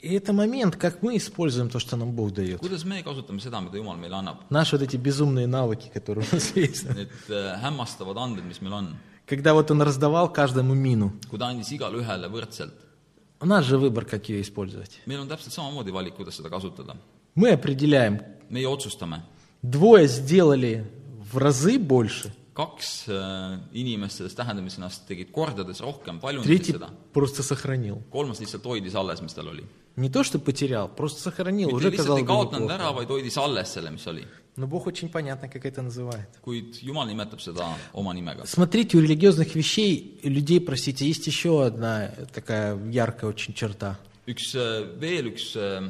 И 0.00 0.14
это 0.14 0.32
момент, 0.32 0.76
как 0.76 1.02
мы 1.02 1.16
используем 1.18 1.68
то, 1.70 1.78
что 1.80 1.96
нам 1.96 2.12
Бог 2.12 2.32
дает. 2.32 2.60
kuidas 2.60 2.84
me 2.84 3.02
kasutame 3.02 3.40
seda, 3.40 3.60
mida 3.60 3.76
Jumal 3.76 3.98
meile 3.98 4.14
annab? 4.16 4.36
Наши 4.48 4.76
вот 4.78 4.82
эти 4.82 4.96
безумные 4.96 5.46
навыки, 5.46 5.90
которые 5.92 6.24
у 6.30 6.34
нас 6.34 6.56
есть. 6.56 6.84
Need 6.84 7.10
eh, 7.28 7.58
hämmastavad 7.60 8.16
anded, 8.16 8.44
mis 8.46 8.62
meil 8.62 8.72
on. 8.72 8.96
Когда 9.28 9.52
вот 9.54 9.70
он 9.70 9.82
раздавал 9.82 10.32
каждому 10.32 10.74
мину, 10.74 11.12
у 13.40 13.46
нас 13.46 13.64
же 13.64 13.78
выбор, 13.78 14.04
как 14.04 14.28
ее 14.28 14.40
использовать. 14.40 15.00
Мы 17.34 17.50
определяем, 17.50 18.22
meie 18.50 18.66
otsustame. 18.66 19.20
двое 19.62 20.08
сделали 20.08 20.90
в 21.30 21.36
разы 21.36 21.78
больше, 21.78 22.32
kaks 22.58 22.88
äh, 23.06 23.58
inimest 23.78 24.18
sellest 24.18 24.38
tähendamisõnast 24.40 25.04
tegid 25.06 25.30
kordades 25.34 25.78
rohkem, 25.84 26.18
paljundasid 26.18 26.50
третий 26.50 26.74
seda. 26.74 26.88
просто 27.14 27.42
сохранил. 27.42 28.02
kolmas 28.10 28.40
lihtsalt 28.40 28.64
hoidis 28.66 28.96
alles, 28.98 29.22
mis 29.22 29.34
tal 29.34 29.46
oli. 29.46 29.64
Не 29.96 30.10
то, 30.10 30.24
что 30.24 30.38
потерял, 30.38 30.88
просто 30.88 31.22
сохранил. 31.22 31.68
mitte 31.68 31.76
Уже 31.76 31.90
lihtsalt 31.90 32.18
казалось 32.18 32.22
ei 32.22 32.26
бы 32.26 32.32
kaotanud 32.34 32.70
ära, 32.70 32.90
vaid 32.92 33.08
hoidis 33.08 33.38
alles 33.38 33.72
selle, 33.72 33.90
mis 33.90 34.06
oli. 34.06 34.26
Но 34.58 34.66
Бог 34.66 34.88
очень 34.88 35.08
понятно, 35.08 35.48
как 35.48 35.64
это 35.64 35.82
называет. 35.82 36.26
kuid 36.44 36.74
Jumal 36.82 37.06
nimetab 37.06 37.38
seda 37.40 37.76
oma 37.94 38.12
nimega. 38.12 38.44
Смотрите, 38.44 38.98
у 38.98 39.00
религиозных 39.00 39.54
вещей, 39.54 40.18
людей, 40.24 40.60
простите, 40.60 41.06
есть 41.06 41.24
еще 41.28 41.64
одна 41.64 42.10
такая 42.34 42.76
яркая 42.90 43.30
очень 43.30 43.54
черта. 43.54 43.96
üks, 44.26 44.52
veel 44.98 45.28
üks 45.30 45.54
äh, 45.54 45.80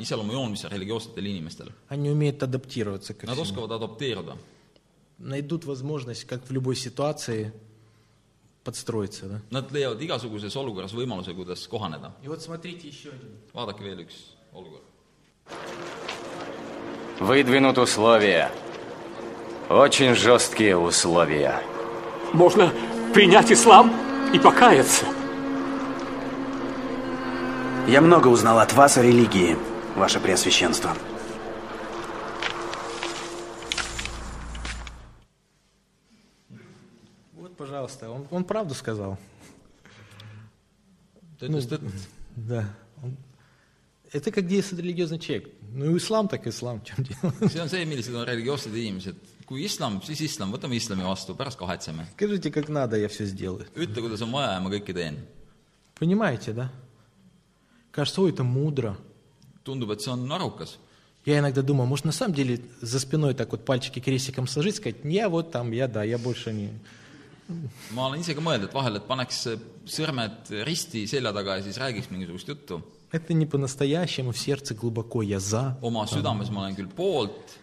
iseloomujoon, 0.00 0.50
mis 0.50 0.64
on 0.64 0.70
religioossetel 0.72 1.26
inimestel. 1.26 1.68
Они 1.88 2.08
умеют 2.10 2.42
адаптироваться 2.42 3.12
ко 3.12 3.26
Nad 3.26 3.34
всему. 3.34 3.42
oskavad 3.42 3.70
adopteeruda. 3.72 4.38
Найдут 5.18 5.66
возможность, 5.66 6.24
как 6.24 6.48
в 6.48 6.50
любой 6.50 6.76
ситуации, 6.76 7.52
подстроиться. 8.64 9.26
Да? 9.28 9.60
Nad 9.60 9.70
leiavad 9.70 10.00
igasuguses 10.00 10.56
olukorras 10.56 10.94
võimaluse, 10.94 11.34
kuidas 11.34 11.68
kohaneda. 11.68 12.14
И 12.22 12.28
вот 12.28 12.40
смотрите 12.40 12.88
еще 12.88 13.10
один. 13.10 13.36
vaadake 13.52 13.84
veel 13.84 14.00
üks 14.00 14.16
olukord. 14.54 14.82
Выдвинут 17.22 17.78
условия. 17.78 18.50
Очень 19.68 20.16
жесткие 20.16 20.76
условия. 20.76 21.62
Можно 22.32 22.72
принять 23.14 23.52
ислам 23.52 23.92
и 24.34 24.40
покаяться. 24.40 25.04
Я 27.86 28.00
много 28.00 28.26
узнал 28.26 28.58
от 28.58 28.72
вас 28.72 28.98
о 28.98 29.02
религии, 29.02 29.56
ваше 29.94 30.18
преосвященство. 30.18 30.96
Вот, 37.34 37.56
пожалуйста, 37.56 38.10
он, 38.10 38.26
он 38.32 38.42
правду 38.42 38.74
сказал. 38.74 39.16
ütles 41.40 41.68
tõtt. 41.68 41.82
Да. 42.34 42.64
Он- 43.00 43.16
Это 44.11 44.31
как 44.31 44.47
действует 44.47 44.83
религиозный 44.83 45.19
человек. 45.19 45.49
Ну, 45.73 45.97
ислам 45.97 46.27
так 46.27 46.47
ислам, 46.47 46.79
в 46.81 46.85
чем 46.85 47.03
дело. 47.03 47.33
see 47.41 47.59
on 47.59 47.69
see , 47.69 47.85
millised 47.85 48.15
on 48.15 48.25
religioossed 48.25 48.73
inimesed . 48.73 49.15
kui 49.47 49.63
islam , 49.63 50.01
siis 50.03 50.19
islam , 50.21 50.51
võtame 50.51 50.75
islami 50.75 51.03
vastu , 51.07 51.35
pärast 51.35 51.57
kahetseme . 51.57 52.07
Скажите, 52.15 52.51
как 52.51 52.69
надо, 52.69 52.97
я 52.97 53.07
все 53.07 53.25
сделаю. 53.25 53.65
ütle , 53.75 54.01
kuidas 54.01 54.21
on 54.21 54.31
vaja 54.31 54.53
ja 54.53 54.59
ma 54.59 54.69
kõike 54.69 54.93
teen . 54.93 55.25
Понимаете, 55.99 56.53
да? 56.53 56.71
Кажется, 57.91 58.21
ой, 58.21 58.31
это 58.31 58.43
мудро. 58.43 58.97
tundub , 59.63 59.91
et 59.91 60.01
see 60.01 60.11
on 60.11 60.31
arukas . 60.31 60.77
Я 61.25 61.39
иногда 61.39 61.61
думаю, 61.61 61.87
может, 61.87 62.05
на 62.05 62.13
самом 62.13 62.33
деле 62.33 62.61
за 62.81 62.99
спиной 62.99 63.33
так 63.33 63.51
вот 63.51 63.65
пальчики 63.65 63.99
крестиком 63.99 64.47
сложить, 64.47 64.77
сказать, 64.77 64.97
я 65.03 65.27
вот 65.27 65.51
там, 65.51 65.71
я 65.71 65.87
да, 65.89 66.03
я 66.03 66.17
больше 66.17 66.53
не... 66.53 66.69
ma 67.95 68.07
olen 68.07 68.19
ise 68.19 68.35
ka 68.35 68.43
mõelnud , 68.43 68.67
et 68.67 68.73
vahel , 68.75 68.97
et 68.99 69.05
paneks 69.07 69.45
sõrmed 69.87 70.49
risti 70.67 71.05
selja 71.07 71.31
taga 71.31 71.55
ja 71.55 71.63
siis 71.63 71.79
räägiks 71.79 72.09
mingisugust 72.11 72.47
juttu . 72.51 72.81
Это 73.12 73.34
не 73.34 73.46
по-настоящему, 73.46 74.32
в 74.32 74.38
сердце 74.38 74.74
глубоко, 74.74 75.22
я 75.22 75.38
за. 75.38 75.78
oma 75.82 76.06
südames 76.06 76.50
ma 76.50 76.60
olen 76.62 76.74
küll 76.74 76.88
poolt, 76.88 77.58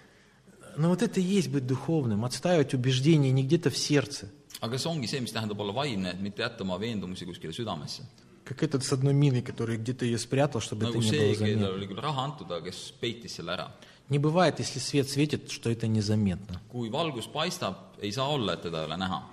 Но 0.77 0.89
вот 0.89 1.01
это 1.01 1.19
и 1.19 1.23
есть 1.23 1.49
быть 1.49 1.65
духовным, 1.65 2.23
отстаивать 2.23 2.73
убеждения 2.73 3.31
не 3.31 3.43
где-то 3.43 3.69
в 3.69 3.77
сердце. 3.77 4.29
aga 4.61 4.77
see 4.77 4.89
ongi 4.89 5.07
see, 5.07 5.19
mis 5.21 5.31
tähendab 5.33 5.59
olla 5.59 5.73
vaimne, 5.73 6.11
et 6.11 6.21
mitte 6.21 6.41
jätta 6.41 6.63
oma 6.63 6.77
veendumusi 6.79 7.25
kuskile 7.25 7.51
südamesse. 7.53 8.03
Как 8.45 8.63
этот 8.63 8.83
с 8.83 8.91
одной 8.93 9.13
миной, 9.13 9.41
который 9.41 9.77
где-то 9.77 10.05
ее 10.05 10.17
спрятал, 10.17 10.59
чтобы 10.61 10.85
nagu 10.85 10.99
это 10.99 11.05
не 11.05 11.09
see, 11.09 11.17
было 11.19 11.33
kellel 11.33 11.59
заметно. 11.59 11.69
oli 11.75 11.87
küll 11.87 12.01
raha 12.01 12.21
antud, 12.23 12.51
aga 12.51 12.61
kes 12.69 12.93
peitis 13.01 13.35
selle 13.35 13.51
ära. 13.53 13.71
Не 14.09 14.17
бывает, 14.19 14.59
если 14.59 14.79
свет 14.79 15.07
светит, 15.09 15.51
что 15.51 15.69
это 15.69 15.87
незаметно. 15.87 16.61
kui 16.71 16.89
valgus 16.89 17.27
paistab, 17.27 17.75
ei 18.01 18.11
saa 18.11 18.27
olla, 18.27 18.53
et 18.53 18.61
teda 18.61 18.81
ei 18.81 18.85
ole 18.85 18.97
näha. 18.97 19.23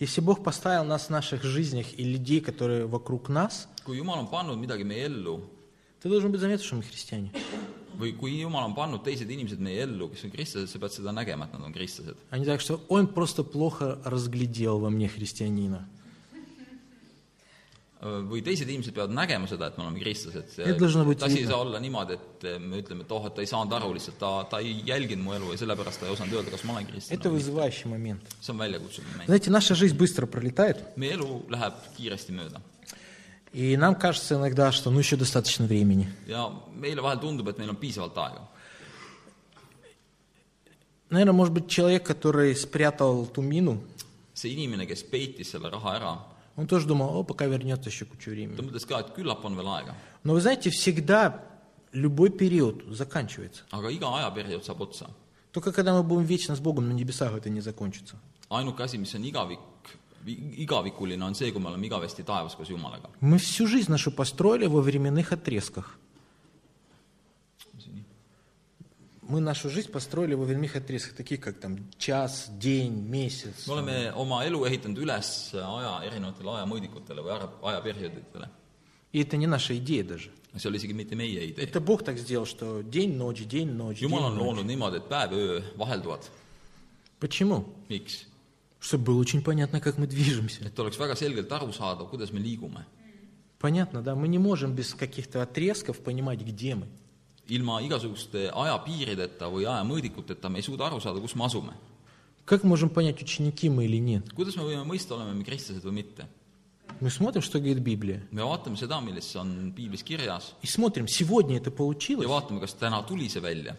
Если 0.00 0.22
Бог 0.22 0.42
поставил 0.42 0.84
нас 0.84 1.08
в 1.08 1.10
наших 1.10 1.42
жизнях 1.42 1.86
и 1.98 2.04
людей, 2.04 2.40
которые 2.40 2.86
вокруг 2.86 3.28
нас, 3.28 3.68
kui 3.84 3.98
Jumal 3.98 4.24
on 4.24 4.30
pannud 4.30 4.56
midagi 4.56 4.82
meie 4.82 5.04
ellu 5.04 5.42
ты 6.00 6.08
должен 6.08 6.32
быть 6.32 6.40
заметен, 6.40 6.64
что 6.64 6.76
мы 6.76 6.82
христиане. 6.82 7.30
või 7.98 8.16
kui 8.16 8.40
Jumal 8.40 8.64
on 8.64 8.74
pannud 8.74 9.04
teised 9.04 9.28
inimesed 9.28 9.60
meie 9.60 9.82
ellu, 9.84 10.08
kes 10.08 10.24
on 10.24 10.30
kristlased, 10.30 10.70
sa 10.72 10.78
pead 10.78 10.94
seda 10.94 11.12
nägema, 11.12 11.44
et 11.44 11.52
nad 11.52 11.60
on 11.60 11.72
kristlased. 11.74 12.16
Не 12.32 12.46
так, 12.46 12.62
что 12.62 12.80
он 12.88 13.08
просто 13.08 13.44
плохо 13.44 14.00
разглядел 14.02 14.78
во 14.78 14.88
мне 14.88 15.06
христианина. 15.06 15.86
või 18.05 18.41
teised 18.45 18.69
inimesed 18.69 18.93
peavad 18.93 19.13
nägema 19.15 19.47
seda , 19.49 19.67
et 19.71 19.77
me 19.79 19.85
oleme 19.87 19.99
kristlased . 20.03 20.59
Et 20.61 20.77
должно 20.77 21.05
быть 21.05 21.23
asi 21.23 21.39
ei 21.39 21.43
видно. 21.43 21.51
saa 21.51 21.61
olla 21.61 21.79
niimoodi , 21.79 22.13
et 22.13 22.43
me 22.61 22.77
ütleme , 22.83 23.01
et 23.01 23.11
oh , 23.11 23.25
et 23.25 23.33
ta 23.33 23.41
ei 23.41 23.47
saanud 23.49 23.73
aru 23.73 23.93
lihtsalt , 23.95 24.19
ta , 24.19 24.43
ta 24.49 24.59
ei 24.59 24.83
jälginud 24.85 25.23
mu 25.25 25.33
elu 25.33 25.51
ja 25.53 25.57
sellepärast 25.57 25.99
ta 25.99 26.05
ei 26.05 26.11
osanud 26.13 26.33
öelda , 26.33 26.51
kas 26.51 26.63
ma 26.63 26.73
olen 26.73 26.85
Это 26.85 26.91
kristlane . 26.91 27.29
вызывающий 27.33 27.89
момент. 27.89 28.21
see 28.41 28.51
on 28.53 28.59
väljakutsuv 28.59 29.03
moment . 29.11 29.25
Знаете, 29.25 29.49
наша 29.49 29.73
жизнь 29.75 29.97
быстро 29.97 30.27
пролетает, 30.27 30.95
meie 30.97 31.13
elu 31.13 31.45
läheb 31.49 31.73
kiiresti 31.97 32.31
mööda 32.31 32.61
и 33.53 33.77
нам 33.77 33.95
кажется 33.95 34.35
иногда, 34.35 34.71
что 34.73 34.91
ну 34.91 34.99
еще 34.99 35.15
достаточно 35.15 35.65
времени. 35.65 36.07
ja 36.27 36.51
meile 36.75 37.01
vahel 37.01 37.17
tundub , 37.19 37.47
et 37.47 37.57
meil 37.57 37.69
on 37.69 37.75
piisavalt 37.77 38.15
aega . 38.17 38.41
Наверное, 41.09 41.33
может 41.33 41.53
быть, 41.53 41.69
человек, 41.69 42.03
который 42.05 42.55
спрятал 42.55 43.25
ту 43.27 43.41
мину, 43.41 43.81
see 44.33 44.51
inimene , 44.53 44.85
kes 44.85 45.03
peitis 45.03 45.51
selle 45.51 45.69
raha 45.69 45.95
ära , 45.95 46.28
он 46.60 46.66
тоже 46.66 46.86
думал, 46.86 47.16
о, 47.16 47.24
пока 47.24 47.46
вернется 47.46 47.88
еще 47.88 48.04
кучу 48.04 48.30
времени. 48.30 48.56
Но 50.22 50.32
вы 50.34 50.40
знаете, 50.40 50.70
всегда 50.70 51.44
любой 51.92 52.30
период 52.30 52.84
заканчивается. 52.88 53.64
Только 55.52 55.72
когда 55.72 55.94
мы 55.94 56.02
будем 56.02 56.24
вечно 56.24 56.54
с 56.54 56.60
Богом 56.60 56.88
на 56.88 56.92
небесах, 56.92 57.32
это 57.34 57.48
не 57.48 57.60
закончится. 57.60 58.16
ainuke 58.50 58.82
asi, 58.82 58.98
mis 58.98 59.14
on 59.14 59.24
igavik, 59.24 59.60
igavikuline, 60.26 61.22
on 61.22 61.34
see, 61.34 61.52
kui 61.52 61.62
me 61.62 61.68
oleme 61.70 61.86
igavesti 61.86 62.24
taevas 62.26 62.56
koos 62.56 62.68
Jumalaga. 62.68 63.08
Мы 63.20 63.38
всю 63.38 63.66
жизнь 63.66 63.90
нашу 63.90 64.10
построили 64.10 64.66
во 64.66 64.80
временных 64.80 65.32
отрезках. 65.32 65.96
Мы 69.30 69.40
нашу 69.40 69.70
жизнь 69.70 69.90
построили 69.90 70.34
во 70.34 70.44
временных 70.44 70.74
отрезках, 70.74 71.14
таких 71.14 71.40
как 71.40 71.60
там 71.60 71.78
час, 71.98 72.50
день, 72.58 72.92
месяц. 72.92 73.66
me 73.66 73.72
oleme 73.72 74.12
oma 74.14 74.44
elu 74.44 74.64
ehitanud 74.66 74.98
üles 74.98 75.54
aja 75.54 76.02
erinevatele 76.08 76.50
ajamõõdikutele 76.50 77.22
või 77.22 77.30
aja- 77.36 77.50
ajaperioodidele. 77.62 78.48
И 79.12 79.20
это 79.22 79.36
не 79.36 79.46
наша 79.46 79.76
идея 79.76 80.04
даже. 80.04 80.30
see 80.56 80.66
ole 80.68 80.76
isegi 80.78 80.92
mitte 80.92 81.14
meie 81.14 81.46
idee. 81.46 81.62
Это 81.62 81.80
Бог 81.80 82.02
так 82.02 82.18
сделал, 82.18 82.44
что 82.44 82.82
день, 82.82 83.14
ночь, 83.16 83.44
день, 83.46 83.70
ночь, 83.70 84.00
jumal 84.02 84.24
on 84.24 84.36
loonud 84.36 84.66
niimoodi, 84.66 84.96
et 84.96 85.08
päev 85.08 85.32
öö 85.32 85.62
vahelduvad. 85.76 86.28
Почему? 87.20 87.66
miks? 87.88 88.26
Чтобы 88.80 89.04
было 89.04 89.20
очень 89.20 89.42
понятно, 89.42 89.80
как 89.80 89.96
мы 89.98 90.06
движемся. 90.08 90.64
et 90.64 90.78
oleks 90.78 90.98
väga 90.98 91.14
selgelt 91.14 91.52
aru 91.52 91.72
saada, 91.72 92.04
kuidas 92.04 92.32
me 92.32 92.40
liigume. 92.40 92.84
Понятно, 93.60 94.02
да? 94.02 94.14
Мы 94.16 94.26
не 94.26 94.38
можем 94.38 94.74
без 94.74 94.94
каких-то 94.94 95.42
отрезков 95.42 96.00
понимать, 96.00 96.40
где 96.40 96.74
мы. 96.74 96.88
ilma 97.49 97.81
igasuguste 97.81 98.49
ajapiirideta 98.49 99.49
või 99.49 99.67
ajamõõdikuteta 99.69 100.49
me 100.49 100.59
ei 100.59 100.65
suuda 100.65 100.87
aru 100.87 100.99
saada , 100.99 101.19
kus 101.19 101.35
me 101.35 101.45
asume . 101.45 101.73
Как 102.45 102.63
можем 102.63 102.89
понять, 102.89 103.21
ученики 103.21 103.69
мы 103.69 103.85
или 103.85 103.97
нет? 103.97 104.33
kuidas 104.33 104.55
me 104.55 104.63
võime 104.63 104.85
mõista , 104.85 105.15
oleme 105.15 105.33
me 105.33 105.43
kristlased 105.43 105.83
või 105.83 106.03
mitte ? 106.03 106.27
Мы 107.01 107.09
смотрим, 107.09 107.41
что 107.41 107.59
говорит 107.59 107.83
Библия, 107.83 108.23
me 108.31 108.41
vaatame 108.41 108.77
seda , 108.77 109.01
milles 109.01 109.35
on 109.35 109.73
piiblis 109.75 110.03
kirjas 110.03 110.53
и 110.61 110.67
смотрим, 110.67 111.07
сегодня 111.07 111.57
это 111.57 111.69
ja 111.69 111.75
получилось, 111.75 112.27
vaatame , 112.27 112.59
kas 112.61 112.73
täna 112.73 113.03
tuli 113.03 113.27
see 113.27 113.41
välja 113.41 113.75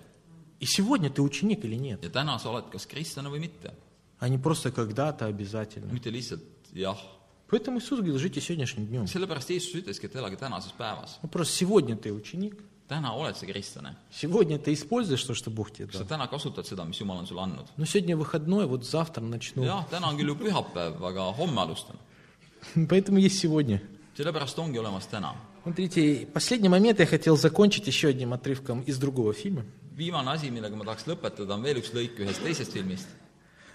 и 0.61 0.67
сегодня 0.67 1.11
ты 1.11 1.23
ученик 1.23 1.65
или 1.65 1.77
нет, 1.77 2.03
ja 2.03 2.11
täna 2.11 2.39
sa 2.39 2.51
oled 2.51 2.69
kas 2.71 2.87
kristlane 2.87 3.29
või 3.29 3.41
mitte . 3.41 3.73
а 4.19 4.29
не 4.29 4.39
просто 4.39 4.71
когда-то 4.71 5.27
обязательно. 5.27 5.93
mitte 5.93 6.11
lihtsalt 6.11 6.43
jah . 6.73 6.99
Поэтому 7.49 7.79
Иисус 7.79 8.01
говорит, 8.01 8.21
живите 8.21 8.41
сегодняшним 8.41 8.87
днем. 8.87 9.07
sellepärast 9.07 9.49
Jeesus 9.51 9.75
ütleski , 9.75 10.07
et 10.07 10.17
elage 10.17 10.37
tänases 10.37 10.73
päevas . 10.77 11.19
Ну, 11.23 11.29
просто 11.29 11.55
сегодня 11.55 11.97
ты 11.97 12.13
ученик, 12.13 12.57
Täna 12.92 13.16
oled 13.16 13.36
sa 13.38 13.46
kristlane. 13.46 13.96
сегодня 14.12 14.60
ты 14.60 14.74
используешь 14.74 15.24
то, 15.24 15.34
что 15.34 15.50
Бог 15.50 15.72
тебе 15.72 15.88
kas 15.88 15.96
sa 15.96 16.04
дал. 16.04 16.18
täna 16.18 16.28
kasutad 16.28 16.68
seda, 16.68 16.84
mis 16.84 17.00
Jumal 17.00 17.20
on 17.20 17.28
sulle 17.28 17.42
andnud? 17.42 17.68
Но 17.78 17.86
сегодня 17.86 18.18
выходной, 18.18 18.66
вот 18.68 18.86
завтра 18.86 19.22
начну. 19.22 19.64
jah, 19.64 19.88
täna 19.90 20.10
on 20.10 20.18
küll 20.18 20.28
ju 20.28 20.36
pühapäev, 20.36 21.02
aga 21.04 21.32
homme 21.32 21.62
alustan. 21.62 21.96
Поэтому 22.90 23.18
есть 23.20 23.40
сегодня. 23.40 23.82
sellepärast 24.18 24.60
ongi 24.60 24.78
olemas 24.78 25.08
täna. 25.08 25.36
Смотрите, 25.64 26.28
последний 26.34 26.70
момент 26.70 27.00
я 27.00 27.06
хотел 27.06 27.38
закончить 27.38 27.88
еще 27.88 28.10
одним 28.10 28.34
отрывком 28.34 28.82
из 28.82 28.98
другого 28.98 29.32
фильма. 29.34 29.64
viimane 29.96 30.32
asi, 30.32 30.50
millega 30.50 30.76
ma 30.76 30.84
tahaks 30.84 31.06
lõpetada, 31.08 31.54
on 31.54 31.64
veel 31.64 31.78
üks 31.78 31.94
lõik 31.94 32.18
ühest 32.20 32.44
teisest 32.44 32.74
filmist. 32.74 33.08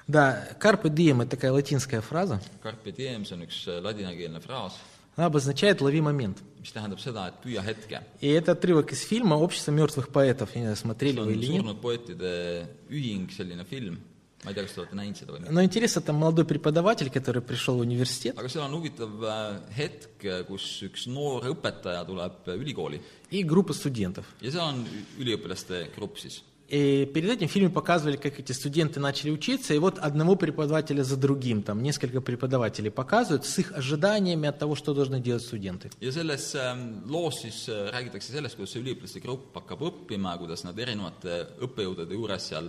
Да, 0.09 0.47
«Carpe 0.61 0.89
diem»– 0.89 1.21
это 1.23 1.33
такая 1.33 1.53
латинская 1.53 2.01
фраза. 2.01 2.41
Carpe 2.63 2.93
diem, 2.93 3.25
see 3.25 3.35
on 3.35 3.43
üks 3.43 3.67
äh, 3.67 3.81
ladinakeelne 3.81 4.41
fraas, 4.41 4.75
Она 5.17 5.27
обозначает 5.27 5.81
«лови 5.81 6.01
момент». 6.01 6.39
Mis 6.67 6.75
tähendab 6.75 7.01
seda, 7.01 7.29
et 7.31 7.39
püüa 7.45 7.63
hetke. 7.63 8.03
И 8.21 8.29
это 8.29 8.53
отрывок 8.53 8.93
из 8.93 9.03
фильма 9.03 9.35
«Общество 9.35 9.71
мертвых 9.71 10.09
поэтов». 10.09 10.51
Я 10.55 10.61
не 10.61 10.67
знаю, 10.67 10.77
смотрели 10.77 11.21
вы 11.21 11.33
или 11.33 11.47
нет. 11.47 11.63
surnud 11.63 11.81
poetide 11.81 12.69
ühing, 12.91 13.31
selline 13.31 13.65
film. 13.65 13.99
ma 14.45 14.51
ei 14.51 14.55
tea, 14.55 14.63
kas 14.67 14.75
te 14.75 14.81
olete 14.83 14.97
näinud 14.97 15.17
seda 15.19 15.33
või 15.33 15.41
mitte. 15.41 15.53
Но 15.53 15.63
интересно, 15.63 16.03
там 16.03 16.17
молодой 16.17 16.45
преподаватель, 16.45 17.11
который 17.11 17.43
пришел 17.43 17.79
в 17.79 17.81
университет, 17.81 18.39
aga 18.39 18.49
seal 18.49 18.65
on 18.67 18.75
huvitav 18.79 19.11
äh, 19.23 19.61
hetk, 19.75 20.27
kus 20.47 20.83
üks 20.87 21.07
noor 21.11 21.49
õpetaja 21.51 22.05
tuleb 22.07 22.47
äh, 22.47 22.55
ülikooli 22.55 23.01
и 23.31 23.43
группа 23.43 23.73
студентов. 23.73 24.27
ja 24.41 24.51
seal 24.51 24.75
on 24.75 24.85
üliõpilaste 25.19 25.89
grupp 25.97 26.19
siis. 26.19 26.43
И 26.69 27.07
перед 27.15 27.31
этим 27.31 27.47
в 27.47 27.53
фильме 27.53 27.71
показывали, 27.71 28.17
как 28.17 28.41
эти 28.41 28.51
студенты 28.51 28.99
начали 28.99 29.31
учиться, 29.31 29.73
и 29.73 29.79
вот 29.79 29.99
одного 29.99 30.35
преподавателя 30.35 31.05
за 31.05 31.17
другим, 31.17 31.63
там 31.63 31.81
несколько 31.81 32.21
преподавателей 32.21 32.91
показывают 32.91 33.45
с 33.45 33.59
их 33.61 33.71
ожиданиями 33.73 34.49
от 34.49 34.59
того, 34.59 34.75
что 34.75 34.93
должны 34.93 35.21
делать 35.21 35.45
студенты. 35.45 35.91
ja 36.01 36.11
selles 36.11 36.57
ähm, 36.57 37.05
loos 37.07 37.43
siis 37.43 37.69
äh, 37.69 37.91
räägitakse 37.93 38.33
sellest, 38.33 38.57
kuidas 38.57 38.75
üliõpilaste 38.75 39.21
grupp 39.21 39.55
hakkab 39.55 39.81
õppima, 39.83 40.37
kuidas 40.39 40.65
nad 40.65 40.77
erinevate 40.77 41.47
õppejõudude 41.63 42.13
juures 42.13 42.49
seal 42.49 42.69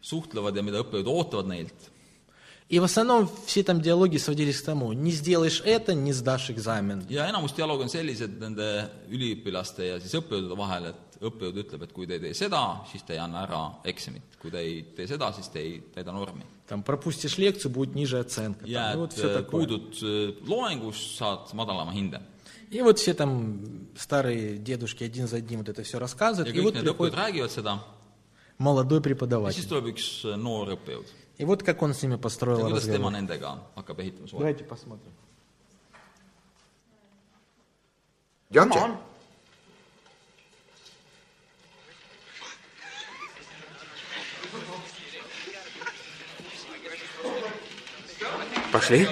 suhtlevad 0.00 0.56
ja 0.56 0.62
mida 0.62 0.80
õppejõud 0.80 1.06
ootavad 1.06 1.46
neilt. 1.46 1.90
И 2.70 2.78
в 2.78 2.84
основном 2.84 3.28
все 3.46 3.62
там 3.62 3.82
диалоги 3.82 4.16
сводились 4.16 4.62
к 4.62 4.64
тому, 4.64 4.94
не 4.94 5.10
сделаешь 5.10 5.60
это, 5.66 5.92
не 5.92 6.14
сдашь 6.14 6.50
экзамен. 6.50 7.04
ja 7.10 7.28
enamus 7.28 7.52
dialoog 7.52 7.82
on 7.82 7.88
sellised 7.90 8.40
nende 8.40 8.88
üliõpilaste 9.10 9.84
ja 9.84 10.00
siis 10.00 10.14
õppejõudude 10.14 10.56
vahel, 10.56 10.86
et 10.86 11.13
õppejõud 11.28 11.60
ütleb, 11.64 11.82
et 11.86 11.92
kui 11.92 12.06
te 12.06 12.18
ei 12.18 12.22
tee 12.22 12.34
seda, 12.34 12.62
siis 12.90 13.02
te 13.06 13.16
ei 13.16 13.20
anna 13.22 13.42
ära 13.44 13.62
eksamit. 13.84 14.36
kui 14.40 14.50
te 14.50 14.60
ei 14.60 14.82
tee 14.96 15.06
seda, 15.08 15.32
siis 15.32 15.48
te 15.48 15.60
ei 15.60 15.80
täida 15.94 16.12
normi. 16.12 16.44
Там 16.66 16.82
пропустишь 16.82 17.38
лекцию, 17.38 17.70
будет 17.72 17.94
ниже 17.94 18.18
оценка. 18.18 18.60
Там, 18.60 18.70
jääd 18.70 18.96
вот 18.96 19.12
все 19.12 19.30
äh, 19.30 19.34
такое. 19.34 19.66
puudud 19.66 20.02
äh, 20.02 20.34
loengus, 20.46 21.16
saad 21.16 21.52
madalama 21.52 21.92
hinde. 21.92 22.20
И 22.70 22.80
вот 22.82 22.98
все 22.98 23.14
там 23.14 23.88
старые 23.96 24.58
дедушки 24.58 25.04
один 25.04 25.28
за 25.28 25.36
одним 25.36 25.58
вот 25.60 25.68
это 25.68 25.82
все 25.82 25.98
рассказывают. 25.98 26.48
ja 26.48 26.60
И 26.60 26.64
kõik 26.64 26.74
вот 26.74 26.80
приходит 26.80 27.14
räägivad 27.14 27.50
seda 27.50 27.78
молодой 28.58 28.98
ja 28.98 29.02
siis 29.02 29.04
преподаватель. 29.04 29.68
tuleb 29.68 29.86
üks 29.86 30.24
äh, 30.24 30.36
noor 30.36 30.68
õppejõud. 30.76 31.06
И 31.38 31.44
вот 31.44 31.62
как 31.62 31.82
он 31.82 31.94
с 31.94 32.02
ними 32.02 32.12
ja 32.12 32.18
построил 32.18 32.58
tema 32.58 32.76
разговор. 32.76 33.12
nendega 33.12 33.58
hakkab 33.74 34.00
ehitama 34.00 34.28
suhet. 34.28 34.38
Давайте 34.38 34.64
посмотрим. 34.64 35.12
Идемте. 38.50 39.13
Пошли. 48.84 49.08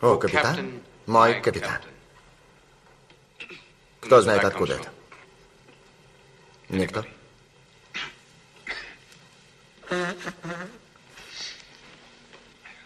О, 0.00 0.16
капитан? 0.16 0.82
Мой 1.06 1.40
капитан. 1.40 1.91
Кто 4.12 4.20
знает, 4.20 4.44
откуда 4.44 4.74
это? 4.74 4.90
Никто. 6.68 7.02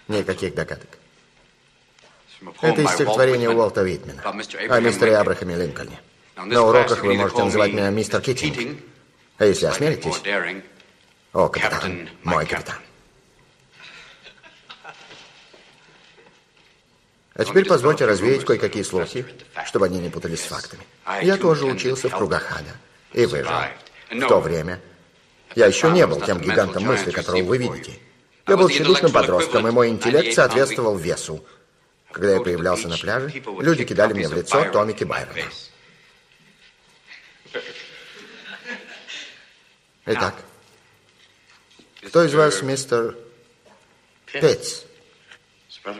Никаких 0.06 0.54
догадок. 0.54 0.86
Это 2.60 2.80
из 2.80 2.90
стихотворения 2.92 3.50
Уолта 3.50 3.80
Уитмена 3.80 4.22
о 4.22 4.80
мистере 4.80 5.16
Абрахаме 5.16 5.56
Линкольне. 5.56 6.00
На 6.36 6.62
уроках 6.62 7.02
вы 7.02 7.14
можете 7.14 7.42
называть 7.42 7.72
меня 7.72 7.90
мистер 7.90 8.20
Китинг. 8.20 8.80
А 9.38 9.46
если 9.46 9.66
осмелитесь... 9.66 10.22
О, 11.32 11.48
капитан, 11.48 12.08
мой 12.22 12.46
капитан. 12.46 12.76
А 17.34 17.44
теперь 17.44 17.66
позвольте 17.66 18.06
развеять 18.06 18.44
кое-какие 18.44 18.84
слухи, 18.84 19.26
чтобы 19.76 19.86
они 19.86 19.98
не 19.98 20.08
путались 20.08 20.40
с 20.40 20.46
фактами. 20.46 20.82
Я 21.20 21.36
тоже 21.36 21.66
учился 21.66 22.08
в 22.08 22.16
кругах 22.16 22.50
ада. 22.50 22.74
И 23.12 23.26
выжил. 23.26 23.52
В 24.10 24.26
то 24.26 24.40
время 24.40 24.80
я 25.54 25.66
еще 25.66 25.90
не 25.90 26.06
был 26.06 26.18
тем 26.22 26.40
гигантом 26.40 26.84
мысли, 26.84 27.10
которого 27.10 27.42
вы 27.42 27.58
видите. 27.58 27.92
Я 28.46 28.56
был 28.56 28.70
тщедушным 28.70 29.12
подростком, 29.12 29.68
и 29.68 29.70
мой 29.70 29.90
интеллект 29.90 30.34
соответствовал 30.34 30.96
весу. 30.96 31.44
Когда 32.10 32.32
я 32.36 32.40
появлялся 32.40 32.88
на 32.88 32.96
пляже, 32.96 33.28
люди 33.60 33.84
кидали 33.84 34.14
мне 34.14 34.26
в 34.28 34.32
лицо 34.32 34.64
томики 34.72 35.04
Байрона. 35.04 35.42
Итак, 40.06 40.36
кто 42.06 42.24
из 42.24 42.32
вас 42.32 42.62
мистер 42.62 43.14
Петс? 44.32 44.84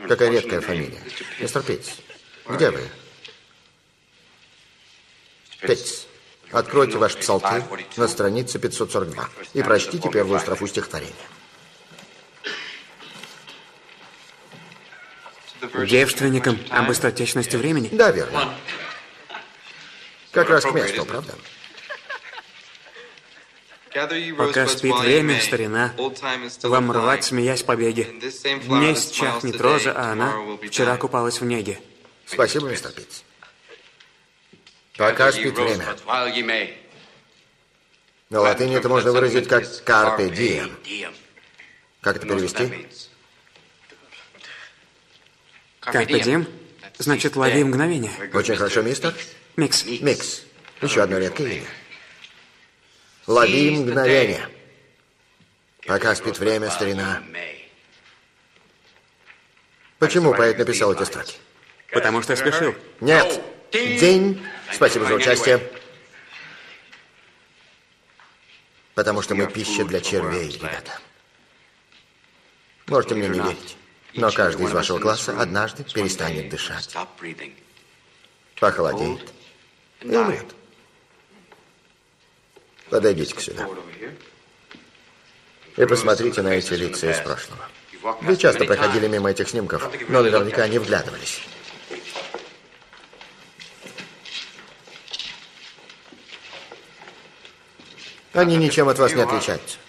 Какая 0.07 0.31
редкая 0.31 0.61
фамилия. 0.61 0.99
Мистер 1.39 1.61
Питц, 1.61 1.89
где 2.47 2.71
вы? 2.71 2.81
Питц, 5.61 6.03
откройте 6.51 6.97
ваш 6.97 7.15
псалтырь 7.15 7.63
на 7.95 8.07
странице 8.07 8.59
542 8.59 9.29
и 9.53 9.63
прочтите 9.63 10.09
первую 10.09 10.39
строфу 10.39 10.67
стихотворения. 10.67 11.13
Девственникам 15.85 16.59
о 16.69 16.83
быстротечности 16.83 17.55
времени? 17.55 17.89
Да, 17.91 18.11
верно. 18.11 18.53
Как 20.31 20.49
раз 20.49 20.65
к 20.65 20.71
месту, 20.71 21.05
правда? 21.05 21.33
Пока 24.37 24.67
спит 24.67 24.95
время, 24.99 25.41
старина, 25.41 25.93
вам 26.63 26.91
рвать, 26.91 27.23
смеясь 27.23 27.63
побеги. 27.63 28.03
В 28.67 28.77
ней 28.77 28.95
чахнет 28.95 29.59
роза, 29.59 29.91
а 29.93 30.11
она 30.11 30.35
вчера 30.67 30.97
купалась 30.97 31.41
в 31.41 31.45
неге. 31.45 31.79
Спасибо, 32.27 32.69
мистер 32.69 32.91
Питц. 32.91 33.21
Пока 34.97 35.31
спит 35.31 35.57
время. 35.57 35.95
На 38.29 38.41
латыни 38.41 38.75
это 38.75 38.89
можно 38.89 39.11
выразить 39.11 39.47
как 39.47 39.63
«carpe 39.63 40.29
diem». 40.29 41.13
Как 42.01 42.17
это 42.17 42.27
перевести? 42.27 42.87
Carpe 45.81 46.21
diem? 46.21 46.47
Значит, 46.97 47.35
лови 47.35 47.63
мгновение. 47.63 48.11
Очень 48.33 48.55
хорошо, 48.55 48.81
мистер. 48.81 49.13
Микс. 49.55 49.85
Микс. 49.85 50.43
Еще 50.81 51.01
одно 51.01 51.19
редкое 51.19 51.57
имя. 51.57 51.67
Лови 53.27 53.71
мгновение. 53.71 54.49
Пока 55.85 56.15
спит 56.15 56.39
время, 56.39 56.69
старина. 56.71 57.23
Почему 59.99 60.33
поэт 60.33 60.57
написал 60.57 60.93
эти 60.93 61.03
строки? 61.03 61.37
Потому 61.91 62.21
что 62.21 62.35
спешил. 62.35 62.75
Нет. 62.99 63.41
День. 63.71 64.41
Спасибо 64.77 65.05
за 65.05 65.15
участие. 65.15 65.59
Потому 68.93 69.23
что 69.23 69.33
мы 69.33 69.47
пища 69.47 69.83
для 69.85 69.99
червей, 70.01 70.51
ребята. 70.51 70.99
Можете 72.85 73.15
мне 73.15 73.27
не 73.27 73.39
верить, 73.39 73.75
но 74.13 74.31
каждый 74.31 74.67
из 74.67 74.71
вашего 74.71 74.99
класса 74.99 75.35
однажды 75.41 75.83
перестанет 75.83 76.49
дышать. 76.49 76.95
Похолодеет 78.59 79.33
и 80.01 80.15
умрет. 80.15 80.55
Подойдите-ка 82.91 83.41
сюда. 83.41 83.67
И 85.75 85.85
посмотрите 85.85 86.43
на 86.43 86.49
эти 86.49 86.73
лица 86.75 87.09
из 87.09 87.19
прошлого. 87.19 87.67
Вы 88.21 88.37
часто 88.37 88.63
проходили 88.65 89.07
мимо 89.07 89.31
этих 89.31 89.49
снимков, 89.49 89.89
но 90.07 90.21
наверняка 90.21 90.67
не 90.67 90.77
вглядывались. 90.77 91.41
Они 98.37 98.55
ничем 98.55 98.87
от 98.87 98.99
вас 98.99 99.15
не 99.15 99.23
отличаются. 99.23 99.79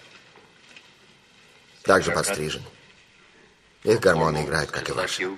Также 1.83 2.11
подстрижены. 2.11 2.65
Их 3.83 3.99
гормоны 3.99 4.43
играют, 4.43 4.71
как 4.71 4.89
и 4.89 4.91
ваши. 4.91 5.29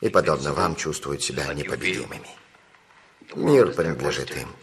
И, 0.00 0.08
подобно 0.08 0.52
вам, 0.52 0.76
чувствуют 0.76 1.24
себя 1.24 1.52
непобедимыми. 1.52 2.28
Мир 3.34 3.72
принадлежит 3.72 4.30
им. 4.36 4.54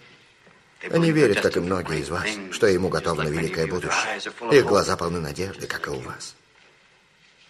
Они 0.89 1.11
верят, 1.11 1.41
как 1.41 1.57
и 1.57 1.59
многие 1.59 1.99
из 1.99 2.09
вас, 2.09 2.29
что 2.53 2.67
ему 2.67 2.87
готовно 2.87 3.27
великое 3.27 3.67
будущее. 3.67 4.21
Их 4.53 4.65
глаза 4.65 4.95
полны 4.95 5.19
надежды, 5.19 5.67
как 5.67 5.87
и 5.87 5.89
у 5.89 5.99
вас. 5.99 6.35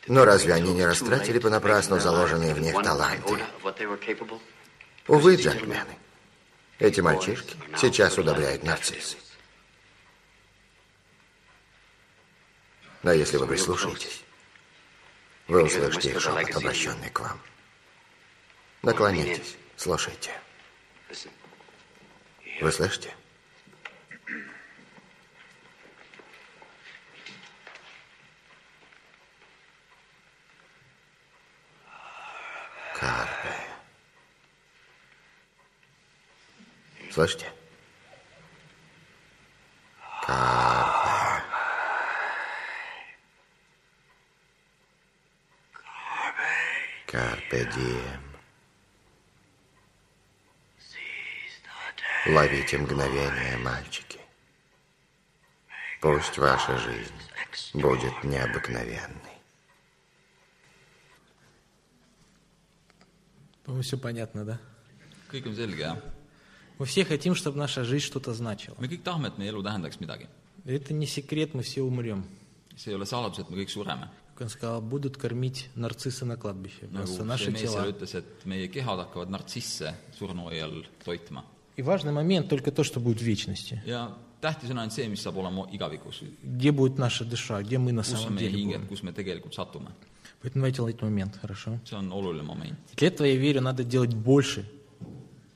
Но 0.07 0.25
разве 0.25 0.55
они 0.55 0.73
не 0.73 0.83
растратили 0.83 1.37
понапрасну 1.37 1.99
заложенные 1.99 2.55
в 2.55 2.59
них 2.59 2.73
таланты? 2.81 3.37
Увы, 5.07 5.35
джентльмены, 5.35 5.95
эти 6.79 7.01
мальчишки 7.01 7.55
сейчас 7.77 8.17
удобряют 8.17 8.63
нарциссы. 8.63 9.17
Но 13.07 13.13
если 13.13 13.37
вы 13.37 13.47
прислушаетесь, 13.47 14.21
вы 15.47 15.63
услышите 15.63 16.11
их 16.11 16.19
шепот, 16.19 16.53
обращенный 16.57 17.09
к 17.09 17.21
вам. 17.21 17.39
Наклоняйтесь, 18.81 19.55
слушайте. 19.77 20.31
Вы 22.59 22.69
слышите? 22.69 23.13
Карпе. 32.93 33.55
Слышите? 37.09 37.53
Карпе. 40.25 40.77
Дием. 47.75 48.21
Ловите 52.27 52.77
мгновение, 52.77 53.57
мальчики. 53.57 54.19
Пусть 56.01 56.37
ваша 56.37 56.77
жизнь 56.77 57.13
будет 57.73 58.23
необыкновенной. 58.23 59.37
По-моему, 63.63 63.83
все 63.83 63.97
понятно, 63.97 64.45
да? 64.45 64.59
kõik 65.31 65.47
on 65.47 65.55
selge, 65.55 65.83
jah? 65.83 65.99
Мы 66.79 66.85
все 66.85 67.03
хотим, 67.03 67.35
чтобы 67.35 67.57
наша 67.57 67.83
жизнь 67.83 68.05
что-то 68.05 68.33
значила. 68.33 68.75
me 68.79 68.87
kõik 68.87 69.03
tahame, 69.03 69.27
et 69.27 69.37
meie 69.37 69.49
elu 69.49 69.63
tähendaks 69.63 69.99
midagi. 69.99 70.27
Это 70.65 70.93
не 70.93 71.05
секрет, 71.07 71.53
мы 71.53 71.63
все 71.63 71.81
умрем. 71.81 72.23
see 72.75 72.91
ei 72.91 72.95
ole 72.95 73.05
saladus, 73.05 73.39
et 73.39 73.49
me 73.49 73.57
kõik 73.57 73.69
sureme. 73.69 74.09
Он 74.39 74.49
сказал, 74.49 74.81
будут 74.81 75.17
кормить 75.17 75.69
нарциссы 75.75 76.25
на 76.25 76.37
кладбище. 76.37 76.87
nagu 76.91 77.05
Просто 77.05 77.23
see 77.23 77.25
наши 77.25 77.51
mees 77.51 77.63
seal 77.63 77.73
тела. 77.73 77.91
ütles, 77.91 78.13
et 78.15 78.45
meie 78.45 78.67
kehad 78.67 78.99
hakkavad 78.99 79.29
nartsisse 79.29 79.95
surnuaial 80.19 80.85
toitma. 81.03 81.43
И 81.75 81.81
важный 81.81 82.11
момент 82.11 82.49
только 82.49 82.71
то, 82.71 82.83
что 82.83 82.99
будет 82.99 83.19
в 83.19 83.23
вечности. 83.23 83.81
ja 83.85 84.15
tähtis 84.41 84.69
on 84.69 84.77
ainult 84.77 84.93
see, 84.93 85.07
mis 85.07 85.21
saab 85.21 85.37
olema 85.37 85.67
igavikus. 85.71 86.23
Где 86.43 86.71
будет 86.71 86.97
наша 86.97 87.25
душа, 87.25 87.61
где 87.63 87.77
мы 87.77 87.91
на 87.91 88.01
kus 88.01 88.17
самом 88.17 88.37
деле 88.37 88.59
hinged, 88.59 88.79
будем. 88.79 88.87
kus 88.87 89.03
me 89.03 89.11
tegelikult 89.11 89.53
satume. 89.53 89.89
Поэтому 90.41 90.61
давайте 90.61 90.81
ловить 90.83 91.01
момент, 91.01 91.35
хорошо? 91.41 91.79
see 91.83 91.97
on 91.97 92.11
oluline 92.11 92.45
moment. 92.45 92.75
Для 92.95 93.07
этого, 93.07 93.27
я 93.27 93.35
верю, 93.35 93.61
надо 93.61 93.83
делать 93.83 94.13
больше, 94.13 94.69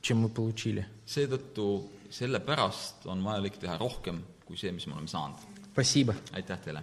чем 0.00 0.18
мы 0.18 0.28
получили. 0.28 0.86
seetõttu 1.06 1.88
sellepärast 2.10 3.06
on 3.06 3.22
vajalik 3.22 3.58
teha 3.58 3.78
rohkem 3.78 4.22
kui 4.44 4.56
see, 4.56 4.72
mis 4.72 4.86
me 4.86 4.94
oleme 4.94 5.08
saanud. 5.08 5.36
Спасибо. 5.72 6.14
aitäh 6.32 6.58
teile 6.58 6.82